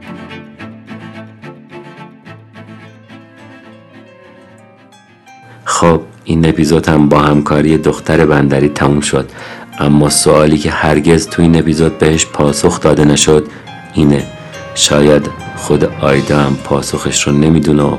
خب 5.75 6.01
این 6.25 6.49
اپیزود 6.49 6.89
هم 6.89 7.09
با 7.09 7.19
همکاری 7.19 7.79
دختر 7.79 8.27
بندری 8.27 8.69
تموم 8.69 9.01
شد. 9.01 9.31
اما 9.79 10.11
سوالی 10.11 10.59
که 10.59 10.71
هرگز 10.71 11.29
تو 11.29 11.43
این 11.43 11.59
اپیزود 11.59 11.99
بهش 11.99 12.27
پاسخ 12.27 12.81
داده 12.81 13.05
نشد 13.05 13.47
اینه. 13.95 14.27
شاید 14.75 15.31
خود 15.57 15.85
آیدا 15.85 16.39
هم 16.39 16.57
پاسخش 16.65 17.27
رو 17.27 17.33
نمی‌دونه 17.33 17.99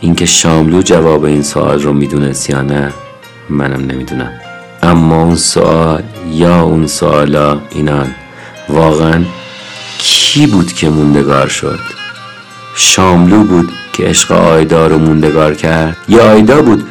اینکه 0.00 0.26
شاملو 0.26 0.82
جواب 0.82 1.24
این 1.24 1.42
سوال 1.42 1.82
رو 1.82 1.92
می‌دونست 1.92 2.50
یا 2.50 2.62
نه 2.62 2.92
منم 3.50 3.86
نمی‌دونم. 3.86 4.32
اما 4.82 5.22
اون 5.22 5.36
سوال 5.36 6.02
یا 6.32 6.62
اون 6.62 6.86
سوالا 6.86 7.60
اینان 7.70 8.14
واقعا 8.68 9.24
کی 9.98 10.46
بود 10.46 10.72
که 10.72 10.88
موندگار 10.88 11.48
شد؟ 11.48 11.78
شاملو 12.76 13.44
بود 13.44 13.72
که 14.00 14.06
عشق 14.06 14.32
آیدا 14.32 14.86
رو 14.86 14.98
موندگار 14.98 15.54
کرد. 15.54 15.96
یا 16.08 16.30
آیدا 16.30 16.62
بود 16.62 16.88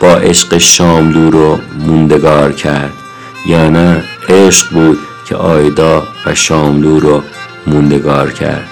با 0.00 0.16
عشق 0.16 0.58
شاملو 0.58 1.30
رو 1.30 1.58
موندگار 1.86 2.52
کرد. 2.52 2.92
یا 3.46 3.68
نه 3.68 4.02
عشق 4.28 4.70
بود 4.70 4.98
که 5.28 5.36
آیدا 5.36 6.08
و 6.26 6.34
شاملو 6.34 7.00
رو 7.00 7.22
موندگار 7.66 8.32
کرد. 8.32 8.68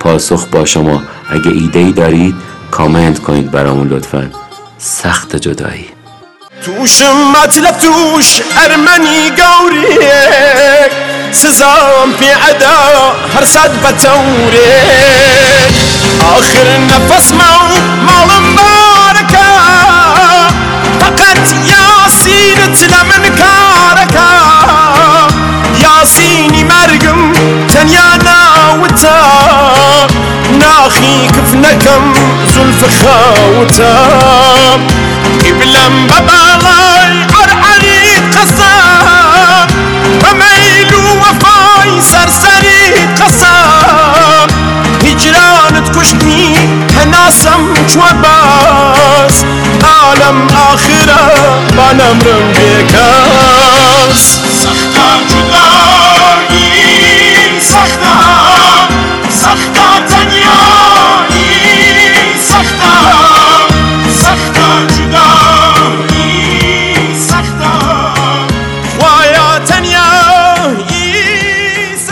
پاسخ 0.00 0.46
با 0.46 0.64
شما 0.64 1.02
اگه 1.30 1.50
ایده 1.50 1.78
ای 1.78 1.92
دارید 1.92 2.34
کامنت 2.70 3.18
کنید 3.18 3.50
برامون 3.50 3.88
لطفا. 3.88 4.30
سخت 4.78 5.36
جدایی. 5.36 5.86
توش 6.64 7.02
مطلب 7.34 7.78
توش 7.78 8.40
ارمنی 8.56 9.30
گوریه 9.30 11.15
سزام 11.32 12.12
في 12.18 12.32
عدا 12.32 12.76
هرسد 13.34 13.72
بتوري. 13.82 14.82
آخر 16.20 16.66
نفس 16.90 17.30
مو 17.30 17.76
مال 18.06 18.42
مباركة 18.42 19.48
فقط 21.00 21.46
ياسين 21.64 22.72
تلمن 22.72 23.24
كاركا 23.38 24.30
ياسيني 25.82 26.64
مرقم 26.64 27.32
تنيا 27.68 28.18
ناوتا. 28.24 29.18
ناخي 30.58 31.26
كفنكم 31.26 32.12
زلف 32.54 32.80
خاوتا. 33.02 33.92
قبلم 35.44 36.06
ببالاي 36.06 36.85
هناسم 47.96 48.22
باس 48.22 49.44
عالم 50.00 50.46
جدایی 55.28 56.70
سختا 57.60 58.18
سختا 59.30 59.88
تنیایی 60.08 61.48
سختا. 62.40 62.94
سختا 64.22 64.68
جدایی 64.86 66.16
تنیایی 69.64 71.06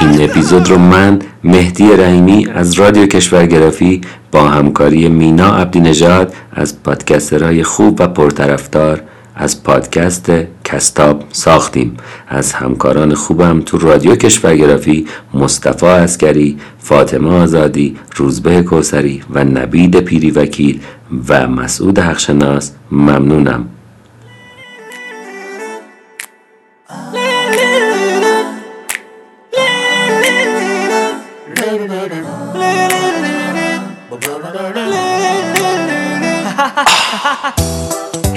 این 0.01 0.25
اپیزود 0.31 0.69
رو 0.69 0.79
من 0.79 1.19
مهدی 1.45 1.97
رحیمی 1.97 2.47
از 2.55 2.73
رادیو 2.73 3.07
کشورگرافی 3.07 4.01
با 4.33 4.49
همکاری 4.49 5.09
مینا 5.09 5.57
عبدی 5.57 5.81
نژاد 5.81 6.35
از 6.53 6.83
پادکسترهای 6.83 7.63
خوب 7.63 8.01
و 8.01 8.09
پرطرفدار 8.09 9.03
از 9.35 9.65
پادکست 9.65 10.33
کستاب 10.65 11.25
ساختیم. 11.33 11.97
از 12.29 12.53
همکاران 12.53 13.15
خوبم 13.15 13.61
تو 13.61 13.79
رادیو 13.79 14.17
کشورگرافی 14.17 15.07
مصطفی 15.35 15.87
اسکری، 15.87 16.59
فاطمه 16.79 17.31
آزادی، 17.31 17.97
روزبه 18.17 18.63
کوسری 18.63 19.23
و 19.31 19.45
نبید 19.45 20.01
پیری 20.01 20.31
وکیل 20.31 20.81
و 21.29 21.47
مسعود 21.49 21.99
حقشناس. 21.99 22.73
ممنونم. 22.91 23.69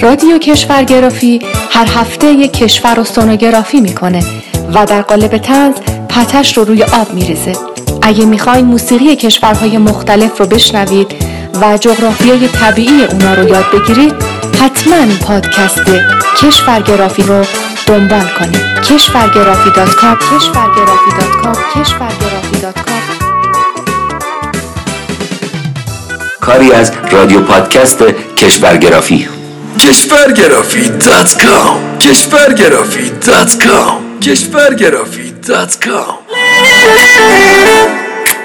رادیو 0.08 0.38
کشورگرافی 0.38 1.40
هر 1.72 1.86
هفته 1.86 2.28
یک 2.28 2.54
کشور 2.54 2.96
رو 2.96 3.04
سونوگرافی 3.04 3.82
می‌کنه 3.82 4.24
و 4.74 4.86
در 4.86 5.02
قالب 5.02 5.38
طنز 5.38 5.76
پتش 6.10 6.58
رو 6.58 6.64
روی 6.64 6.84
آب 6.84 7.14
میریزه. 7.14 7.54
اگه 8.02 8.26
می‌خواین 8.26 8.66
موسیقی 8.66 9.16
کشورهای 9.16 9.78
مختلف 9.78 10.40
رو 10.40 10.46
بشنوید 10.46 11.08
و 11.62 11.78
جغرافیای 11.78 12.48
طبیعی 12.48 13.04
اونا 13.04 13.34
رو 13.34 13.50
یاد 13.50 13.66
بگیرید 13.74 14.14
حتما 14.62 15.06
پادکست 15.22 15.82
کشورگرافی 16.42 17.24
رو 17.24 17.46
دنبال 17.88 18.26
کنید. 18.40 18.62
کاری 18.82 19.12
از 19.12 19.22
رادیو 19.42 19.72
پادکست 19.72 19.94
کشورگرافی 19.94 20.36
کشورگرافی 20.36 21.12
dot 21.20 21.32
com 21.44 21.56
کشورگرافی 21.84 22.60
dot 22.62 22.76
com. 22.76 23.02
کشورگرافی. 28.36 29.37
dot 35.48 35.78
com 35.86 36.18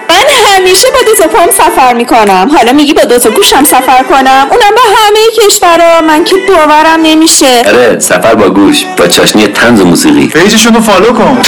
من 0.09 0.27
همیشه 0.55 0.89
با 0.91 0.99
دو 1.07 1.15
تا 1.15 1.29
پام 1.29 1.51
سفر 1.51 1.95
می‌کنم. 1.95 2.51
حالا 2.57 2.73
میگی 2.73 2.95
با 2.95 3.05
دو 3.05 3.19
تا 3.19 3.31
گوشم 3.31 3.65
سفر 3.65 4.03
کنم. 4.03 4.47
اونم 4.51 4.75
با 4.77 4.83
همه 4.97 5.47
کشورها 5.47 6.01
من 6.01 6.25
که 6.25 6.37
باورم 6.49 7.01
نمیشه. 7.03 7.63
اره 7.65 7.99
سفر 7.99 8.35
با 8.35 8.49
گوش 8.49 8.85
با 8.97 9.07
چاشنی 9.07 9.47
طنز 9.47 9.81
و 9.81 9.85
موسیقی. 9.85 10.27
page 10.27 10.51
شون 10.51 10.75
رو 10.75 10.81
follow 10.81 11.13
کن. 11.13 11.43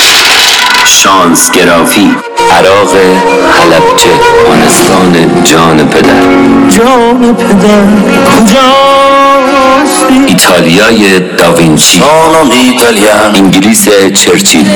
شانس 0.86 1.50
گرافی. 1.50 2.16
عراق 2.50 2.92
حلبچه 3.58 4.08
آنستان 4.52 5.42
جان 5.44 5.88
پدر. 5.88 6.20
جان 6.68 7.34
پدر. 7.34 7.84
کجاستی 8.26 10.18
ایتالیای 10.26 11.20
داوینچی. 11.20 12.02
انگلیس 13.34 13.88
چرچیل. 14.14 14.68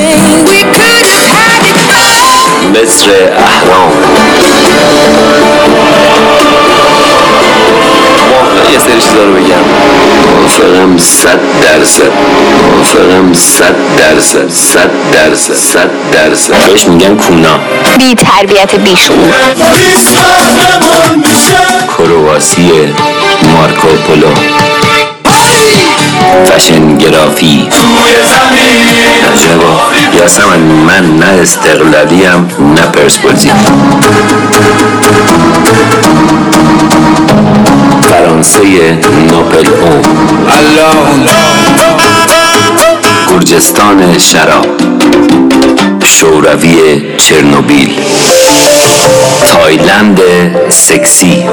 مصر 2.71 3.09
اهرام 3.37 3.91
واقعا 5.75 6.18
یه 8.73 8.79
سری 8.79 9.01
چیزا 9.01 9.23
رو 9.23 9.33
بگم. 9.33 9.63
موافقم 10.35 10.97
صد 10.97 11.39
درصد. 11.61 12.11
موافقم 12.61 13.33
صد 13.33 13.75
درصد. 13.97 14.49
صد 14.49 14.89
درصد. 15.13 15.53
صد 15.53 15.89
درصد. 16.11 16.53
بهش 16.53 16.87
میگن 16.87 17.15
کونا. 17.15 17.59
بی 17.97 18.15
تربیت 18.15 18.75
بیشعور 18.75 19.33
کرواسی 21.97 22.93
مارکو 23.53 23.87
پولو. 23.87 24.33
فشن 26.45 26.97
گرافی. 26.97 27.69
عجبا 29.33 29.79
یاسمن 30.19 30.59
من 30.59 31.19
نه 31.19 31.41
استقلالیم 31.41 32.49
نه 32.75 32.81
پرسپولیسی. 32.81 33.49
فرانسه 38.19 38.61
نوپل 39.31 39.67
اون 39.81 41.27
گرجستان 43.29 44.17
شراب. 44.17 44.67
شوروی 46.05 47.01
چرنوبیل. 47.17 47.99
تایلند 49.51 50.19
سکسی. 50.69 51.43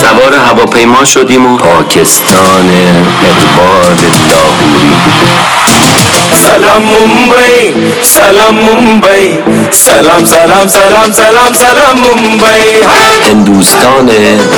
سوار 0.00 0.34
هواپیما 0.48 1.04
شدیم 1.04 1.46
و 1.46 1.56
پاکستان 1.56 2.70
اقبال 3.24 3.96
لاهوری. 4.28 4.92
سلام 6.34 6.82
ممبئی 6.82 7.90
سلام 8.02 8.54
ممبئی 8.54 9.40
سلام 9.72 10.24
سلام 10.24 10.68
سلام 10.68 11.12
سلام 11.12 11.52
سلام 11.54 11.96
ممبئی۔ 11.96 12.82
هندوستان 13.30 14.06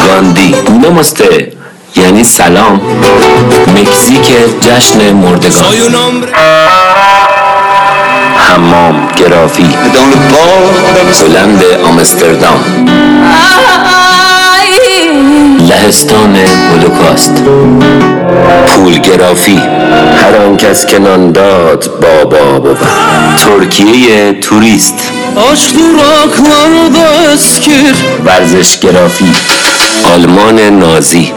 گاندی 0.06 0.54
نمسته 0.68 1.52
یعنی 1.96 2.24
سلام. 2.24 2.80
مکزیک 3.74 4.26
جشن 4.60 5.12
مردگان. 5.12 6.24
حمام 8.48 9.08
گرافی. 9.16 9.76
بلند 11.20 11.64
آمستردام. 11.84 12.88
لهستان 15.68 16.36
هولوکاست. 16.36 17.42
پول 18.66 18.98
گرافی. 18.98 19.60
هر 20.22 20.36
آن 20.46 20.56
کس 20.56 20.86
که 20.86 20.98
نان 20.98 21.32
داد 21.32 21.90
بابا 22.02 22.58
بود. 22.58 22.78
ترکیه 23.44 24.32
توریست. 24.32 24.94
Aşk 25.52 25.74
duraklarda 25.78 27.06
eskir 27.32 27.94
ورزش 28.26 28.78
گرافی. 28.78 29.32
آلمان 30.04 30.58
نازی. 30.60 31.32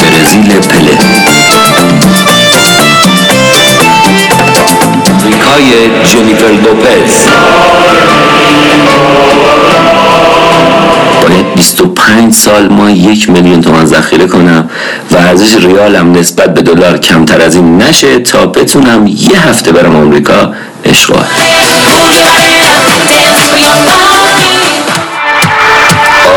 برزیل 0.00 0.60
پله. 0.60 0.98
آمریکای 5.10 5.70
جنیفر 6.04 6.52
لوپز. 6.64 7.14
باید 11.22 11.54
25 11.54 12.34
سال 12.34 12.68
ما 12.68 12.90
یک 12.90 13.30
میلیون 13.30 13.60
تومن 13.60 13.86
ذخیره 13.86 14.26
کنم 14.26 14.70
و 15.10 15.16
ارزش 15.16 15.54
ریالم 15.54 16.12
نسبت 16.12 16.54
به 16.54 16.62
دلار 16.62 16.98
کمتر 16.98 17.40
از 17.40 17.54
این 17.54 17.82
نشه 17.82 18.18
تا 18.18 18.46
بتونم 18.46 19.06
یه 19.06 19.48
هفته 19.48 19.72
برم 19.72 19.96
آمریکا 19.96 20.54
اشغال 20.84 21.24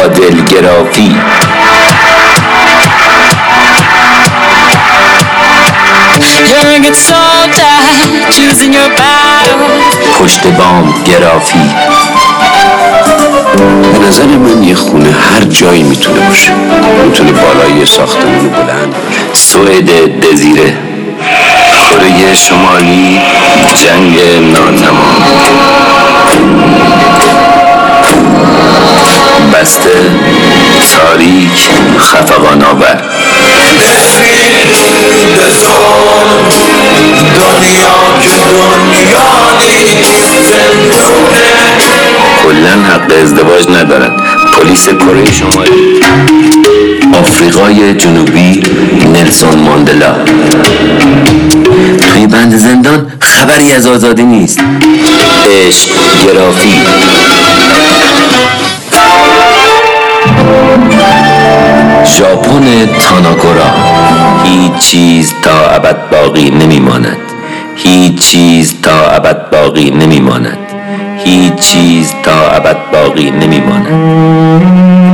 عادل 0.03 0.41
گرافی. 0.41 1.15
پشت 10.19 10.47
بام 10.47 10.93
گرافی. 11.05 11.59
به 13.93 14.07
نظر 14.07 14.25
من 14.25 14.63
یه 14.63 14.75
خونه 14.75 15.09
هر 15.11 15.39
جایی 15.39 15.83
می‌تونه 15.83 16.19
باشه. 16.29 16.51
می‌تونه 17.05 17.31
بالای 17.31 17.79
یه 17.79 17.85
ساختمون 17.85 18.49
بلند 18.49 18.95
سوئد 19.33 20.19
دزیره. 20.19 20.73
کره 21.89 22.35
شمالی 22.35 23.21
جنگ 23.75 24.19
ناتمام 24.53 25.23
بسته 29.53 29.89
تاریک 30.91 31.69
خفقان 31.99 32.63
آور 32.63 33.01
دنیا 37.35 37.89
که 38.19 38.35
دنیا 38.99 39.37
نیست 39.59 41.11
کلا 42.43 42.83
حق 42.83 43.11
ازدواج 43.23 43.69
ندارن 43.69 44.11
پلیس 44.53 44.87
کره 44.89 45.31
شمالی 45.31 45.99
آفریقای 47.19 47.93
جنوبی 47.93 48.61
نلسون 49.13 49.59
ماندلا. 49.59 50.15
توی 52.01 52.27
بند 52.27 52.57
زندان 52.57 53.11
خبری 53.19 53.71
از 53.71 53.87
آزادی 53.87 54.23
نیست. 54.23 54.59
عشق 55.67 55.89
گرافی. 56.25 56.73
ژاپن 62.05 62.85
تاناکورا. 62.99 63.71
هیچ 64.43 64.77
چیز 64.77 65.33
تا 65.43 65.69
ابد 65.69 66.09
باقی 66.09 66.49
نمیماند. 66.49 67.17
هیچ 67.75 68.19
چیز 68.19 68.73
تا 68.81 69.09
ابد 69.11 69.49
باقی 69.49 69.91
نمیماند. 69.91 70.62
هیچ 71.26 71.53
چیز 71.55 72.13
تا 72.24 72.51
ابد 72.51 72.78
باقی 72.91 73.32
نمیماند. 73.32 73.88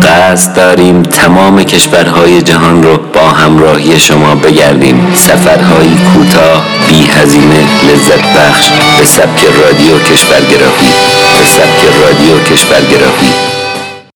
قصد 0.03 0.55
داریم 0.55 1.03
تمام 1.03 1.64
کشورهای 1.64 2.41
جهان 2.41 2.84
رو 2.84 2.97
با 3.14 3.30
همراهی 3.30 3.99
شما 3.99 4.36
بگردیم. 4.36 5.14
سفرهایی 5.16 5.97
کوتاه 6.14 6.66
بی 6.88 7.07
هزینه 7.07 7.64
لذت 7.88 8.38
بخش 8.38 8.70
به 8.99 9.05
سبک 9.05 9.45
رادیو 9.64 9.99
کشورگرافی 9.99 10.91
به 11.39 11.45
سبک 11.45 11.82
رادیو 12.01 12.39
کشورگرافی 12.39 13.59